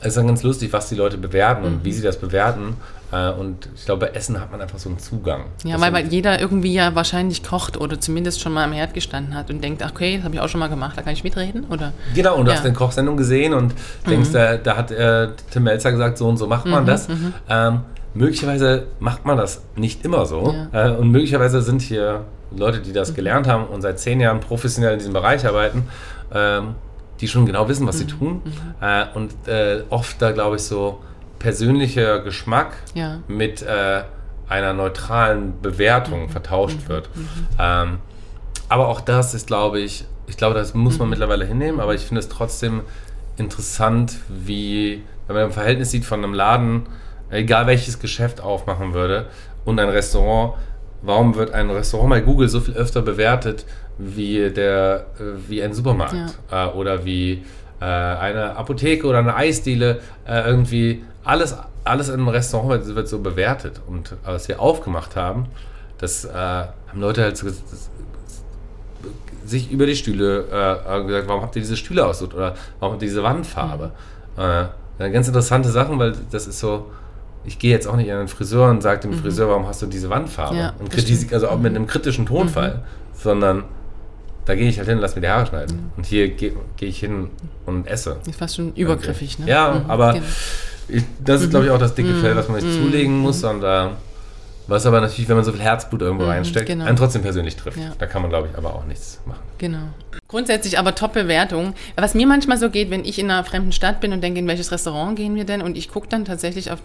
es 0.00 0.08
ist 0.08 0.16
dann 0.18 0.26
ganz 0.26 0.42
lustig, 0.42 0.72
was 0.72 0.88
die 0.88 0.94
Leute 0.94 1.18
bewerten 1.18 1.64
und 1.64 1.84
wie 1.84 1.92
sie 1.92 2.02
das 2.02 2.18
bewerten. 2.18 2.76
Äh, 3.12 3.30
und 3.32 3.68
ich 3.74 3.84
glaube, 3.86 4.06
bei 4.06 4.12
Essen 4.12 4.40
hat 4.40 4.50
man 4.52 4.60
einfach 4.60 4.78
so 4.78 4.88
einen 4.88 4.98
Zugang. 4.98 5.46
Ja, 5.64 5.80
weil, 5.80 5.92
weil 5.92 6.06
jeder 6.08 6.40
irgendwie 6.40 6.72
ja 6.72 6.94
wahrscheinlich 6.94 7.42
kocht 7.42 7.76
oder 7.76 8.00
zumindest 8.00 8.40
schon 8.40 8.52
mal 8.52 8.64
am 8.64 8.72
Herd 8.72 8.94
gestanden 8.94 9.34
hat 9.34 9.50
und 9.50 9.62
denkt, 9.64 9.82
ach, 9.82 9.90
okay, 9.90 10.16
das 10.16 10.24
habe 10.24 10.34
ich 10.36 10.40
auch 10.40 10.48
schon 10.48 10.60
mal 10.60 10.68
gemacht, 10.68 10.96
da 10.96 11.02
kann 11.02 11.12
ich 11.12 11.24
mitreden, 11.24 11.64
oder? 11.70 11.92
Genau, 12.14 12.36
und 12.36 12.44
du 12.44 12.50
Ja. 12.50 12.54
Mhm. 12.54 12.58
hast 12.58 12.66
eine 12.66 12.74
Kochsendung 12.74 13.16
gesehen 13.16 13.52
und 13.54 13.74
denkst, 14.08 14.30
da, 14.32 14.56
da 14.56 14.76
hat 14.76 14.90
äh, 14.92 15.28
Tim 15.50 15.64
Melzer 15.64 15.90
gesagt, 15.90 16.18
so 16.18 16.28
und 16.28 16.36
so 16.36 16.46
macht 16.46 16.66
man 16.66 16.86
das. 16.86 17.08
Ähm, 17.48 17.80
möglicherweise 18.14 18.86
macht 18.98 19.24
man 19.24 19.36
das 19.36 19.62
nicht 19.76 20.04
immer 20.04 20.26
so. 20.26 20.54
Äh, 20.72 20.90
und 20.90 21.10
möglicherweise 21.10 21.62
sind 21.62 21.82
hier 21.82 22.24
Leute, 22.56 22.80
die 22.80 22.90
Mhm. 22.90 22.94
das 22.94 23.14
gelernt 23.14 23.46
haben 23.48 23.64
und 23.66 23.80
seit 23.82 23.98
zehn 23.98 24.20
Jahren 24.20 24.40
professionell 24.40 24.92
in 24.94 24.98
diesem 24.98 25.12
Bereich 25.14 25.46
arbeiten, 25.46 25.84
ähm, 26.34 26.74
die 27.20 27.28
schon 27.28 27.44
genau 27.46 27.68
wissen, 27.68 27.86
was 27.86 27.98
sie 27.98 28.04
Mhm. 28.04 28.08
tun. 28.08 28.42
Äh, 28.80 29.04
und 29.14 29.32
äh, 29.46 29.82
oft 29.90 30.20
da, 30.22 30.32
glaube 30.32 30.56
ich, 30.56 30.62
so 30.62 31.00
persönlicher 31.40 32.20
Geschmack 32.20 32.74
Ja. 32.94 33.18
mit 33.26 33.62
äh, 33.62 34.02
einer 34.48 34.72
neutralen 34.72 35.60
Bewertung 35.60 36.28
vertauscht 36.28 36.88
wird. 36.88 37.08
Ähm, 37.58 37.98
aber 38.68 38.86
auch 38.88 39.00
das 39.00 39.34
ist, 39.34 39.48
glaube 39.48 39.80
ich, 39.80 40.04
ich 40.28 40.36
glaube, 40.36 40.54
das 40.54 40.74
muss 40.74 40.98
man 41.00 41.08
mittlerweile 41.08 41.44
hinnehmen, 41.44 41.80
aber 41.80 41.94
ich 41.94 42.02
finde 42.02 42.20
es 42.20 42.28
trotzdem 42.28 42.82
interessant, 43.36 44.16
wie, 44.28 45.02
wenn 45.26 45.34
man 45.36 45.44
ein 45.46 45.50
Verhältnis 45.52 45.90
sieht 45.90 46.04
von 46.04 46.22
einem 46.22 46.34
Laden, 46.34 46.86
egal 47.30 47.66
welches 47.66 47.98
Geschäft 47.98 48.40
aufmachen 48.40 48.92
würde, 48.94 49.26
und 49.64 49.78
ein 49.80 49.88
Restaurant, 49.88 50.54
warum 51.02 51.34
wird 51.34 51.52
ein 51.52 51.70
Restaurant 51.70 52.10
bei 52.10 52.20
Google 52.20 52.48
so 52.48 52.60
viel 52.60 52.74
öfter 52.74 53.02
bewertet 53.02 53.64
wie, 53.98 54.50
der, 54.50 55.06
äh, 55.18 55.22
wie 55.48 55.62
ein 55.62 55.72
Supermarkt? 55.74 56.38
Äh, 56.50 56.66
oder 56.66 57.04
wie 57.04 57.44
äh, 57.80 57.84
eine 57.84 58.56
Apotheke 58.56 59.06
oder 59.06 59.18
eine 59.18 59.34
Eisdiele, 59.34 60.00
äh, 60.26 60.42
irgendwie 60.46 61.02
alles, 61.24 61.54
alles 61.84 62.08
in 62.08 62.14
einem 62.14 62.28
Restaurant 62.28 62.70
wird, 62.86 62.94
wird 62.94 63.08
so 63.08 63.18
bewertet. 63.20 63.80
Und 63.86 64.14
als 64.24 64.48
wir 64.48 64.60
aufgemacht 64.60 65.16
haben, 65.16 65.46
das 65.98 66.24
äh, 66.24 66.32
haben 66.32 66.72
Leute 67.00 67.22
halt 67.22 67.36
so, 67.36 67.46
das, 67.46 67.60
sich 69.44 69.70
über 69.70 69.86
die 69.86 69.96
Stühle 69.96 70.44
äh, 70.44 71.04
gesagt, 71.06 71.28
warum 71.28 71.42
habt 71.42 71.56
ihr 71.56 71.62
diese 71.62 71.76
Stühle 71.76 72.06
ausgesucht 72.06 72.34
oder 72.34 72.54
warum 72.78 72.92
habt 72.94 73.02
ihr 73.02 73.08
diese 73.08 73.22
Wandfarbe? 73.22 73.90
Äh, 74.36 75.10
ganz 75.10 75.26
interessante 75.28 75.70
Sachen, 75.70 75.98
weil 75.98 76.14
das 76.30 76.46
ist 76.46 76.60
so, 76.60 76.90
ich 77.44 77.58
gehe 77.58 77.70
jetzt 77.70 77.86
auch 77.88 77.96
nicht 77.96 78.10
an 78.12 78.18
den 78.18 78.28
Friseur 78.28 78.68
und 78.70 78.82
sage 78.82 79.00
dem 79.00 79.14
Friseur, 79.14 79.48
warum 79.48 79.66
hast 79.66 79.80
du 79.82 79.86
diese 79.86 80.10
Wandfarbe? 80.10 80.56
Ja, 80.56 80.74
und 80.78 80.92
das 80.94 81.04
kritis- 81.04 81.32
also 81.32 81.48
auch 81.48 81.58
mit 81.58 81.74
einem 81.74 81.86
kritischen 81.86 82.26
Tonfall, 82.26 82.82
sondern 83.14 83.64
da 84.44 84.54
gehe 84.54 84.68
ich 84.68 84.78
halt 84.78 84.88
hin 84.88 84.96
und 84.98 85.02
lass 85.02 85.14
mir 85.16 85.22
die 85.22 85.28
Haare 85.28 85.46
schneiden. 85.46 85.90
Und 85.96 86.06
hier 86.06 86.28
gehe 86.28 86.52
geh 86.76 86.86
ich 86.86 87.00
hin 87.00 87.30
und 87.66 87.86
esse. 87.86 88.18
Ist 88.28 88.38
fast 88.38 88.56
schon 88.56 88.72
übergriffig, 88.74 89.38
ne? 89.38 89.48
Ja, 89.48 89.72
Mhm, 89.84 89.90
aber 89.90 90.12
genau. 90.12 90.26
Ich, 90.92 91.04
das 91.24 91.42
ist, 91.42 91.50
glaube 91.50 91.66
ich, 91.66 91.70
auch 91.70 91.78
das 91.78 91.94
dicke 91.94 92.14
Fell, 92.14 92.36
was 92.36 92.48
man 92.48 92.60
sich 92.60 92.72
zulegen 92.74 93.18
muss. 93.18 93.42
Und 93.44 93.62
äh, 93.62 93.88
Was 94.66 94.86
aber 94.86 95.00
natürlich, 95.00 95.28
wenn 95.28 95.34
man 95.34 95.44
so 95.44 95.50
viel 95.50 95.60
Herzblut 95.62 96.00
irgendwo 96.00 96.24
Mhm, 96.26 96.30
reinsteckt, 96.30 96.66
genau. 96.66 96.84
einen 96.84 96.96
trotzdem 96.96 97.22
persönlich 97.22 97.56
trifft. 97.56 97.76
Ja. 97.78 97.90
Da 97.98 98.06
kann 98.06 98.22
man, 98.22 98.30
glaube 98.30 98.48
ich, 98.52 98.56
aber 98.56 98.72
auch 98.72 98.84
nichts 98.84 99.20
machen. 99.26 99.40
Genau. 99.58 99.88
Grundsätzlich 100.28 100.78
aber 100.78 100.94
Top-Bewertung. 100.94 101.74
Was 101.96 102.14
mir 102.14 102.24
manchmal 102.28 102.56
so 102.56 102.70
geht, 102.70 102.88
wenn 102.88 103.04
ich 103.04 103.18
in 103.18 103.28
einer 103.32 103.42
fremden 103.42 103.72
Stadt 103.72 104.00
bin 104.00 104.12
und 104.12 104.22
denke, 104.22 104.38
in 104.38 104.46
welches 104.46 104.70
Restaurant 104.70 105.16
gehen 105.16 105.34
wir 105.34 105.44
denn? 105.44 105.60
Und 105.60 105.76
ich 105.76 105.88
gucke 105.90 106.06
dann 106.08 106.24
tatsächlich 106.24 106.70
auf, 106.70 106.78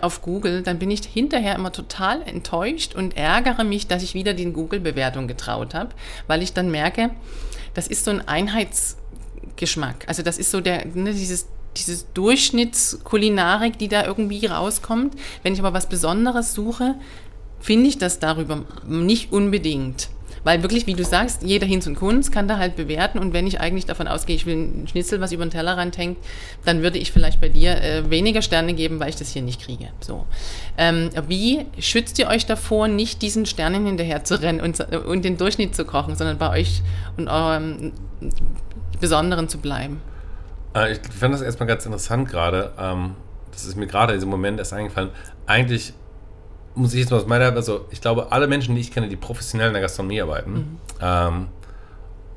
auf 0.00 0.22
Google, 0.22 0.62
dann 0.62 0.78
bin 0.78 0.90
ich 0.90 1.04
hinterher 1.04 1.54
immer 1.56 1.72
total 1.72 2.22
enttäuscht 2.22 2.94
und 2.94 3.18
ärgere 3.18 3.64
mich, 3.64 3.86
dass 3.86 4.02
ich 4.02 4.14
wieder 4.14 4.32
die 4.32 4.50
Google-Bewertung 4.50 5.28
getraut 5.28 5.74
habe, 5.74 5.90
weil 6.28 6.42
ich 6.42 6.54
dann 6.54 6.70
merke, 6.70 7.10
das 7.74 7.86
ist 7.86 8.06
so 8.06 8.12
ein 8.12 8.26
Einheitsgeschmack. 8.26 10.04
Also 10.06 10.22
das 10.22 10.38
ist 10.38 10.50
so 10.50 10.62
der, 10.62 10.86
ne, 10.86 11.12
dieses 11.12 11.48
dieses 11.78 12.12
Durchschnittskulinarik, 12.12 13.78
die 13.78 13.88
da 13.88 14.04
irgendwie 14.04 14.46
rauskommt. 14.46 15.14
Wenn 15.42 15.52
ich 15.52 15.60
aber 15.60 15.72
was 15.72 15.88
Besonderes 15.88 16.54
suche, 16.54 16.94
finde 17.60 17.88
ich 17.88 17.98
das 17.98 18.18
darüber 18.18 18.64
nicht 18.86 19.32
unbedingt. 19.32 20.08
Weil 20.46 20.62
wirklich, 20.62 20.86
wie 20.86 20.94
du 20.94 21.02
sagst, 21.02 21.42
jeder 21.42 21.66
Hinz 21.66 21.88
und 21.88 21.96
Kunst 21.96 22.30
kann 22.30 22.46
da 22.46 22.56
halt 22.56 22.76
bewerten. 22.76 23.18
Und 23.18 23.32
wenn 23.32 23.48
ich 23.48 23.58
eigentlich 23.58 23.84
davon 23.84 24.06
ausgehe, 24.06 24.36
ich 24.36 24.46
will 24.46 24.54
ein 24.54 24.86
Schnitzel, 24.86 25.20
was 25.20 25.32
über 25.32 25.44
den 25.44 25.50
Tellerrand 25.50 25.98
hängt, 25.98 26.18
dann 26.64 26.82
würde 26.82 26.98
ich 26.98 27.10
vielleicht 27.10 27.40
bei 27.40 27.48
dir 27.48 27.82
äh, 27.82 28.08
weniger 28.10 28.42
Sterne 28.42 28.72
geben, 28.74 29.00
weil 29.00 29.08
ich 29.08 29.16
das 29.16 29.32
hier 29.32 29.42
nicht 29.42 29.60
kriege. 29.60 29.88
So. 29.98 30.24
Ähm, 30.78 31.10
wie 31.26 31.66
schützt 31.80 32.20
ihr 32.20 32.28
euch 32.28 32.46
davor, 32.46 32.86
nicht 32.86 33.22
diesen 33.22 33.44
Sternen 33.44 33.86
hinterher 33.86 34.22
zu 34.22 34.40
rennen 34.40 34.60
und, 34.60 34.78
und 34.78 35.24
den 35.24 35.36
Durchschnitt 35.36 35.74
zu 35.74 35.84
kochen, 35.84 36.14
sondern 36.14 36.38
bei 36.38 36.50
euch 36.50 36.80
und 37.16 37.26
eurem 37.26 37.92
Besonderen 39.00 39.48
zu 39.48 39.58
bleiben? 39.58 40.00
Äh, 40.76 40.92
Ich 40.92 41.00
fand 41.18 41.34
das 41.34 41.42
erstmal 41.42 41.66
ganz 41.66 41.84
interessant 41.86 42.28
gerade. 42.28 42.72
Ähm, 42.78 43.14
das 43.52 43.64
ist 43.64 43.76
mir 43.76 43.86
gerade 43.86 44.12
in 44.12 44.18
diesem 44.18 44.30
Moment 44.30 44.58
erst 44.58 44.72
eingefallen. 44.72 45.10
Eigentlich 45.46 45.94
muss 46.74 46.92
ich 46.92 47.00
jetzt 47.00 47.10
mal 47.10 47.16
aus 47.16 47.26
meiner, 47.26 47.46
also 47.52 47.86
ich 47.90 48.00
glaube, 48.02 48.30
alle 48.32 48.46
Menschen, 48.46 48.74
die 48.74 48.82
ich 48.82 48.92
kenne, 48.92 49.08
die 49.08 49.16
professionell 49.16 49.68
in 49.68 49.72
der 49.72 49.80
Gastronomie 49.82 50.20
arbeiten 50.20 50.78
ähm, 51.00 51.46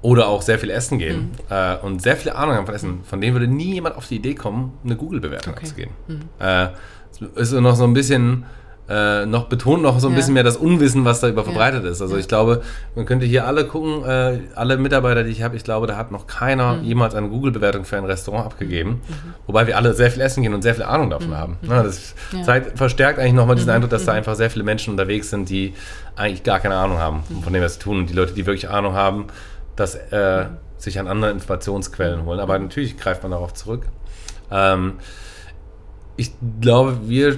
oder 0.01 0.27
auch 0.29 0.41
sehr 0.41 0.57
viel 0.57 0.69
essen 0.69 0.97
gehen 0.97 1.31
äh, 1.49 1.75
und 1.77 2.01
sehr 2.01 2.15
viel 2.15 2.31
Ahnung 2.31 2.55
haben 2.55 2.65
von 2.65 2.73
Essen, 2.73 3.03
von 3.03 3.19
denen 3.19 3.33
würde 3.33 3.47
nie 3.49 3.73
jemand 3.73 3.97
auf 3.97 4.07
die 4.07 4.15
Idee 4.15 4.35
kommen, 4.35 4.77
eine 4.85 4.95
Google-Bewertung 4.95 5.53
Okay. 5.53 5.63
abzugeben. 5.63 5.93
Äh, 6.39 6.67
es 7.35 7.51
ist 7.51 7.59
noch 7.59 7.75
so 7.75 7.83
ein 7.83 7.93
bisschen, 7.93 8.45
äh, 8.89 9.25
noch 9.27 9.45
betont 9.49 9.83
noch 9.83 9.99
so 9.99 10.07
ein 10.07 10.13
Ja. 10.13 10.17
bisschen 10.17 10.33
mehr 10.33 10.43
das 10.43 10.57
Unwissen, 10.57 11.05
was 11.05 11.19
da 11.19 11.27
über 11.29 11.43
verbreitet 11.43 11.85
ist. 11.85 12.01
Also 12.01 12.15
Ja. 12.15 12.19
ich 12.19 12.27
glaube, 12.27 12.61
man 12.95 13.05
könnte 13.05 13.25
hier 13.27 13.45
alle 13.45 13.65
gucken, 13.65 14.03
äh, 14.03 14.39
alle 14.55 14.77
Mitarbeiter, 14.77 15.23
die 15.23 15.29
ich 15.29 15.43
habe, 15.43 15.55
ich 15.55 15.63
glaube, 15.63 15.85
da 15.85 15.95
hat 15.95 16.11
noch 16.11 16.25
keiner 16.25 16.77
Mhm. 16.77 16.83
jemals 16.83 17.13
eine 17.13 17.29
Google-Bewertung 17.29 17.85
für 17.85 17.97
ein 17.97 18.05
Restaurant 18.05 18.45
abgegeben. 18.47 19.01
Wobei 19.45 19.67
wir 19.67 19.77
alle 19.77 19.93
sehr 19.93 20.09
viel 20.09 20.21
essen 20.21 20.41
gehen 20.41 20.53
und 20.55 20.63
sehr 20.63 20.73
viel 20.73 20.83
Ahnung 20.85 21.11
davon 21.11 21.37
haben. 21.37 21.57
Na, 21.61 21.83
das 21.83 22.15
Mhm. 22.31 22.37
Ja. 22.37 22.39
Mhm. 22.39 22.43
zeigt, 22.45 22.77
verstärkt 22.79 23.19
eigentlich 23.19 23.33
nochmal 23.33 23.55
diesen 23.55 23.69
Eindruck, 23.69 23.91
dass 23.91 24.05
da 24.05 24.13
einfach 24.13 24.35
sehr 24.35 24.49
viele 24.49 24.65
Menschen 24.65 24.91
unterwegs 24.91 25.29
sind, 25.29 25.49
die 25.49 25.75
eigentlich 26.15 26.41
gar 26.43 26.59
keine 26.59 26.75
Ahnung 26.75 26.97
haben, 26.97 27.23
Mhm. 27.29 27.43
von 27.43 27.53
dem 27.53 27.61
wir 27.61 27.67
es 27.67 27.77
tun. 27.77 27.99
Und 27.99 28.09
die 28.09 28.13
Leute, 28.15 28.33
die 28.33 28.45
wirklich 28.47 28.69
Ahnung 28.69 28.93
haben, 28.95 29.25
dass 29.75 29.93
äh, 29.95 30.45
sich 30.77 30.97
an 30.99 31.07
andere 31.07 31.29
Informationsquellen 31.31 32.25
holen. 32.25 32.39
Aber 32.39 32.57
natürlich 32.57 32.97
greift 32.97 33.21
man 33.21 33.31
darauf 33.33 33.53
zurück. 33.53 33.83
Ähm, 34.51 34.93
ich 36.19 36.33
glaube, 36.59 37.07
wir 37.07 37.37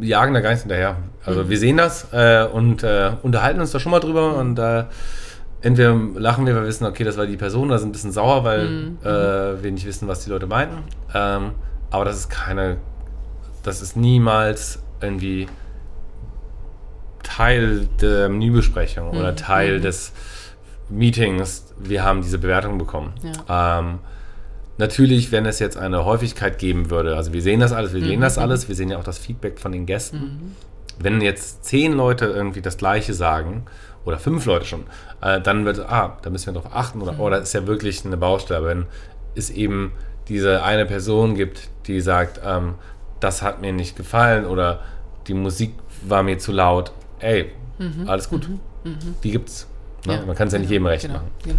jagen 0.00 0.32
da 0.32 0.40
gar 0.40 0.48
nichts 0.48 0.62
hinterher. 0.62 0.96
Also 1.22 1.50
wir 1.50 1.58
sehen 1.58 1.76
das 1.76 2.08
äh, 2.12 2.46
und 2.50 2.82
äh, 2.82 3.12
unterhalten 3.22 3.60
uns 3.60 3.72
da 3.72 3.78
schon 3.78 3.92
mal 3.92 4.00
drüber 4.00 4.36
und 4.36 4.58
äh, 4.58 4.84
entweder 5.60 5.94
lachen 6.14 6.46
wir, 6.46 6.54
weil 6.54 6.62
wir 6.62 6.68
wissen, 6.68 6.86
okay, 6.86 7.04
das 7.04 7.18
war 7.18 7.26
die 7.26 7.36
Person, 7.36 7.68
oder 7.68 7.78
sind 7.78 7.90
ein 7.90 7.92
bisschen 7.92 8.10
sauer, 8.10 8.42
weil 8.42 8.92
äh, 9.04 9.62
wir 9.62 9.70
nicht 9.70 9.84
wissen, 9.84 10.08
was 10.08 10.24
die 10.24 10.30
Leute 10.30 10.46
meinten. 10.46 10.78
Ähm, 11.14 11.50
aber 11.90 12.06
das 12.06 12.16
ist 12.16 12.30
keine, 12.30 12.78
das 13.62 13.82
ist 13.82 13.96
niemals 13.96 14.82
irgendwie 15.02 15.46
Teil 17.22 17.86
der 18.00 18.30
Menübesprechung 18.30 19.10
oder 19.10 19.36
Teil 19.36 19.80
des 19.80 20.12
Meetings. 20.88 21.74
Wir 21.78 22.02
haben 22.02 22.22
diese 22.22 22.38
Bewertung 22.38 22.78
bekommen. 22.78 23.12
Ähm, 23.48 23.98
Natürlich, 24.78 25.32
wenn 25.32 25.46
es 25.46 25.58
jetzt 25.58 25.76
eine 25.76 26.04
Häufigkeit 26.04 26.58
geben 26.58 26.90
würde, 26.90 27.16
also 27.16 27.32
wir 27.32 27.42
sehen 27.42 27.60
das 27.60 27.72
alles, 27.72 27.92
wir 27.92 28.04
sehen 28.04 28.20
das 28.20 28.38
alles, 28.38 28.68
wir 28.68 28.74
sehen 28.74 28.90
ja 28.90 28.98
auch 28.98 29.04
das 29.04 29.18
Feedback 29.18 29.60
von 29.60 29.72
den 29.72 29.86
Gästen. 29.86 30.54
Wenn 30.98 31.20
jetzt 31.20 31.64
zehn 31.64 31.92
Leute 31.92 32.26
irgendwie 32.26 32.62
das 32.62 32.78
Gleiche 32.78 33.14
sagen, 33.14 33.64
oder 34.04 34.18
fünf 34.18 34.46
Leute 34.46 34.64
schon, 34.64 34.84
äh, 35.20 35.40
dann 35.40 35.64
wird, 35.64 35.78
ah, 35.80 36.18
da 36.22 36.30
müssen 36.30 36.52
wir 36.52 36.60
drauf 36.60 36.72
achten, 36.74 37.00
oder, 37.02 37.18
oh, 37.18 37.30
das 37.30 37.42
ist 37.42 37.52
ja 37.52 37.66
wirklich 37.66 38.04
eine 38.04 38.16
Baustelle. 38.16 38.66
Wenn 38.66 38.86
es 39.34 39.50
eben 39.50 39.92
diese 40.28 40.62
eine 40.62 40.86
Person 40.86 41.34
gibt, 41.34 41.68
die 41.86 42.00
sagt, 42.00 42.40
ähm, 42.44 42.74
das 43.20 43.42
hat 43.42 43.60
mir 43.60 43.72
nicht 43.72 43.96
gefallen, 43.96 44.46
oder 44.46 44.80
die 45.28 45.34
Musik 45.34 45.74
war 46.02 46.22
mir 46.22 46.38
zu 46.38 46.50
laut, 46.50 46.92
ey, 47.20 47.52
alles 48.06 48.28
gut. 48.28 48.48
Die 49.22 49.30
gibt's. 49.30 49.68
Ne? 50.06 50.14
Ja, 50.14 50.26
Man 50.26 50.34
kann 50.36 50.48
es 50.48 50.52
ja 50.52 50.58
nicht 50.58 50.70
jedem 50.70 50.86
recht 50.86 51.02
genau, 51.02 51.14
machen. 51.14 51.30
Genau. 51.44 51.58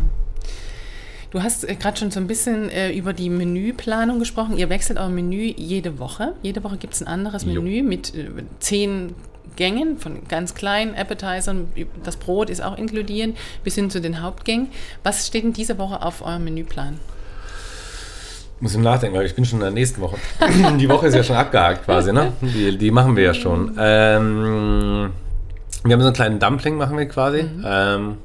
Du 1.33 1.41
hast 1.41 1.67
äh, 1.67 1.75
gerade 1.75 1.97
schon 1.97 2.11
so 2.11 2.19
ein 2.19 2.27
bisschen 2.27 2.69
äh, 2.69 2.91
über 2.91 3.11
die 3.11 3.29
Menüplanung 3.31 4.19
gesprochen. 4.19 4.55
Ihr 4.55 4.69
wechselt 4.69 4.99
euer 4.99 5.09
Menü 5.09 5.51
jede 5.57 5.97
Woche. 5.97 6.33
Jede 6.43 6.63
Woche 6.63 6.77
gibt 6.77 6.93
es 6.93 7.01
ein 7.01 7.07
anderes 7.07 7.43
Jo. 7.43 7.59
Menü 7.59 7.81
mit 7.81 8.13
äh, 8.13 8.29
zehn 8.59 9.15
Gängen, 9.55 9.97
von 9.97 10.27
ganz 10.27 10.53
kleinen 10.53 10.93
Appetizern. 10.93 11.67
Das 12.03 12.17
Brot 12.17 12.51
ist 12.51 12.63
auch 12.63 12.77
inkludiert, 12.77 13.35
bis 13.63 13.73
hin 13.73 13.89
zu 13.89 13.99
den 13.99 14.21
Hauptgängen. 14.21 14.67
Was 15.01 15.25
steht 15.25 15.43
denn 15.43 15.53
diese 15.53 15.79
Woche 15.79 16.03
auf 16.03 16.23
eurem 16.23 16.43
Menüplan? 16.43 16.99
Muss 18.59 18.75
im 18.75 18.81
Nachdenken, 18.81 19.17
weil 19.17 19.25
ich 19.25 19.33
bin 19.33 19.43
schon 19.43 19.57
in 19.57 19.63
der 19.63 19.71
nächsten 19.71 20.01
Woche. 20.01 20.17
die 20.79 20.87
Woche 20.87 21.07
ist 21.07 21.15
ja 21.15 21.23
schon 21.23 21.35
abgehakt 21.35 21.85
quasi, 21.85 22.13
ne? 22.13 22.33
Die, 22.41 22.77
die 22.77 22.91
machen 22.91 23.15
wir 23.15 23.23
ja 23.23 23.33
schon. 23.33 23.75
Ähm, 23.79 25.09
wir 25.83 25.93
haben 25.93 26.01
so 26.01 26.07
einen 26.07 26.15
kleinen 26.15 26.39
Dumpling, 26.39 26.77
machen 26.77 26.95
wir 26.95 27.07
quasi. 27.07 27.45
Ähm, 27.65 28.17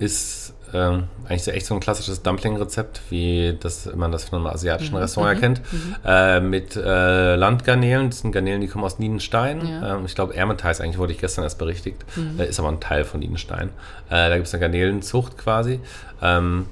ist 0.00 0.37
ähm, 0.74 1.04
eigentlich 1.26 1.44
so 1.44 1.50
echt 1.50 1.66
so 1.66 1.74
ein 1.74 1.80
klassisches 1.80 2.22
Dumpling-Rezept, 2.22 3.00
wie 3.10 3.56
das 3.58 3.88
man 3.94 4.12
das 4.12 4.24
von 4.24 4.38
einem 4.38 4.46
asiatischen 4.46 4.96
Restaurant 4.96 5.34
erkennt. 5.34 5.62
Äh, 6.04 6.40
mit 6.40 6.76
äh, 6.76 7.36
Landgarnelen. 7.36 8.10
Das 8.10 8.20
sind 8.20 8.32
Garnelen, 8.32 8.60
die 8.60 8.68
kommen 8.68 8.84
aus 8.84 8.98
Nienstein. 8.98 9.66
Ja. 9.66 9.96
Ähm, 9.96 10.06
ich 10.06 10.14
glaube, 10.14 10.34
Ermenteis 10.34 10.80
eigentlich 10.80 10.98
wurde 10.98 11.12
ich 11.12 11.18
gestern 11.18 11.44
erst 11.44 11.58
berichtigt. 11.58 12.04
Äh, 12.38 12.48
ist 12.48 12.58
aber 12.58 12.68
ein 12.68 12.80
Teil 12.80 13.04
von 13.04 13.20
Nienstein. 13.20 13.68
Äh, 14.08 14.28
da 14.28 14.34
gibt 14.34 14.46
es 14.46 14.54
eine 14.54 14.60
Garnelenzucht 14.60 15.38
quasi. 15.38 15.80
Ähm, 16.22 16.66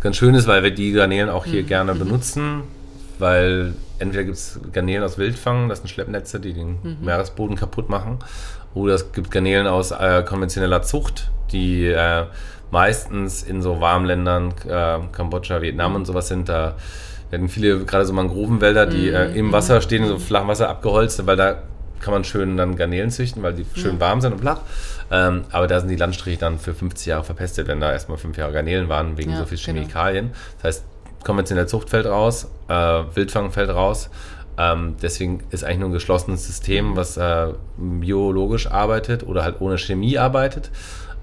ganz 0.00 0.16
schön 0.16 0.34
ist, 0.34 0.46
weil 0.46 0.62
wir 0.62 0.72
die 0.72 0.92
Garnelen 0.92 1.28
auch 1.28 1.44
hier 1.44 1.62
gerne 1.62 1.94
benutzen, 1.94 2.62
weil 3.22 3.72
entweder 3.98 4.24
gibt 4.24 4.36
es 4.36 4.60
Garnelen 4.72 5.02
aus 5.04 5.16
Wildfang, 5.16 5.68
das 5.68 5.78
sind 5.78 5.88
Schleppnetze, 5.88 6.40
die 6.40 6.52
den 6.52 6.98
Meeresboden 7.00 7.56
kaputt 7.56 7.88
machen, 7.88 8.18
oder 8.74 8.94
es 8.94 9.12
gibt 9.12 9.30
Garnelen 9.30 9.66
aus 9.66 9.92
äh, 9.92 10.22
konventioneller 10.24 10.82
Zucht, 10.82 11.30
die 11.52 11.86
äh, 11.86 12.24
meistens 12.70 13.42
in 13.42 13.62
so 13.62 13.80
warmen 13.80 14.06
Ländern, 14.06 14.52
äh, 14.68 14.98
Kambodscha, 15.12 15.62
Vietnam 15.62 15.94
und 15.94 16.04
sowas 16.04 16.28
sind, 16.28 16.48
da 16.48 16.74
werden 17.30 17.48
viele, 17.48 17.84
gerade 17.84 18.04
so 18.04 18.12
Mangrovenwälder, 18.12 18.86
die 18.86 19.08
äh, 19.08 19.32
im 19.38 19.52
Wasser 19.52 19.80
stehen, 19.80 20.06
so 20.06 20.18
flachem 20.18 20.48
Wasser 20.48 20.68
abgeholzt, 20.68 21.24
weil 21.26 21.36
da 21.36 21.62
kann 22.00 22.12
man 22.12 22.24
schön 22.24 22.56
dann 22.56 22.76
Garnelen 22.76 23.10
züchten, 23.10 23.42
weil 23.42 23.54
die 23.54 23.64
schön 23.74 24.00
warm 24.00 24.20
sind 24.20 24.32
und 24.32 24.40
flach. 24.40 24.60
Ähm, 25.10 25.44
aber 25.50 25.66
da 25.68 25.78
sind 25.78 25.88
die 25.88 25.96
Landstriche 25.96 26.38
dann 26.38 26.58
für 26.58 26.74
50 26.74 27.06
Jahre 27.06 27.22
verpestet, 27.22 27.68
wenn 27.68 27.80
da 27.80 27.92
erstmal 27.92 28.18
fünf 28.18 28.36
Jahre 28.36 28.52
Garnelen 28.52 28.88
waren, 28.88 29.16
wegen 29.16 29.30
Ja, 29.30 29.38
so 29.38 29.44
viel 29.44 29.58
genau. 29.58 29.78
Chemikalien. 29.78 30.30
Das 30.56 30.64
heißt, 30.64 30.84
konventionelle 31.24 31.66
Zucht 31.66 31.90
fällt 31.90 32.06
raus, 32.06 32.48
äh, 32.68 32.74
Wildfang 33.14 33.50
fällt 33.50 33.70
raus. 33.70 34.10
Ähm, 34.58 34.96
deswegen 35.00 35.42
ist 35.50 35.64
eigentlich 35.64 35.78
nur 35.78 35.88
ein 35.88 35.94
geschlossenes 35.94 36.46
System, 36.46 36.94
was 36.96 37.16
äh, 37.16 37.54
biologisch 37.76 38.66
arbeitet 38.70 39.26
oder 39.26 39.44
halt 39.44 39.60
ohne 39.60 39.78
Chemie 39.78 40.18
arbeitet. 40.18 40.70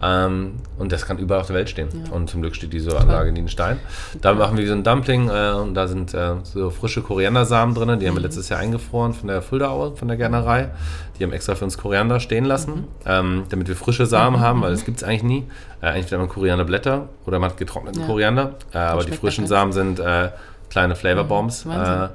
Ähm, 0.02 0.54
und 0.78 0.92
das 0.92 1.06
kann 1.06 1.18
überall 1.18 1.42
auf 1.42 1.48
der 1.48 1.56
Welt 1.58 1.70
stehen. 1.70 1.90
Und 2.12 2.30
zum 2.30 2.42
Glück 2.42 2.56
steht 2.56 2.72
diese 2.72 2.98
Anlage 2.98 3.30
in 3.30 3.34
Nienstein. 3.36 3.80
Da 4.22 4.34
machen 4.34 4.58
wir 4.58 4.66
so 4.66 4.74
ein 4.74 4.84
Dumpling 4.84 5.30
äh, 5.30 5.52
und 5.52 5.74
da 5.74 5.88
sind 5.88 6.14
äh, 6.14 6.36
so 6.44 6.70
frische 6.70 7.02
Koriandersamen 7.02 7.76
drin. 7.76 8.00
Die 8.00 8.08
haben 8.08 8.16
wir 8.16 8.22
letztes 8.22 8.48
Jahr 8.50 8.60
eingefroren 8.62 9.14
von 9.14 9.28
der 9.28 9.42
Fuldaue, 9.42 9.96
von 9.98 10.08
der 10.08 10.16
Gärtnerei. 10.16 10.70
Die 11.18 11.24
haben 11.26 11.34
extra 11.34 11.56
für 11.56 11.66
uns 11.66 11.78
Koriander 11.78 12.22
stehen 12.22 12.46
lassen, 12.46 12.86
ähm, 13.06 13.44
damit 13.50 13.68
wir 13.68 13.76
frische 13.76 14.06
Samen 14.06 14.40
haben, 14.40 14.62
weil 14.62 14.72
das 14.72 14.86
gibt 14.86 15.00
es 15.00 15.04
eigentlich 15.04 15.24
nie. 15.24 15.48
Äh, 15.82 15.88
eigentlich 15.88 16.06
findet 16.06 16.20
man 16.20 16.30
Korianderblätter 16.30 17.10
oder 17.26 17.40
man 17.40 17.50
hat 17.50 17.58
getrockneten 17.58 18.00
Ja. 18.02 18.08
Koriander. 18.08 18.54
Äh, 18.74 18.78
aber 18.78 19.04
die 19.04 19.12
frischen. 19.12 19.48
Samen 19.48 19.74
sind 19.74 20.00
äh, 20.00 20.30
kleine 20.70 20.96
Flavorbombs. 20.96 21.66
Wahnsinn. 21.66 22.04
äh, 22.04 22.08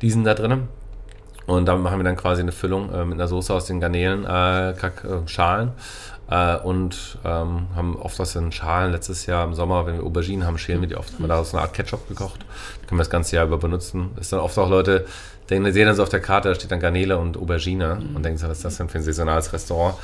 die 0.00 0.10
sind 0.10 0.24
da 0.24 0.34
drin. 0.34 0.68
Und 1.46 1.66
damit 1.66 1.82
machen 1.82 1.98
wir 1.98 2.04
dann 2.04 2.16
quasi 2.16 2.40
eine 2.40 2.52
Füllung 2.52 2.86
mit 3.08 3.14
einer 3.18 3.26
Soße 3.26 3.52
aus 3.52 3.66
den 3.66 3.80
Garnelen, 3.80 4.24
Schalen. 5.26 5.72
Äh, 6.32 6.56
und 6.56 7.18
ähm, 7.26 7.66
haben 7.76 7.96
oft 7.96 8.18
aus 8.18 8.32
den 8.32 8.52
Schalen 8.52 8.92
letztes 8.92 9.26
Jahr 9.26 9.44
im 9.44 9.52
Sommer, 9.52 9.84
wenn 9.84 9.96
wir 9.96 10.02
Auberginen 10.02 10.46
haben, 10.46 10.56
schälen 10.56 10.80
wir 10.80 10.88
die 10.88 10.96
oft. 10.96 11.12
Haben 11.12 11.24
wir 11.24 11.28
daraus 11.28 11.52
eine 11.52 11.60
Art 11.62 11.74
Ketchup 11.74 12.08
gekocht. 12.08 12.40
Die 12.80 12.86
können 12.86 12.98
wir 12.98 13.04
das 13.04 13.10
ganze 13.10 13.36
Jahr 13.36 13.44
über 13.44 13.58
benutzen. 13.58 14.12
Ist 14.18 14.32
dann 14.32 14.40
oft 14.40 14.56
auch 14.56 14.70
Leute, 14.70 15.04
denken, 15.50 15.70
sehen 15.72 15.86
dann 15.86 15.94
so 15.94 16.02
auf 16.02 16.08
der 16.08 16.20
Karte, 16.20 16.48
da 16.48 16.54
steht 16.54 16.70
dann 16.70 16.80
Garnele 16.80 17.18
und 17.18 17.36
Aubergine 17.36 18.00
und 18.14 18.24
denken 18.24 18.38
so, 18.38 18.48
was 18.48 18.58
ist 18.58 18.64
das 18.64 18.78
denn 18.78 18.88
für 18.88 18.98
ein 18.98 19.04
saisonales 19.04 19.52
Restaurant? 19.52 19.96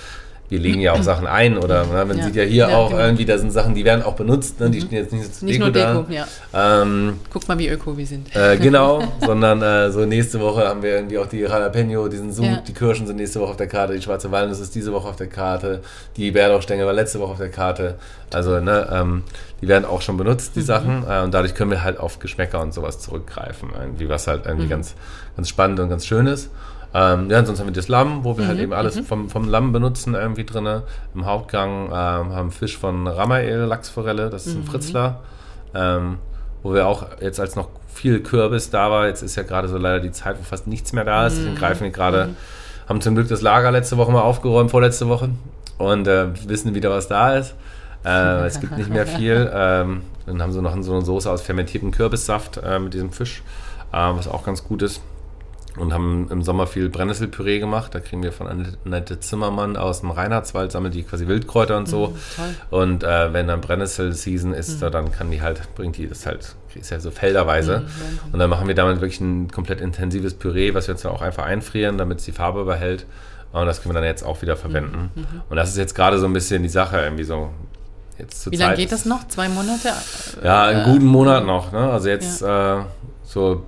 Wir 0.51 0.59
legen 0.59 0.81
ja 0.81 0.93
auch 0.95 1.03
Sachen 1.03 1.27
ein 1.27 1.59
oder 1.59 1.85
ne, 1.85 2.05
man 2.07 2.17
Ja. 2.19 2.25
sieht 2.25 2.37
ja 2.37 2.43
hier 2.45 2.69
Ja, 2.71 2.77
auch 2.77 2.89
genau. 2.91 3.03
irgendwie, 3.03 3.25
da 3.27 3.37
sind 3.37 3.51
Sachen, 3.53 3.75
die 3.75 3.85
werden 3.85 4.03
auch 4.03 4.15
benutzt, 4.15 4.59
ne, 4.61 4.71
die 4.71 4.81
stehen 4.81 4.99
jetzt 4.99 5.13
nicht 5.13 5.23
nur 5.25 5.33
zur 5.33 5.47
Nicht 5.47 5.61
Deko 5.61 5.65
nur 5.67 5.73
Deko, 5.73 6.07
da. 6.09 6.15
ja. 6.59 6.83
Ähm, 6.83 7.21
Guck 7.31 7.47
mal, 7.49 7.59
wie 7.59 7.69
öko 7.69 7.97
wir 7.97 8.07
sind. 8.07 8.35
äh, 8.35 8.57
genau, 8.57 9.03
sondern 9.25 9.61
äh, 9.61 9.91
so 9.91 10.07
nächste 10.07 10.41
Woche 10.41 10.67
haben 10.67 10.83
wir 10.83 10.95
irgendwie 10.97 11.19
auch 11.19 11.27
die 11.27 11.41
Jalapeno, 11.41 12.09
diesen 12.09 12.33
Sud, 12.33 12.47
Ja. 12.47 12.63
die 12.67 12.73
Kirschen 12.73 13.07
sind 13.07 13.17
nächste 13.17 13.41
Woche 13.41 13.51
auf 13.51 13.57
der 13.57 13.67
Karte, 13.69 13.95
die 13.95 14.01
schwarze 14.03 14.31
Walnuss 14.33 14.61
ist 14.61 14.75
diese 14.75 14.93
Woche 14.93 15.09
auf 15.09 15.17
der 15.17 15.27
Karte, 15.29 15.83
die 16.17 16.31
Bärlauchstängel 16.31 16.87
war 16.87 16.93
letzte 16.95 17.21
Woche 17.21 17.33
auf 17.33 17.39
der 17.39 17.51
Karte. 17.51 17.97
Also, 18.33 18.59
ne, 18.61 18.89
ähm, 18.93 19.25
die 19.61 19.69
werden 19.69 19.85
auch 19.85 20.01
schon 20.03 20.17
benutzt, 20.17 20.55
Mhm. 20.57 20.61
die 20.61 20.65
Sachen. 20.67 21.05
Äh, 21.09 21.23
und 21.25 21.35
dadurch 21.35 21.55
können 21.55 21.71
wir 21.71 21.83
halt 21.83 21.99
auf 21.99 22.19
Geschmäcker 22.21 22.61
und 22.61 22.73
sowas 22.73 22.99
zurückgreifen. 23.01 23.71
Irgendwie, 23.79 24.09
was 24.09 24.27
halt 24.27 24.47
irgendwie 24.47 24.67
Mhm. 24.67 24.71
ganz, 24.71 24.95
ganz 25.37 25.49
spannend 25.49 25.81
und 25.81 25.89
ganz 25.91 26.07
schön 26.07 26.27
ist. 26.27 26.49
Ähm, 26.95 27.29
ja, 27.31 27.45
sonst 27.45 27.61
haben 27.61 27.67
wir 27.67 27.73
das 27.75 27.89
Lamm, 27.89 28.25
wo 28.25 28.37
wir 28.39 28.45
Mhm, 28.45 28.49
halt 28.49 28.59
eben 28.61 28.73
alles 28.73 28.99
vom, 29.01 29.29
vom 29.29 29.47
Lamm 29.49 29.73
benutzen 29.73 30.15
irgendwie 30.15 30.45
drinne. 30.45 30.85
Im 31.15 31.27
Hauptgang 31.27 31.87
ähm, 31.87 31.93
haben 32.35 32.51
Fisch 32.51 32.79
von 32.79 33.07
Ramael, 33.07 33.59
Lachsforelle, 33.65 34.31
das 34.31 34.47
ist 34.47 34.55
Mhm. 34.55 34.63
ein 34.63 34.65
Fritzler. 34.65 35.21
Ähm, 35.75 36.19
wo 36.63 36.73
wir 36.75 36.87
auch 36.87 37.07
jetzt 37.21 37.39
als 37.41 37.57
noch 37.57 37.69
viel 37.93 38.21
Kürbis 38.23 38.71
da 38.71 38.91
war, 38.91 39.07
jetzt 39.07 39.23
ist 39.23 39.37
ja 39.37 39.43
gerade 39.43 39.69
so 39.69 39.77
leider 39.77 40.01
die 40.01 40.13
Zeit, 40.13 40.39
wo 40.39 40.43
fast 40.43 40.67
nichts 40.67 40.93
mehr 40.93 41.05
da 41.05 41.27
ist. 41.27 41.37
Deswegen 41.37 41.55
Mhm. 41.55 41.59
greifen 41.59 41.83
wir 41.85 41.91
gerade, 41.91 42.31
haben 42.89 43.01
zum 43.01 43.15
Glück 43.15 43.29
das 43.29 43.43
Lager 43.43 43.71
letzte 43.71 43.97
Woche 43.99 44.11
mal 44.11 44.23
aufgeräumt, 44.23 44.71
vorletzte 44.71 45.09
Woche. 45.09 45.29
Und 45.77 46.09
äh, 46.09 46.27
wissen 46.49 46.75
wieder, 46.75 46.91
was 46.91 47.07
da 47.07 47.35
ist. 47.37 47.55
Äh, 48.05 48.09
es 48.47 48.61
gibt 48.61 48.77
nicht 48.79 48.91
mehr 48.91 49.07
viel. 49.07 49.51
Ähm, 49.53 50.03
dann 50.27 50.41
haben 50.43 50.53
sie 50.53 50.63
noch 50.63 50.75
so 50.83 50.93
eine 50.93 51.05
Soße 51.05 51.31
aus 51.31 51.43
fermentiertem 51.43 51.91
Kürbissaft 51.91 52.57
äh, 52.65 52.79
mit 52.79 52.95
diesem 52.95 53.13
Fisch, 53.13 53.43
äh, 53.93 53.97
was 53.97 54.27
auch 54.27 54.45
ganz 54.45 54.65
gut 54.65 54.83
ist. 54.83 55.01
Und 55.79 55.93
haben 55.93 56.29
im 56.31 56.43
Sommer 56.43 56.67
viel 56.67 56.89
Brennnesselpüree 56.89 57.59
gemacht. 57.59 57.95
Da 57.95 58.01
kriegen 58.01 58.23
wir 58.23 58.33
von 58.33 58.47
Annette- 58.49 59.21
Zimmermann 59.21 59.77
aus 59.77 60.01
dem 60.01 60.11
Reinhardswald, 60.11 60.73
sammelt 60.73 60.95
die 60.95 61.03
quasi 61.03 61.27
Wildkräuter 61.27 61.77
und 61.77 61.89
so. 61.89 62.15
toll. 62.37 62.47
Und 62.71 63.05
äh, 63.05 63.33
wenn 63.33 63.47
dann 63.49 63.61
Brennnessel-Season 63.61 64.53
ist, 64.55 64.81
da 64.83 64.91
dann 64.91 65.13
kann 65.13 65.31
die 65.31 65.43
halt, 65.43 65.61
bringt 65.75 65.97
die 65.97 66.09
das 66.09 66.27
halt, 66.27 66.55
ist 66.75 66.91
ja 66.91 67.01
so 67.01 67.11
felderweise. 67.11 67.85
Und 68.33 68.39
dann 68.39 68.51
machen 68.51 68.69
wir 68.69 68.75
damit 68.75 69.01
wirklich 69.01 69.21
ein 69.21 69.51
komplett 69.51 69.81
intensives 69.81 70.35
Püree, 70.35 70.75
was 70.75 70.89
wir 70.89 70.95
jetzt 70.95 71.05
dann 71.05 71.13
auch 71.13 71.23
einfach 71.23 71.45
einfrieren, 71.45 71.99
damit 71.99 72.19
es 72.19 72.25
die 72.25 72.33
Farbe 72.33 72.65
behält. 72.65 73.07
Und 73.53 73.67
das 73.67 73.81
können 73.83 73.95
wir 73.95 74.01
dann 74.01 74.09
jetzt 74.09 74.23
auch 74.25 74.43
wieder 74.43 74.57
verwenden. 74.57 75.11
Und 75.49 75.57
das 75.57 75.71
ist 75.71 75.77
jetzt 75.79 75.95
gerade 75.95 76.19
so 76.19 76.27
ein 76.27 76.33
bisschen 76.33 76.63
die 76.63 76.69
Sache, 76.69 77.01
irgendwie 77.01 77.25
so. 77.25 77.51
Wie 78.51 78.57
lange 78.57 78.75
geht 78.77 78.91
das 78.93 79.05
noch? 79.05 79.27
Zwei 79.29 79.49
Monate? 79.49 79.91
ja, 80.43 80.65
einen 80.67 80.81
Äh, 80.81 80.85
guten 80.93 81.07
Monat 81.07 81.47
noch. 81.47 81.71
Ne? 81.73 81.79
Also 81.91 82.09
jetzt 82.09 82.43
äh, 82.43 82.77
so 83.25 83.63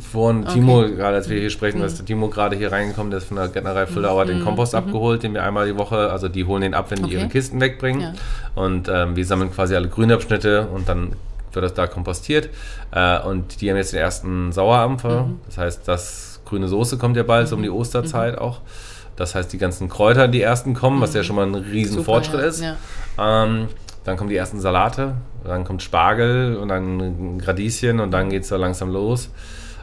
vorhin 0.00 0.44
Timo, 0.46 0.82
gerade 0.82 1.16
als 1.16 1.28
wir 1.30 1.40
hier 1.40 1.50
sprechen, 1.50 1.78
Mhm. 1.78 1.82
dass 1.84 1.94
der 1.96 2.04
Timo 2.04 2.28
gerade 2.28 2.54
hier 2.56 2.70
reingekommen, 2.70 3.10
der 3.10 3.18
ist 3.18 3.26
von 3.28 3.36
der 3.38 3.48
Gärtnerei 3.48 3.86
Fuldaauer 3.86 4.26
den 4.26 4.44
Kompost 4.44 4.74
abgeholt, 4.74 5.22
den 5.22 5.32
wir 5.34 5.42
einmal 5.42 5.66
die 5.66 5.76
Woche, 5.78 6.10
also 6.10 6.28
die 6.28 6.44
holen 6.44 6.62
den 6.62 6.74
ab, 6.74 6.90
wenn 6.90 6.98
die 6.98 7.02
Mhm. 7.04 7.08
Okay. 7.08 7.18
ihre 7.20 7.28
Kisten 7.28 7.60
wegbringen. 7.60 8.00
Ja. 8.02 8.12
Und 8.54 8.88
ähm, 8.92 9.16
wir 9.16 9.24
sammeln 9.24 9.50
quasi 9.52 9.74
alle 9.74 9.88
Grünabschnitte 9.88 10.66
und 10.68 10.88
dann 10.88 11.12
wird 11.52 11.64
das 11.64 11.74
da 11.74 11.86
kompostiert. 11.86 12.50
Äh, 12.92 13.20
und 13.22 13.60
die 13.60 13.70
haben 13.70 13.76
jetzt 13.76 13.92
den 13.92 14.00
ersten 14.00 14.52
Sauerampfer. 14.52 15.22
Mhm. 15.24 15.40
Das 15.46 15.58
heißt, 15.58 15.88
das 15.88 16.40
grüne 16.44 16.68
Soße 16.68 16.98
kommt 16.98 17.16
ja 17.16 17.22
bald, 17.22 17.48
so 17.48 17.56
um 17.56 17.62
die 17.62 17.70
Osterzeit 17.70 18.36
auch. 18.38 18.60
Das 19.16 19.34
heißt, 19.34 19.52
die 19.52 19.58
ganzen 19.58 19.88
Kräuter, 19.88 20.28
die 20.28 20.40
ersten 20.42 20.74
kommen, 20.74 21.00
was 21.00 21.14
ja 21.14 21.22
schon 21.24 21.36
mal 21.36 21.46
ein 21.46 21.54
riesen 21.54 21.94
Mhm. 21.94 21.98
Super, 22.00 22.04
Fortschritt 22.12 22.40
ja. 22.40 22.46
ist. 22.46 22.60
Ja. 22.62 23.44
Ähm, 23.44 23.68
dann 24.04 24.16
kommen 24.16 24.30
die 24.30 24.36
ersten 24.36 24.60
Salate, 24.60 25.14
dann 25.44 25.64
kommt 25.64 25.82
Spargel 25.82 26.56
und 26.56 26.68
dann 26.68 27.40
Radieschen 27.44 28.00
und 28.00 28.10
dann 28.12 28.30
geht 28.30 28.42
es 28.42 28.48
so 28.48 28.56
langsam 28.56 28.90
los. 28.90 29.30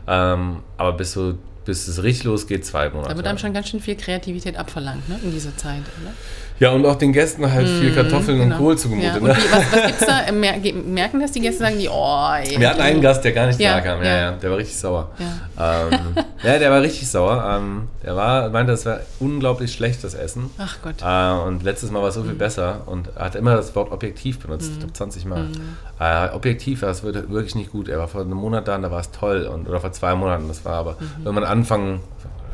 Ähm, 0.08 0.64
aber 0.78 0.93
bis, 0.93 1.14
so, 1.14 1.38
bis 1.66 1.88
es 1.88 2.01
richtig 2.01 2.26
losgeht, 2.26 2.66
zwei 2.66 2.89
Monate. 2.89 3.10
Da 3.10 3.18
wird 3.18 3.28
einem 3.28 3.38
schon 3.38 3.53
ganz 3.53 3.70
schön 3.70 3.82
viel 3.82 3.95
Kreativität 3.95 4.58
abverlangt, 4.58 5.08
ne? 5.10 5.20
In 5.24 5.32
dieser 5.32 5.55
Zeit, 5.58 5.82
oder? 6.01 6.14
Ja, 6.60 6.72
und 6.72 6.86
auch 6.86 6.95
den 6.95 7.14
Gästen 7.14 7.51
halt 7.51 7.68
viel 7.68 7.93
Kartoffeln 7.93 8.39
und 8.41 8.49
Genau. 8.49 8.58
Kohl 8.58 8.78
zumute. 8.78 9.05
Ja. 9.05 9.16
Und 9.16 9.24
Ne? 9.24 9.30
was, 9.51 9.72
was 9.72 9.86
gibt's 9.88 10.05
da? 10.05 10.22
Äh, 10.24 10.32
Merken 10.32 11.20
das 11.20 11.32
die 11.32 11.41
Gäste? 11.41 11.64
Sagen 11.64 11.78
die, 11.80 11.88
oh, 11.89 12.30
ey. 12.41 12.60
Wir 12.60 12.70
hatten 12.70 12.82
einen 12.82 13.01
Gast, 13.01 13.24
der 13.24 13.32
gar 13.34 13.47
nicht 13.47 13.60
Ja, 13.60 13.76
da 13.76 13.82
kam. 13.82 13.99
Ja, 14.01 14.05
ja. 14.08 14.18
ja, 14.18 14.32
der 14.32 14.49
war 14.51 14.58
richtig 14.58 14.78
sauer. 14.78 15.10
Ja. 15.58 15.88
Ähm, 15.89 15.99
ja, 16.43 16.58
der 16.60 16.72
war 16.72 16.82
richtig 16.82 17.10
sauer. 17.10 17.43
Ähm, 17.60 17.89
der 18.03 18.16
war, 18.16 18.49
meinte, 18.49 18.72
das 18.72 18.86
war 18.86 18.99
unglaublich 19.20 19.72
schlecht, 19.74 20.03
das 20.03 20.14
Essen. 20.14 20.49
Ach 20.58 20.78
Gott. 20.84 20.95
Äh, 21.03 21.47
und 21.47 21.64
letztes 21.64 21.91
Mal 21.91 22.01
war 22.01 22.10
es 22.10 22.16
so 22.16 22.24
viel 22.24 22.34
Mhm. 22.34 22.38
besser 22.38 22.82
und 22.86 23.10
er 23.16 23.26
hat 23.26 23.36
immer 23.36 23.55
das 23.55 23.76
Wort 23.76 23.91
objektiv 23.91 24.39
benutzt, 24.39 24.70
ich 24.74 24.80
glaube 24.80 24.93
20 24.93 25.26
Mal. 25.26 25.43
Mhm. 25.43 25.78
Äh, 25.99 26.30
objektiv, 26.34 26.82
das 26.82 27.03
wird 27.03 27.30
wirklich 27.32 27.55
nicht 27.55 27.72
gut. 27.72 27.88
Er 27.89 27.99
war 27.99 28.08
vor 28.08 28.22
einem 28.22 28.34
Monat 28.34 28.68
da 28.68 28.76
und 28.76 28.82
da 28.84 28.91
war 28.91 28.99
es 29.01 29.12
toll 29.12 29.43
und, 29.51 29.68
oder 29.70 29.80
vor 29.80 29.91
zwei 29.91 30.16
Monaten, 30.16 30.47
das 30.47 30.64
war 30.66 30.74
aber 30.76 30.97
Mhm. 30.99 31.26
irgendwann 31.26 31.43
Anfang, 31.43 31.99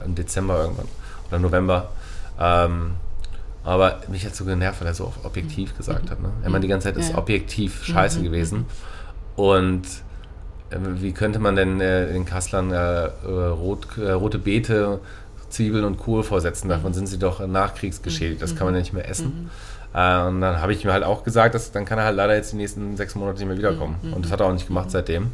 im 0.06 0.16
Dezember 0.16 0.60
irgendwann 0.62 0.88
oder 1.30 1.40
November. 1.40 1.90
Ähm, 2.40 2.96
aber 3.64 4.00
mich 4.10 4.26
hat 4.26 4.36
so 4.36 4.46
genervt, 4.46 4.82
weil 4.82 4.88
er 4.88 4.94
so 4.94 5.06
oft 5.06 5.24
objektiv 5.26 5.76
gesagt 5.78 6.10
hat. 6.12 6.22
Ne? 6.22 6.30
Er 6.44 6.50
meinte 6.50 6.68
die 6.68 6.72
ganze 6.72 6.88
Zeit, 6.90 6.98
ist 6.98 7.08
Mhm. 7.08 7.14
Mhm. 7.14 7.18
objektiv 7.20 7.84
scheiße 7.86 8.22
gewesen. 8.22 8.66
Und 9.36 9.84
äh, 10.70 10.78
wie 11.02 11.12
könnte 11.14 11.40
man 11.40 11.56
denn 11.56 11.80
äh, 11.82 12.12
den 12.12 12.26
Kasslern 12.26 12.72
äh, 12.72 13.06
rot, 13.28 13.88
äh, 13.98 14.12
rote 14.12 14.38
Beete, 14.40 15.00
Zwiebeln 15.50 15.86
und 15.86 15.98
Kohl 15.98 16.24
vorsetzen? 16.24 16.70
Davon 16.70 16.94
sind 16.94 17.08
sie 17.08 17.18
doch 17.20 17.46
nachkriegsgeschädigt. 17.46 18.42
Das 18.42 18.56
kann 18.56 18.66
man 18.66 18.74
ja 18.76 18.80
nicht 18.82 18.94
mehr 18.94 19.08
essen. 19.10 19.50
Äh, 19.94 20.24
und 20.24 20.42
dann 20.42 20.62
habe 20.62 20.74
ich 20.74 20.84
mir 20.84 20.92
halt 20.94 21.04
auch 21.04 21.24
gesagt, 21.24 21.56
dass, 21.56 21.72
dann 21.72 21.86
kann 21.86 22.00
er 22.00 22.06
halt 22.06 22.16
leider 22.18 22.36
jetzt 22.36 22.52
die 22.52 22.58
nächsten 22.58 22.98
sechs 22.98 23.16
Monate 23.16 23.38
nicht 23.40 23.48
mehr 23.48 23.58
wiederkommen. 23.58 23.96
Und 24.14 24.26
das 24.26 24.32
hat 24.32 24.40
er 24.40 24.48
auch 24.48 24.54
nicht 24.54 24.68
gemacht 24.68 24.92
seitdem. 24.92 25.32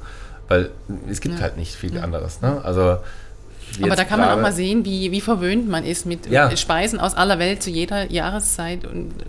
Weil 0.47 0.71
es 1.09 1.21
gibt 1.21 1.41
halt 1.41 1.57
nicht 1.57 1.75
viel 1.75 1.97
anderes. 1.99 2.41
Ne? 2.41 2.59
Also, 2.63 2.97
Aber 3.81 3.95
da 3.95 4.03
kann 4.03 4.19
man 4.19 4.29
auch 4.29 4.41
mal 4.41 4.51
sehen, 4.51 4.83
wie, 4.85 5.11
wie 5.11 5.21
verwöhnt 5.21 5.69
man 5.69 5.83
ist 5.85 6.05
mit 6.05 6.27
Ja. 6.29 6.55
Speisen 6.55 6.99
aus 6.99 7.15
aller 7.15 7.39
Welt 7.39 7.61
zu 7.63 7.69
jeder 7.69 8.11
Jahreszeit. 8.11 8.79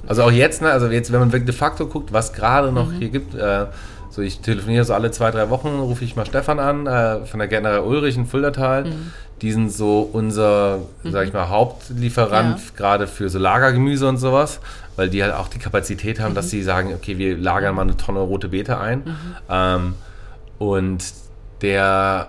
Also 0.06 0.22
auch 0.24 0.30
jetzt, 0.32 0.62
ne, 0.62 0.70
also 0.70 0.88
jetzt, 0.88 1.12
wenn 1.12 1.20
man 1.20 1.32
wirklich 1.32 1.46
de 1.46 1.54
facto 1.54 1.86
guckt, 1.86 2.12
was 2.12 2.32
gerade 2.32 2.72
noch 2.72 2.90
Mhm. 2.90 2.98
hier 2.98 3.08
gibt, 3.10 3.34
äh, 3.34 3.66
so 4.10 4.22
ich 4.22 4.40
telefoniere 4.40 4.84
so 4.84 4.92
alle 4.94 5.10
zwei, 5.12 5.30
drei 5.30 5.50
Wochen, 5.50 5.68
rufe 5.68 6.04
ich 6.04 6.16
mal 6.16 6.26
Stefan 6.26 6.58
an, 6.58 6.86
äh, 6.86 7.24
von 7.26 7.38
der 7.38 7.48
Gärtnerei 7.48 7.80
Ulrich 7.80 8.16
in 8.16 8.26
Fuldatal. 8.26 8.84
Mhm. 8.86 9.12
Die 9.40 9.52
sind 9.52 9.72
so 9.72 10.00
unser, 10.12 10.80
sag 11.04 11.26
ich 11.28 11.32
mal, 11.32 11.48
Hauptlieferant 11.48 12.58
Ja. 12.58 12.64
gerade 12.76 13.06
für 13.06 13.28
so 13.30 13.38
Lagergemüse 13.38 14.06
und 14.08 14.18
sowas, 14.18 14.60
weil 14.96 15.08
die 15.08 15.22
halt 15.22 15.32
auch 15.34 15.48
die 15.48 15.58
Kapazität 15.58 16.20
haben, 16.20 16.32
Mhm. 16.32 16.34
dass 16.34 16.50
sie 16.50 16.62
sagen, 16.62 16.92
okay, 16.94 17.16
wir 17.18 17.38
lagern 17.38 17.74
mal 17.74 17.82
eine 17.82 17.96
Tonne 17.96 18.18
rote 18.20 18.48
Beete 18.48 18.78
ein. 18.78 18.98
Mhm. 18.98 19.14
Ähm, 19.48 19.94
und 20.58 21.04
der 21.62 22.28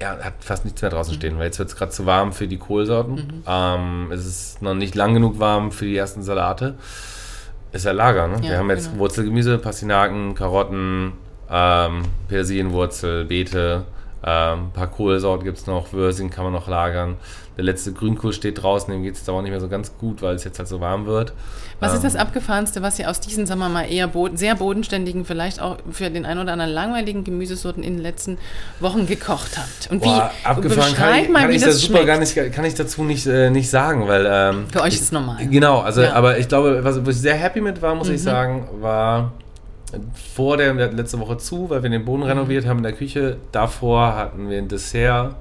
ja, 0.00 0.16
hat 0.22 0.34
fast 0.40 0.64
nichts 0.64 0.80
mehr 0.82 0.90
Mhm. 0.90 0.94
draußen 0.96 1.14
stehen, 1.14 1.38
weil 1.38 1.46
jetzt 1.46 1.58
wird 1.58 1.68
es 1.70 1.76
gerade 1.76 1.90
zu 1.90 2.06
warm 2.06 2.32
für 2.32 2.46
die 2.46 2.58
Kohlsorten. 2.58 3.42
Ähm, 3.46 4.10
es 4.12 4.24
ist 4.26 4.62
noch 4.62 4.74
nicht 4.74 4.94
lang 4.94 5.14
genug 5.14 5.38
warm 5.38 5.72
für 5.72 5.84
die 5.86 5.96
ersten 5.96 6.22
Salate. 6.22 6.74
Ist 7.72 7.84
ja 7.84 7.92
Lager, 7.92 8.28
ne? 8.28 8.36
Ja, 8.42 8.50
Wir 8.50 8.58
haben 8.58 8.70
jetzt 8.70 8.88
genau. 8.90 9.00
Wurzelgemüse, 9.00 9.58
Pastinaken, 9.58 10.34
Karotten, 10.34 11.12
ähm, 11.50 12.02
Persilienwurzel, 12.28 13.24
Beete, 13.24 13.84
ähm, 14.24 14.66
ein 14.66 14.70
paar 14.72 14.88
Kohlsorten 14.88 15.44
gibt 15.44 15.58
es 15.58 15.66
noch, 15.66 15.92
Würsing 15.92 16.30
kann 16.30 16.44
man 16.44 16.52
noch 16.52 16.66
lagern. 16.68 17.16
Der 17.56 17.64
letzte 17.64 17.92
Grünkohl 17.92 18.32
steht 18.32 18.62
draußen, 18.62 18.92
dem 18.92 19.02
geht 19.02 19.16
es 19.16 19.28
aber 19.28 19.38
auch 19.38 19.42
nicht 19.42 19.50
mehr 19.50 19.60
so 19.60 19.68
ganz 19.68 19.92
gut, 19.98 20.22
weil 20.22 20.36
es 20.36 20.44
jetzt 20.44 20.60
halt 20.60 20.68
so 20.68 20.80
warm 20.80 21.06
wird. 21.06 21.32
was 21.80 21.92
ist 21.92 21.98
Ähm, 21.98 22.04
das 22.04 22.16
Abgefahrenste, 22.16 22.82
was 22.82 22.98
ihr 23.00 23.10
aus 23.10 23.18
diesen, 23.18 23.46
sagen 23.46 23.58
wir 23.60 23.68
mal, 23.68 23.82
eher 23.90 24.06
boden, 24.06 24.36
sehr 24.36 24.54
bodenständigen, 24.54 25.24
vielleicht 25.24 25.60
auch 25.60 25.76
für 25.90 26.08
den 26.08 26.24
einen 26.24 26.40
oder 26.40 26.52
anderen 26.52 26.70
langweiligen 26.72 27.24
Gemüsesorten 27.24 27.82
in 27.82 27.94
den 27.94 28.02
letzten 28.02 28.38
Wochen 28.78 29.06
gekocht 29.06 29.58
habt? 29.58 29.90
Und 29.90 30.02
wie, 30.02 30.08
Boah, 30.08 30.30
abgefahren 30.44 30.94
kann 30.94 31.14
ich, 31.16 31.28
mal, 31.28 31.40
kann 31.42 31.50
wie 31.50 31.56
ich 31.56 31.62
das 31.62 31.74
das 31.74 31.80
super 31.82 32.04
gar 32.04 32.18
nicht, 32.18 32.34
kann 32.52 32.64
ich 32.64 32.74
dazu 32.74 33.02
nicht, 33.02 33.26
äh, 33.26 33.50
nicht 33.50 33.70
sagen, 33.70 34.06
weil 34.06 34.26
ähm, 34.28 34.66
Für 34.72 34.82
euch 34.82 34.94
ist 34.94 35.02
es 35.02 35.12
normal. 35.12 35.44
Genau, 35.48 35.80
also 35.80 36.02
Ja. 36.02 36.10
Mhm. 36.10 36.16
aber 36.16 36.38
ich 36.38 36.46
glaube, 36.48 36.84
was 36.84 37.04
wo 37.04 37.10
ich 37.10 37.16
sehr 37.20 37.34
happy 37.34 37.60
mit 37.60 37.82
war, 37.82 37.94
muss 37.96 38.08
ich 38.08 38.22
sagen, 38.22 38.68
war 38.80 39.32
vor 40.34 40.56
der, 40.56 40.74
letzte 40.92 41.18
Woche 41.20 41.38
zu, 41.38 41.70
weil 41.70 41.82
wir 41.82 41.90
den 41.90 42.02
Mhm. 42.02 42.06
Boden 42.06 42.22
renoviert 42.24 42.66
haben 42.66 42.78
in 42.78 42.82
der 42.84 42.92
Küche. 42.92 43.36
Davor 43.52 44.14
hatten 44.16 44.48
wir 44.50 44.58
ein 44.58 44.68
Dessert, 44.68 45.34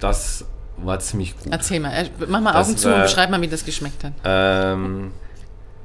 das 0.00 0.44
war 0.76 0.98
ziemlich 1.00 1.36
gut. 1.36 1.52
Erzähl 1.52 1.80
mal, 1.80 1.92
äh, 1.92 2.08
mach 2.28 2.40
mal 2.40 2.52
Das 2.52 2.68
Augen 2.68 2.76
zu 2.76 2.94
und 2.94 3.02
beschreib 3.02 3.30
mal, 3.30 3.40
wie 3.40 3.48
das 3.48 3.64
geschmeckt 3.64 4.04
hat. 4.04 4.12
Ähm, 4.24 5.10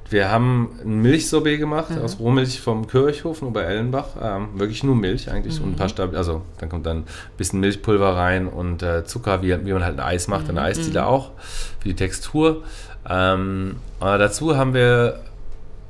wir 0.10 0.30
haben 0.30 0.70
ein 0.86 1.02
Milchsorbet 1.02 1.60
gemacht 1.60 1.90
Mhm. 1.90 2.04
aus 2.04 2.20
Rohmilch 2.20 2.62
vom 2.62 2.86
Kirchhofen 2.88 3.48
über 3.48 3.64
Ellenbach. 3.66 4.10
Ähm, 4.22 4.50
wirklich 4.54 4.84
nur 4.84 4.96
Milch 4.96 5.32
eigentlich 5.32 5.60
und 5.60 5.70
ein 5.70 5.72
Mhm. 5.72 5.76
paar 5.78 5.90
Stab 5.90 6.16
also 6.16 6.44
dann 6.60 6.70
kommt 6.70 6.86
dann 6.86 6.98
ein 7.00 7.06
bisschen 7.38 7.60
Milchpulver 7.60 8.16
rein 8.16 8.48
und 8.48 8.84
äh, 8.84 9.04
Zucker, 9.06 9.42
wie, 9.42 9.66
wie 9.66 9.74
man 9.74 9.84
halt 9.84 10.00
ein 10.00 10.06
Eis 10.06 10.28
macht, 10.28 10.44
Mhm. 10.44 10.50
in 10.50 10.56
der 10.56 10.64
Eisdiele 10.66 11.06
auch, 11.08 11.32
für 11.80 11.88
die 11.90 11.96
Textur. 11.96 12.64
Ähm, 13.10 13.78
dazu 14.00 14.56
haben 14.56 14.74
wir 14.76 15.20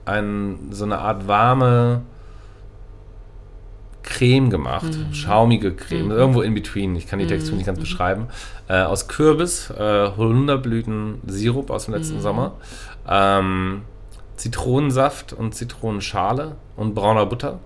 ein, 0.05 0.57
so 0.71 0.85
eine 0.85 0.99
Art 0.99 1.27
warme 1.27 2.01
Creme 4.03 4.49
gemacht, 4.49 4.83
Mhm. 4.97 5.13
schaumige 5.13 5.73
Creme, 5.73 6.11
irgendwo 6.11 6.41
in 6.41 6.53
between, 6.53 6.95
ich 6.95 7.07
kann 7.07 7.19
die 7.19 7.27
Textur 7.27 7.55
nicht 7.55 7.65
ganz 7.65 7.79
beschreiben, 7.79 8.27
äh, 8.67 8.81
aus 8.81 9.07
Kürbis, 9.07 9.69
äh, 9.69 10.09
Holunderblüten-Sirup 10.17 11.69
aus 11.69 11.85
dem 11.85 11.93
Mhm. 11.93 11.97
letzten 11.99 12.21
Sommer, 12.21 12.51
ähm, 13.07 13.83
Zitronensaft 14.35 15.31
und 15.31 15.55
Zitronenschale 15.55 16.55
und 16.75 16.95
brauner 16.95 17.25
Butter. 17.25 17.59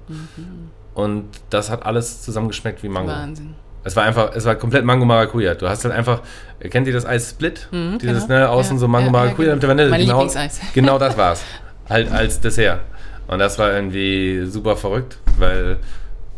Und 0.93 1.25
das 1.49 1.71
hat 1.71 1.85
alles 1.85 2.21
zusammengeschmeckt 2.21 2.83
wie 2.83 2.89
Mango. 2.89 3.09
Wahnsinn. 3.11 3.55
Es 3.83 3.95
war 3.95 4.03
einfach, 4.03 4.31
es 4.35 4.45
war 4.45 4.55
komplett 4.55 4.83
Mango 4.85 5.05
Maracuja. 5.05 5.55
Du 5.55 5.67
hast 5.69 5.85
halt 5.85 5.93
einfach, 5.95 6.21
kennt 6.69 6.87
ihr 6.87 6.93
das 6.93 7.05
Eis 7.05 7.29
Split? 7.31 7.67
Mhm, 7.71 7.97
Dieses, 7.99 8.27
genau. 8.27 8.39
ne, 8.39 8.49
außen 8.49 8.75
Ja, 8.75 8.79
so 8.81 8.87
Mango 8.87 9.05
ja, 9.07 9.11
Maracuja 9.11 9.47
ja, 9.49 9.53
mit 9.55 9.63
der 9.63 9.69
Vanille. 9.69 9.89
Mein 9.89 10.01
genau, 10.01 10.13
Lieblingseis. 10.23 10.59
genau 10.73 10.99
das 10.99 11.17
war's. 11.17 11.41
Halt 11.89 12.11
als 12.11 12.39
Dessert. 12.39 12.79
Und 13.27 13.39
das 13.39 13.59
war 13.59 13.73
irgendwie 13.73 14.45
super 14.45 14.77
verrückt, 14.77 15.17
weil, 15.37 15.77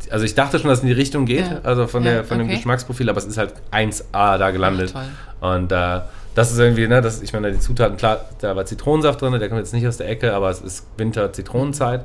also 0.10 0.26
ich 0.26 0.34
dachte 0.36 0.58
schon, 0.60 0.70
dass 0.70 0.80
es 0.80 0.84
in 0.84 0.88
die 0.90 0.96
Richtung 0.96 1.26
geht, 1.26 1.46
Ja. 1.46 1.60
also 1.64 1.86
von, 1.88 2.04
Ja, 2.04 2.12
der, 2.14 2.24
von 2.24 2.38
dem 2.40 2.48
okay. 2.48 2.56
Geschmacksprofil, 2.58 3.10
aber 3.10 3.20
es 3.20 3.26
ist 3.26 3.38
halt 3.38 3.54
1A 3.72 4.38
da 4.38 4.52
gelandet. 4.52 4.94
Ach, 4.96 5.54
Und 5.56 5.72
äh, 5.72 6.00
das 6.36 6.52
ist 6.52 6.58
irgendwie, 6.60 6.88
ne, 6.88 7.02
das, 7.02 7.22
ich 7.22 7.34
meine, 7.34 7.52
die 7.52 7.60
Zutaten, 7.60 7.98
klar, 7.98 8.26
da 8.42 8.56
war 8.56 8.66
Zitronensaft 8.66 9.22
drin, 9.22 9.32
der 9.40 9.50
kommt 9.50 9.60
jetzt 9.60 9.74
nicht 9.74 9.88
aus 9.88 9.98
der 9.98 10.10
Ecke, 10.10 10.34
aber 10.34 10.50
es 10.50 10.62
ist 10.62 10.86
Winter-Zitronenzeit. 10.98 12.02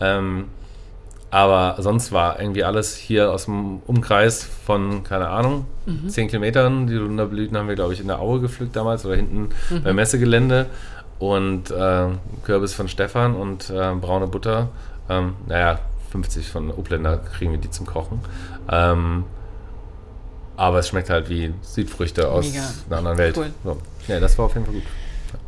Ähm, 0.00 0.46
aber 1.30 1.76
sonst 1.82 2.12
war 2.12 2.38
irgendwie 2.38 2.62
alles 2.62 2.94
hier 2.96 3.32
aus 3.32 3.46
dem 3.46 3.80
Umkreis 3.86 4.46
von, 4.66 5.02
keine 5.02 5.28
Ahnung, 5.28 5.66
Mhm. 5.86 6.08
10 6.08 6.28
Kilometern. 6.28 6.86
Die 6.86 6.94
Lunderblüten 6.94 7.56
haben 7.58 7.68
wir, 7.68 7.74
glaube 7.74 7.92
ich, 7.92 8.00
in 8.00 8.06
der 8.06 8.18
Aue 8.20 8.40
gepflückt 8.40 8.74
damals 8.74 9.04
oder 9.04 9.16
hinten 9.16 9.48
Mhm. 9.70 9.82
beim 9.82 9.96
Messegelände. 9.96 10.66
Und 11.18 11.70
äh, 11.70 12.08
Kürbis 12.44 12.74
von 12.74 12.88
Stefan 12.88 13.34
und 13.34 13.70
äh, 13.70 13.94
braune 13.94 14.26
Butter. 14.26 14.68
Ähm, 15.08 15.34
naja, 15.46 15.78
50 16.10 16.48
von 16.48 16.70
Upländer 16.70 17.18
kriegen 17.18 17.52
wir 17.52 17.58
die 17.58 17.70
zum 17.70 17.86
Kochen. 17.86 18.20
Ähm, 18.70 19.24
aber 20.56 20.78
es 20.78 20.88
schmeckt 20.88 21.10
halt 21.10 21.28
wie 21.28 21.52
Südfrüchte 21.62 22.30
aus 22.30 22.50
Mega. 22.50 22.64
einer 22.88 22.98
anderen 22.98 23.18
Welt. 23.18 23.36
Cool. 23.36 23.50
So. 23.64 23.78
Ja, 24.06 24.20
das 24.20 24.38
war 24.38 24.46
auf 24.46 24.54
jeden 24.54 24.66
Fall 24.66 24.74
gut. 24.74 24.84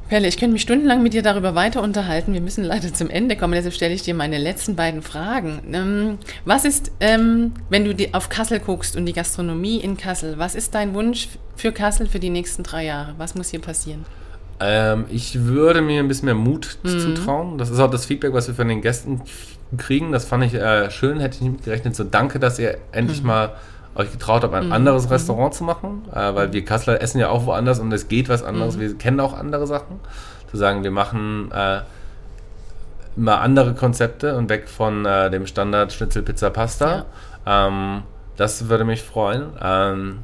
Pelle, 0.08 0.28
ich 0.28 0.36
könnte 0.36 0.52
mich 0.52 0.62
stundenlang 0.62 1.02
mit 1.02 1.14
dir 1.14 1.22
darüber 1.22 1.56
weiter 1.56 1.82
unterhalten. 1.82 2.32
Wir 2.32 2.40
müssen 2.40 2.62
leider 2.62 2.94
zum 2.94 3.10
Ende 3.10 3.36
kommen, 3.36 3.54
deshalb 3.54 3.74
stelle 3.74 3.92
ich 3.92 4.02
dir 4.02 4.14
meine 4.14 4.38
letzten 4.38 4.76
beiden 4.76 5.02
Fragen. 5.02 5.62
Ähm, 5.72 6.18
was 6.44 6.64
ist, 6.64 6.92
ähm, 7.00 7.54
wenn 7.70 7.84
du 7.84 8.08
auf 8.12 8.28
Kassel 8.28 8.60
guckst 8.60 8.96
und 8.96 9.06
die 9.06 9.12
Gastronomie 9.12 9.78
in 9.78 9.96
Kassel, 9.96 10.38
was 10.38 10.54
ist 10.54 10.74
dein 10.76 10.94
Wunsch 10.94 11.28
für 11.56 11.72
Kassel 11.72 12.06
für 12.06 12.20
die 12.20 12.30
nächsten 12.30 12.62
drei 12.62 12.84
Jahre? 12.84 13.14
Was 13.18 13.34
muss 13.34 13.50
hier 13.50 13.60
passieren? 13.60 14.04
Ähm, 14.60 15.04
ich 15.10 15.44
würde 15.44 15.82
mir 15.82 16.00
ein 16.00 16.08
bisschen 16.08 16.26
mehr 16.26 16.34
Mut 16.34 16.78
Mhm. 16.82 16.98
zutrauen. 17.00 17.58
Das 17.58 17.70
ist 17.70 17.78
auch 17.78 17.90
das 17.90 18.06
Feedback, 18.06 18.32
was 18.32 18.48
wir 18.48 18.54
von 18.54 18.68
den 18.68 18.80
Gästen 18.80 19.20
kriegen. 19.76 20.12
Das 20.12 20.24
fand 20.24 20.44
ich 20.44 20.54
äh, 20.54 20.90
schön, 20.90 21.20
hätte 21.20 21.36
ich 21.36 21.42
nicht 21.42 21.64
gerechnet. 21.64 21.94
So 21.96 22.04
danke, 22.04 22.38
dass 22.38 22.58
ihr 22.58 22.78
endlich 22.92 23.20
Mhm. 23.22 23.26
mal 23.28 23.50
euch 23.94 24.12
getraut 24.12 24.42
habt, 24.42 24.54
ein 24.54 24.72
anderes 24.72 25.10
Restaurant 25.10 25.54
zu 25.54 25.64
machen. 25.64 26.02
Äh, 26.14 26.34
weil 26.34 26.52
wir 26.52 26.64
Kasseler 26.64 27.00
essen 27.02 27.18
ja 27.18 27.28
auch 27.30 27.46
woanders 27.46 27.78
und 27.80 27.92
es 27.92 28.08
geht 28.08 28.28
was 28.28 28.42
Mhm. 28.42 28.48
anderes. 28.48 28.78
Wir 28.78 28.94
kennen 28.96 29.20
auch 29.20 29.32
andere 29.36 29.66
Sachen. 29.66 30.00
Zu 30.50 30.56
sagen, 30.56 30.84
wir 30.84 30.90
machen 30.90 31.50
äh, 31.52 31.80
mal 33.16 33.36
andere 33.38 33.74
Konzepte 33.74 34.36
und 34.36 34.48
weg 34.50 34.68
von 34.68 35.04
äh, 35.06 35.30
dem 35.30 35.46
Standard 35.46 35.92
Schnitzel, 35.92 36.22
Pizza, 36.22 36.50
Pasta. 36.50 37.06
Ähm, 37.46 38.02
das 38.36 38.68
würde 38.68 38.84
mich 38.84 39.02
freuen. 39.02 39.46
Ähm, 39.62 40.18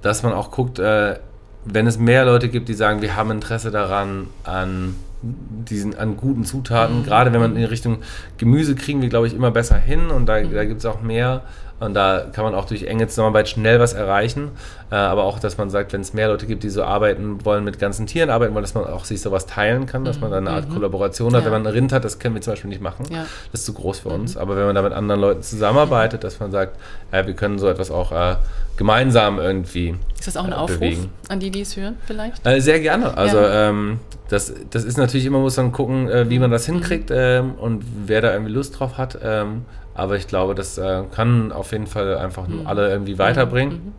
dass 0.00 0.22
man 0.22 0.32
auch 0.32 0.50
guckt, 0.50 0.78
äh, 0.78 1.16
wenn 1.64 1.86
es 1.86 1.98
mehr 1.98 2.24
Leute 2.24 2.48
gibt, 2.48 2.68
die 2.68 2.74
sagen, 2.74 3.02
wir 3.02 3.16
haben 3.16 3.30
Interesse 3.30 3.70
daran, 3.70 4.28
an 4.44 4.96
diesen, 5.22 5.96
an 5.96 6.16
guten 6.16 6.44
Zutaten, 6.44 7.04
gerade 7.04 7.32
wenn 7.32 7.40
man 7.40 7.56
in 7.56 7.64
Richtung 7.64 7.98
Gemüse 8.38 8.74
kriegen 8.74 9.02
wir, 9.02 9.08
glaube 9.08 9.28
ich, 9.28 9.34
immer 9.34 9.52
besser 9.52 9.76
hin 9.76 10.10
und 10.10 10.26
da, 10.26 10.40
da 10.40 10.64
gibt 10.64 10.80
es 10.80 10.86
auch 10.86 11.00
mehr. 11.00 11.42
Und 11.78 11.94
da 11.94 12.26
kann 12.32 12.44
man 12.44 12.54
auch 12.54 12.64
durch 12.66 12.84
enge 12.84 13.08
Zusammenarbeit 13.08 13.48
schnell 13.48 13.80
was 13.80 13.92
erreichen, 13.92 14.50
aber 14.96 15.24
auch, 15.24 15.38
dass 15.38 15.56
man 15.58 15.70
sagt, 15.70 15.92
wenn 15.92 16.00
es 16.02 16.12
mehr 16.12 16.28
Leute 16.28 16.46
gibt, 16.46 16.62
die 16.62 16.68
so 16.70 16.82
arbeiten 16.84 17.44
wollen, 17.44 17.64
mit 17.64 17.78
ganzen 17.78 18.06
Tieren 18.06 18.30
arbeiten 18.30 18.52
wollen, 18.54 18.62
dass 18.64 18.74
man 18.74 18.84
auch 18.84 19.04
sich 19.04 19.20
sowas 19.22 19.46
teilen 19.46 19.86
kann, 19.86 20.04
dass 20.04 20.20
man 20.20 20.30
da 20.30 20.36
eine 20.38 20.50
Art 20.50 20.68
Kollaboration 20.70 21.34
hat, 21.34 21.40
Ja. 21.40 21.46
wenn 21.46 21.52
man 21.62 21.66
ein 21.66 21.72
Rind 21.72 21.92
hat, 21.92 22.04
das 22.04 22.18
können 22.18 22.34
wir 22.34 22.42
zum 22.42 22.52
Beispiel 22.52 22.68
nicht 22.70 22.82
machen, 22.82 23.06
Ja. 23.10 23.24
das 23.52 23.60
ist 23.60 23.66
zu 23.66 23.72
groß 23.74 24.00
für 24.00 24.10
uns, 24.10 24.36
aber 24.36 24.56
wenn 24.56 24.66
man 24.66 24.74
da 24.74 24.82
mit 24.82 24.92
anderen 24.92 25.20
Leuten 25.20 25.42
zusammenarbeitet, 25.42 26.24
dass 26.24 26.40
man 26.40 26.50
sagt, 26.50 26.76
ja, 27.12 27.26
wir 27.26 27.34
können 27.34 27.58
so 27.58 27.68
etwas 27.68 27.90
auch 27.90 28.12
äh, 28.12 28.36
gemeinsam 28.76 29.38
irgendwie 29.38 29.94
Ist 30.18 30.26
das 30.26 30.36
auch 30.36 30.44
ein 30.44 30.52
äh, 30.52 30.56
Aufruf 30.56 30.78
bewegen. 30.78 31.10
an 31.28 31.40
die, 31.40 31.50
die 31.50 31.60
es 31.62 31.76
hören 31.76 31.96
vielleicht? 32.06 32.46
Äh, 32.46 32.60
sehr 32.60 32.80
gerne. 32.80 33.16
Also 33.16 33.38
Ja. 33.38 33.68
ähm, 33.70 34.00
das, 34.28 34.52
das 34.70 34.84
ist 34.84 34.96
natürlich 34.98 35.26
immer, 35.26 35.38
muss 35.40 35.56
man 35.58 35.72
gucken, 35.72 36.08
äh, 36.08 36.28
wie 36.30 36.38
man 36.38 36.50
das 36.50 36.66
hinkriegt 36.66 37.10
ähm, 37.12 37.52
und 37.54 37.84
wer 38.06 38.20
da 38.22 38.32
irgendwie 38.32 38.52
Lust 38.52 38.78
drauf 38.80 38.96
hat. 38.98 39.18
Ähm, 39.22 39.64
aber 39.94 40.16
ich 40.16 40.26
glaube, 40.26 40.54
das 40.54 40.78
äh, 40.78 41.02
kann 41.14 41.52
auf 41.52 41.72
jeden 41.72 41.86
Fall 41.86 42.16
einfach 42.16 42.48
nur 42.48 42.66
alle 42.66 42.90
irgendwie 42.90 43.18
weiterbringen. 43.18 43.92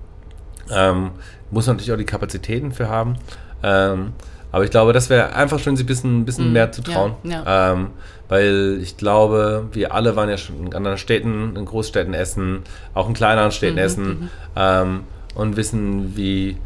Ähm, 0.72 1.12
muss 1.52 1.68
man 1.68 1.76
natürlich 1.76 1.94
auch 1.94 1.98
die 1.98 2.06
Kapazitäten 2.06 2.72
für 2.72 2.90
haben. 2.90 3.16
Ähm, 3.64 4.14
aber 4.52 4.64
ich 4.64 4.72
glaube, 4.72 4.94
das 4.94 5.10
wäre 5.10 5.34
einfach 5.36 5.60
schön, 5.60 5.76
sich 5.76 5.84
ein 5.86 5.88
bisschen, 5.88 6.26
bisschen 6.26 6.54
mehr 6.54 6.72
zu 6.72 6.82
Ja, 6.84 6.94
trauen. 6.94 7.14
ja. 7.24 7.74
Ähm, 7.74 7.88
weil 8.30 8.80
ich 8.82 8.98
glaube, 8.98 9.66
wir 9.74 9.94
alle 9.94 10.16
waren 10.16 10.30
ja 10.30 10.38
schon 10.38 10.68
in 10.68 10.74
anderen 10.74 10.98
Städten, 10.98 11.56
in 11.56 11.66
Großstädten 11.66 12.14
essen, 12.14 12.60
auch 12.94 13.08
in 13.08 13.14
kleineren 13.14 13.52
Städten 13.52 13.78
essen 13.78 14.30
ähm, 14.56 15.02
und 15.36 15.56
wissen, 15.58 16.16
wie 16.16 16.58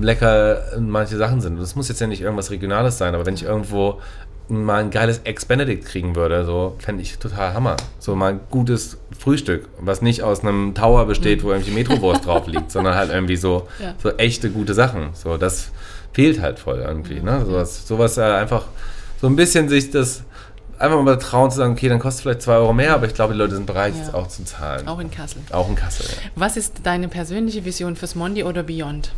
lecker 0.00 0.62
manche 0.78 1.16
Sachen 1.16 1.40
sind. 1.40 1.58
Das 1.60 1.74
muss 1.76 1.88
jetzt 1.88 2.00
ja 2.00 2.06
nicht 2.06 2.20
irgendwas 2.20 2.50
Regionales 2.50 2.98
sein, 2.98 3.14
aber 3.14 3.26
wenn 3.26 3.34
ich 3.34 3.42
irgendwo 3.44 4.00
mal 4.48 4.82
ein 4.82 4.90
geiles 4.90 5.20
Ex-Benedict 5.24 5.84
kriegen 5.84 6.14
würde, 6.14 6.44
so 6.44 6.76
fände 6.78 7.02
ich 7.02 7.18
total 7.18 7.52
Hammer. 7.54 7.76
So 7.98 8.14
mal 8.14 8.32
ein 8.34 8.40
gutes 8.50 8.98
Frühstück, 9.18 9.68
was 9.80 10.02
nicht 10.02 10.22
aus 10.22 10.40
einem 10.42 10.74
Tower 10.74 11.06
besteht, 11.06 11.42
wo 11.42 11.50
irgendwie 11.50 11.72
Metrowurst 11.72 12.24
drauf 12.26 12.46
liegt, 12.46 12.70
sondern 12.70 12.94
halt 12.94 13.10
irgendwie 13.10 13.36
so, 13.36 13.66
Ja. 13.82 13.94
so 14.02 14.10
echte 14.16 14.50
gute 14.50 14.74
Sachen. 14.74 15.10
So, 15.14 15.36
das 15.36 15.72
fehlt 16.12 16.40
halt 16.40 16.58
voll 16.58 16.78
irgendwie. 16.86 17.20
Ne? 17.20 17.44
Sowas, 17.44 17.86
sowas 17.88 18.18
äh, 18.18 18.22
einfach 18.22 18.64
so 19.20 19.26
ein 19.26 19.36
bisschen 19.36 19.68
sich 19.68 19.90
das 19.90 20.22
einfach 20.78 21.00
mal 21.02 21.16
trauen 21.18 21.50
zu 21.50 21.56
sagen, 21.56 21.72
okay, 21.72 21.88
dann 21.88 21.98
kostet 21.98 22.18
es 22.18 22.22
vielleicht 22.22 22.42
zwei 22.42 22.54
Euro 22.56 22.72
mehr, 22.74 22.94
aber 22.94 23.06
ich 23.06 23.14
glaube, 23.14 23.32
die 23.32 23.38
Leute 23.38 23.54
sind 23.54 23.66
bereit, 23.66 23.94
Ja. 23.96 24.02
es 24.08 24.14
auch 24.14 24.26
zu 24.28 24.44
zahlen. 24.44 24.86
Auch 24.86 24.98
in 25.00 25.10
Kassel. 25.10 25.40
Auch 25.50 25.68
in 25.68 25.74
Kassel. 25.74 26.06
Ja. 26.06 26.30
Was 26.36 26.56
ist 26.56 26.80
deine 26.84 27.08
persönliche 27.08 27.64
Vision 27.64 27.96
fürs 27.96 28.14
Mondi 28.14 28.44
oder 28.44 28.62
Beyond? 28.62 29.12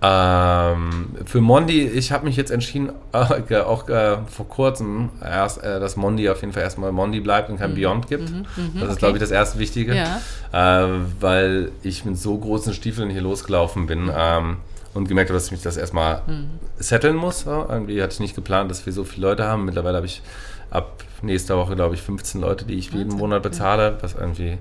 Ähm, 0.00 1.08
für 1.24 1.40
Mondi, 1.40 1.82
ich 1.82 2.12
habe 2.12 2.24
mich 2.26 2.36
jetzt 2.36 2.50
entschieden, 2.50 2.90
äh, 3.12 3.56
auch 3.60 3.88
äh, 3.88 4.18
vor 4.28 4.48
kurzem, 4.48 5.10
erst, 5.22 5.62
äh, 5.62 5.80
dass 5.80 5.96
Mondi 5.96 6.28
auf 6.30 6.40
jeden 6.40 6.52
Fall 6.52 6.62
erstmal 6.62 6.92
Mondi 6.92 7.20
bleibt 7.20 7.50
und 7.50 7.58
kein 7.58 7.74
Beyond 7.74 8.08
gibt. 8.08 8.24
das 8.24 8.30
ist, 8.30 8.74
Mhm. 8.74 8.82
okay. 8.82 8.94
glaube 8.96 9.16
ich, 9.16 9.20
das 9.20 9.30
erste 9.30 9.58
Wichtige. 9.58 9.94
Ja. 9.94 10.84
Äh, 10.84 10.88
weil 11.20 11.72
ich 11.82 12.04
mit 12.04 12.16
so 12.18 12.38
großen 12.38 12.72
Stiefeln 12.74 13.10
hier 13.10 13.22
losgelaufen 13.22 13.86
bin 13.86 14.10
ähm, 14.16 14.58
und 14.94 15.08
gemerkt 15.08 15.30
habe, 15.30 15.36
dass 15.36 15.46
ich 15.46 15.52
mich 15.52 15.62
das 15.62 15.76
erstmal 15.76 16.22
Mhm. 16.26 16.48
setteln 16.78 17.16
muss. 17.16 17.40
So. 17.40 17.66
Irgendwie 17.68 18.00
hatte 18.02 18.12
ich 18.14 18.20
nicht 18.20 18.34
geplant, 18.36 18.70
dass 18.70 18.86
wir 18.86 18.92
so 18.92 19.04
viele 19.04 19.26
Leute 19.28 19.44
haben. 19.44 19.64
Mittlerweile 19.64 19.96
habe 19.96 20.06
ich 20.06 20.22
ab 20.70 21.02
nächster 21.22 21.56
Woche, 21.56 21.74
glaube 21.74 21.96
ich, 21.96 22.02
15 22.02 22.40
Leute, 22.40 22.64
die 22.64 22.74
ich 22.74 22.92
jeden 22.92 23.14
Monat 23.16 23.42
bezahle, 23.42 23.98
was 24.00 24.14
irgendwie 24.14 24.58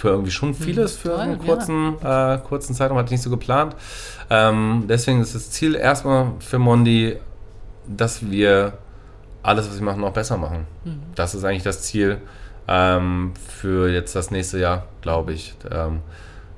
für 0.00 0.08
irgendwie 0.08 0.30
schon 0.30 0.54
viel 0.54 0.78
ist 0.78 0.98
für 0.98 1.08
Mhm. 1.08 1.12
toll, 1.12 1.20
einen 1.20 1.32
ja. 1.40 1.44
kurzen, 1.46 1.94
äh, 2.02 2.38
kurzen 2.48 2.74
Zeitraum, 2.74 2.96
hatte 2.96 3.06
ich 3.06 3.12
nicht 3.12 3.22
so 3.22 3.28
geplant. 3.30 3.76
Ähm, 4.30 4.84
deswegen 4.88 5.20
ist 5.20 5.34
das 5.34 5.50
Ziel 5.50 5.74
erstmal 5.74 6.32
für 6.40 6.58
Mondi, 6.58 7.16
dass 7.86 8.30
wir 8.30 8.72
alles, 9.42 9.68
was 9.68 9.78
wir 9.78 9.84
machen, 9.84 10.00
noch 10.00 10.12
besser 10.12 10.36
machen. 10.38 10.66
Mhm. 10.84 11.00
Das 11.14 11.34
ist 11.34 11.44
eigentlich 11.44 11.64
das 11.64 11.82
Ziel 11.82 12.18
ähm, 12.66 13.32
für 13.58 13.90
jetzt 13.90 14.14
das 14.16 14.30
nächste 14.30 14.58
Jahr, 14.58 14.86
glaube 15.02 15.32
ich. 15.32 15.54
Ähm, 15.70 16.00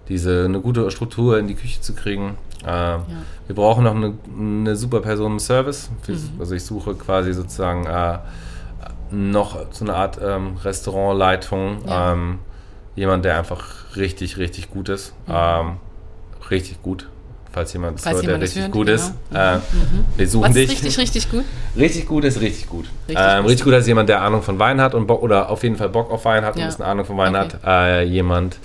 diese 0.09 0.45
eine 0.45 0.61
gute 0.61 0.89
Struktur 0.91 1.39
in 1.39 1.47
die 1.49 1.55
Küche 1.55 1.81
zu 1.81 1.95
kriegen. 1.95 2.37
Ähm, 2.67 3.01
Wir 3.47 3.55
brauchen 3.57 3.83
noch 3.85 3.95
eine, 3.97 4.15
eine 4.39 4.77
super 4.77 5.01
Person 5.01 5.33
im 5.33 5.39
Service. 5.41 5.91
Mhm. 6.07 6.39
Also 6.39 6.55
ich 6.55 6.65
suche 6.65 6.95
quasi 6.95 7.33
sozusagen 7.33 7.87
äh, 7.87 8.19
noch 9.11 9.59
so 9.73 9.85
eine 9.85 9.95
Art 9.95 10.19
ähm, 10.23 10.57
Restaurantleitung. 10.63 11.79
Ja. 11.87 12.13
Ähm, 12.13 12.39
jemand, 12.97 13.25
der 13.25 13.39
einfach 13.39 13.97
richtig, 13.97 14.37
richtig 14.39 14.71
gut 14.71 14.89
ist. 14.89 15.13
Ähm, 15.29 15.77
richtig 16.51 16.83
gut. 16.83 17.09
Falls 17.53 17.71
jemand 17.75 17.99
das 17.99 18.05
Mhm. 18.07 18.09
Falls 18.11 18.27
hört, 18.27 18.33
der 18.35 18.41
richtig 18.41 18.63
hört, 18.63 18.73
gut 18.73 18.87
genau. 18.87 18.97
ist. 18.99 19.13
Äh, 19.35 19.59
wir 20.17 20.29
suchen 20.29 20.43
Was 20.49 20.57
ist 20.57 20.71
dich. 20.71 20.71
richtig, 20.71 20.99
richtig 20.99 21.31
gut? 21.31 21.45
Richtig 21.77 22.07
gut 22.07 22.25
ist 22.25 22.41
richtig 22.41 22.69
gut. 22.69 22.87
Richtig 23.09 23.27
ähm, 23.29 23.43
gut. 23.43 23.51
richtig 23.51 23.65
gut 23.65 23.75
ist 23.75 23.87
jemand, 23.87 24.09
der 24.09 24.23
Ahnung 24.23 24.41
von 24.43 24.59
Wein 24.59 24.81
hat 24.81 24.95
und 24.95 25.07
Bock, 25.07 25.23
oder 25.23 25.51
auf 25.51 25.63
jeden 25.63 25.77
Fall 25.77 25.91
Bock 25.91 26.11
auf 26.11 26.25
Wein 26.25 26.45
hat 26.45 26.55
und 26.55 26.61
Ja. 26.61 26.67
ein 26.67 26.71
bisschen 26.71 26.85
Ahnung 26.87 27.05
von 27.05 27.17
Wein 27.19 27.35
Okay. 27.37 27.49
hat. 27.63 27.67
Äh, 27.67 28.03
jemand, 28.05 28.59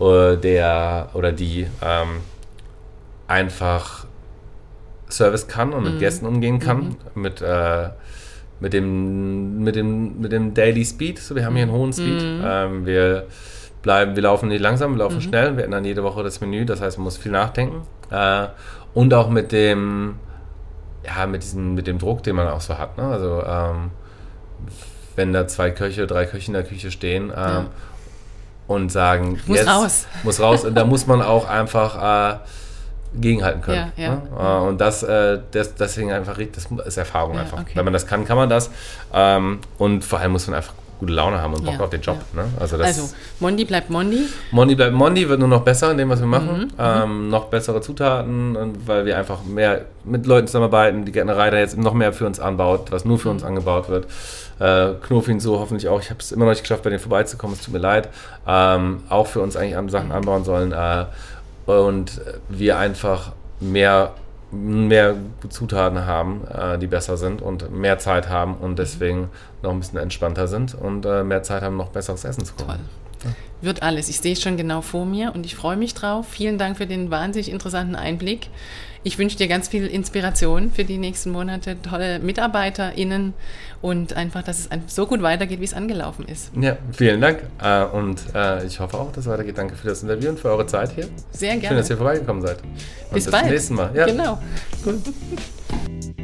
äh, 0.00 0.36
der 0.36 1.10
oder 1.12 1.32
die 1.32 1.66
ähm, 1.82 2.08
einfach 3.26 4.06
Service 5.10 5.46
kann 5.46 5.72
und 5.72 5.84
Mhm. 5.84 5.90
mit 5.90 5.98
Gästen 6.00 6.26
umgehen 6.26 6.58
kann. 6.58 6.96
Mit, 7.14 7.40
äh, 7.42 7.90
mit, 8.60 8.72
dem, 8.72 9.62
mit, 9.62 9.76
dem, 9.76 10.18
mit 10.20 10.32
dem 10.32 10.54
Daily 10.54 10.84
Speed. 10.84 11.18
So, 11.18 11.34
wir 11.34 11.44
haben 11.44 11.54
hier 11.54 11.64
einen 11.64 11.72
hohen 11.72 11.92
Speed. 11.92 12.22
Mhm. 12.22 12.40
Ähm, 12.42 12.86
wir 12.86 13.26
bleiben, 13.84 14.16
wir 14.16 14.22
laufen 14.24 14.48
nicht 14.48 14.60
langsam, 14.60 14.92
wir 14.92 14.98
laufen 14.98 15.20
schnell. 15.20 15.56
Wir 15.56 15.64
ändern 15.64 15.84
jede 15.84 16.02
Woche 16.02 16.24
das 16.24 16.40
Menü, 16.40 16.64
das 16.64 16.80
heißt, 16.80 16.98
man 16.98 17.04
muss 17.04 17.16
viel 17.16 17.30
nachdenken. 17.30 17.82
Äh, 18.10 18.46
und 18.94 19.14
auch 19.14 19.28
mit 19.28 19.52
dem, 19.52 20.16
ja, 21.04 21.26
mit 21.26 21.42
diesem, 21.44 21.74
mit 21.74 21.86
dem 21.86 21.98
Druck, 21.98 22.22
den 22.24 22.34
man 22.34 22.48
auch 22.48 22.60
so 22.60 22.76
hat. 22.78 22.96
Ne? 22.98 23.04
Also 23.04 23.44
ähm, 23.46 23.90
wenn 25.16 25.32
da 25.32 25.46
zwei 25.46 25.70
Köche, 25.70 26.06
drei 26.08 26.26
Köche 26.26 26.48
in 26.48 26.54
der 26.54 26.64
Küche 26.64 26.90
stehen 26.90 27.24
ähm, 27.24 27.30
Ja. 27.36 27.64
und 28.66 28.90
sagen, 28.90 29.38
Muss 29.46 29.58
jetzt 29.58 29.68
raus. 29.68 30.06
muss 30.24 30.40
raus, 30.40 30.64
und 30.64 30.74
da 30.74 30.84
muss 30.84 31.06
man 31.06 31.22
auch 31.22 31.48
einfach 31.48 32.32
äh, 32.34 32.38
gegenhalten 33.20 33.60
können. 33.60 33.92
Ja, 33.96 34.04
ja. 34.04 34.10
Ne? 34.14 34.22
Äh, 34.38 34.68
und 34.68 34.80
das, 34.80 35.02
äh, 35.02 35.38
das, 35.52 35.74
deswegen 35.74 36.10
einfach, 36.10 36.36
das 36.52 36.66
ist 36.86 36.96
Erfahrung 36.96 37.38
einfach. 37.38 37.60
okay. 37.60 37.72
Wenn 37.74 37.84
man 37.84 37.92
das 37.92 38.06
kann, 38.06 38.24
kann 38.24 38.36
man 38.36 38.48
das. 38.48 38.70
Ähm, 39.12 39.58
und 39.78 40.04
vor 40.04 40.18
allem 40.20 40.32
muss 40.32 40.46
man 40.46 40.56
einfach 40.56 40.74
gute 40.98 41.12
Laune 41.12 41.40
haben 41.40 41.54
und 41.54 41.64
Bock 41.64 41.74
Ja, 41.74 41.80
auf 41.80 41.90
den 41.90 42.00
Job. 42.00 42.18
ja. 42.34 42.42
Ne? 42.42 42.48
Also, 42.58 42.76
das 42.76 42.86
Also, 42.98 43.14
Mondi 43.40 43.64
bleibt 43.64 43.90
Mondi. 43.90 44.26
Mondi 44.50 44.74
bleibt 44.74 44.92
Mondi, 44.94 45.28
wird 45.28 45.38
nur 45.40 45.48
noch 45.48 45.62
besser 45.62 45.90
in 45.90 45.98
dem, 45.98 46.08
was 46.08 46.20
wir 46.20 46.26
Mhm, 46.26 46.30
machen. 46.30 46.72
Ähm, 46.78 47.28
noch 47.28 47.46
bessere 47.46 47.80
Zutaten, 47.80 48.56
weil 48.86 49.04
wir 49.06 49.18
einfach 49.18 49.42
mehr 49.44 49.86
mit 50.04 50.26
Leuten 50.26 50.46
zusammenarbeiten, 50.46 51.04
die 51.04 51.12
Gärtnerei 51.12 51.50
da 51.50 51.58
jetzt 51.58 51.76
noch 51.78 51.94
mehr 51.94 52.12
für 52.12 52.26
uns 52.26 52.38
anbaut, 52.40 52.90
was 52.92 53.04
nur 53.04 53.18
für 53.18 53.30
uns 53.30 53.42
angebaut 53.44 53.88
wird. 53.88 54.06
Äh, 54.60 54.94
Knofin 55.06 55.40
so 55.40 55.58
hoffentlich 55.58 55.88
auch. 55.88 56.00
Ich 56.00 56.10
habe 56.10 56.20
es 56.20 56.30
immer 56.30 56.44
noch 56.44 56.52
nicht 56.52 56.62
geschafft, 56.62 56.82
bei 56.84 56.90
denen 56.90 57.00
vorbeizukommen, 57.00 57.56
es 57.56 57.64
tut 57.64 57.74
mir 57.74 57.80
leid. 57.80 58.08
Ähm, 58.46 59.00
auch 59.08 59.26
für 59.26 59.40
uns 59.40 59.56
eigentlich 59.56 59.76
an 59.76 59.88
Sachen 59.88 60.12
anbauen 60.12 60.44
sollen. 60.44 60.72
Äh, 60.72 61.06
und 61.66 62.20
wir 62.48 62.78
einfach 62.78 63.32
mehr, 63.58 64.12
mehr 64.54 65.16
Zutaten 65.48 66.06
haben, 66.06 66.46
äh, 66.48 66.78
die 66.78 66.86
besser 66.86 67.16
sind 67.16 67.42
und 67.42 67.70
mehr 67.72 67.98
Zeit 67.98 68.28
haben 68.28 68.54
und 68.56 68.78
deswegen 68.78 69.28
noch 69.62 69.72
ein 69.72 69.80
bisschen 69.80 69.98
entspannter 69.98 70.48
sind 70.48 70.74
und 70.74 71.04
äh, 71.06 71.24
mehr 71.24 71.42
Zeit 71.42 71.62
haben, 71.62 71.76
noch 71.76 71.88
besseres 71.88 72.24
Essen 72.24 72.44
zu 72.44 72.54
kochen. 72.54 72.66
Toll. 72.66 73.32
Wird 73.60 73.82
alles. 73.82 74.08
Ich 74.08 74.20
sehe 74.20 74.34
es 74.34 74.42
schon 74.42 74.56
genau 74.56 74.82
vor 74.82 75.06
mir 75.06 75.34
und 75.34 75.46
ich 75.46 75.56
freue 75.56 75.76
mich 75.76 75.94
drauf. 75.94 76.26
Vielen 76.28 76.58
Dank 76.58 76.76
für 76.76 76.86
den 76.86 77.10
wahnsinnig 77.10 77.50
interessanten 77.50 77.96
Einblick. 77.96 78.48
Ich 79.06 79.18
wünsche 79.18 79.36
dir 79.36 79.48
ganz 79.48 79.68
viel 79.68 79.86
Inspiration 79.86 80.72
für 80.72 80.84
die 80.84 80.96
nächsten 80.96 81.30
Monate, 81.30 81.76
tolle 81.82 82.20
MitarbeiterInnen 82.20 83.34
und 83.82 84.14
einfach, 84.14 84.42
dass 84.42 84.60
es 84.60 84.94
so 84.94 85.06
gut 85.06 85.20
weitergeht, 85.20 85.60
wie 85.60 85.64
es 85.64 85.74
angelaufen 85.74 86.24
ist. 86.26 86.50
Ja, 86.58 86.78
vielen 86.90 87.20
Dank. 87.20 87.42
Äh, 87.62 87.84
und 87.84 88.22
äh, 88.34 88.64
ich 88.64 88.80
hoffe 88.80 88.96
auch, 88.96 89.12
dass 89.12 89.26
es 89.26 89.30
weitergeht. 89.30 89.58
Danke 89.58 89.76
für 89.76 89.88
das 89.88 90.02
Interview 90.02 90.30
und 90.30 90.40
für 90.40 90.48
eure 90.48 90.66
Zeit 90.66 90.92
hier. 90.92 91.06
Sehr 91.32 91.52
Schön, 91.52 91.60
gerne. 91.60 91.76
dass 91.76 91.90
ihr 91.90 91.98
vorbeigekommen 91.98 92.40
seid. 92.40 92.62
Und 92.62 92.72
bis, 93.12 93.24
bis 93.24 93.30
bald. 93.30 93.44
zum 93.44 93.52
nächsten 93.52 93.74
Mal. 93.74 93.90
Ja. 93.94 94.06
Genau. 94.06 94.38
Gut. 94.82 95.02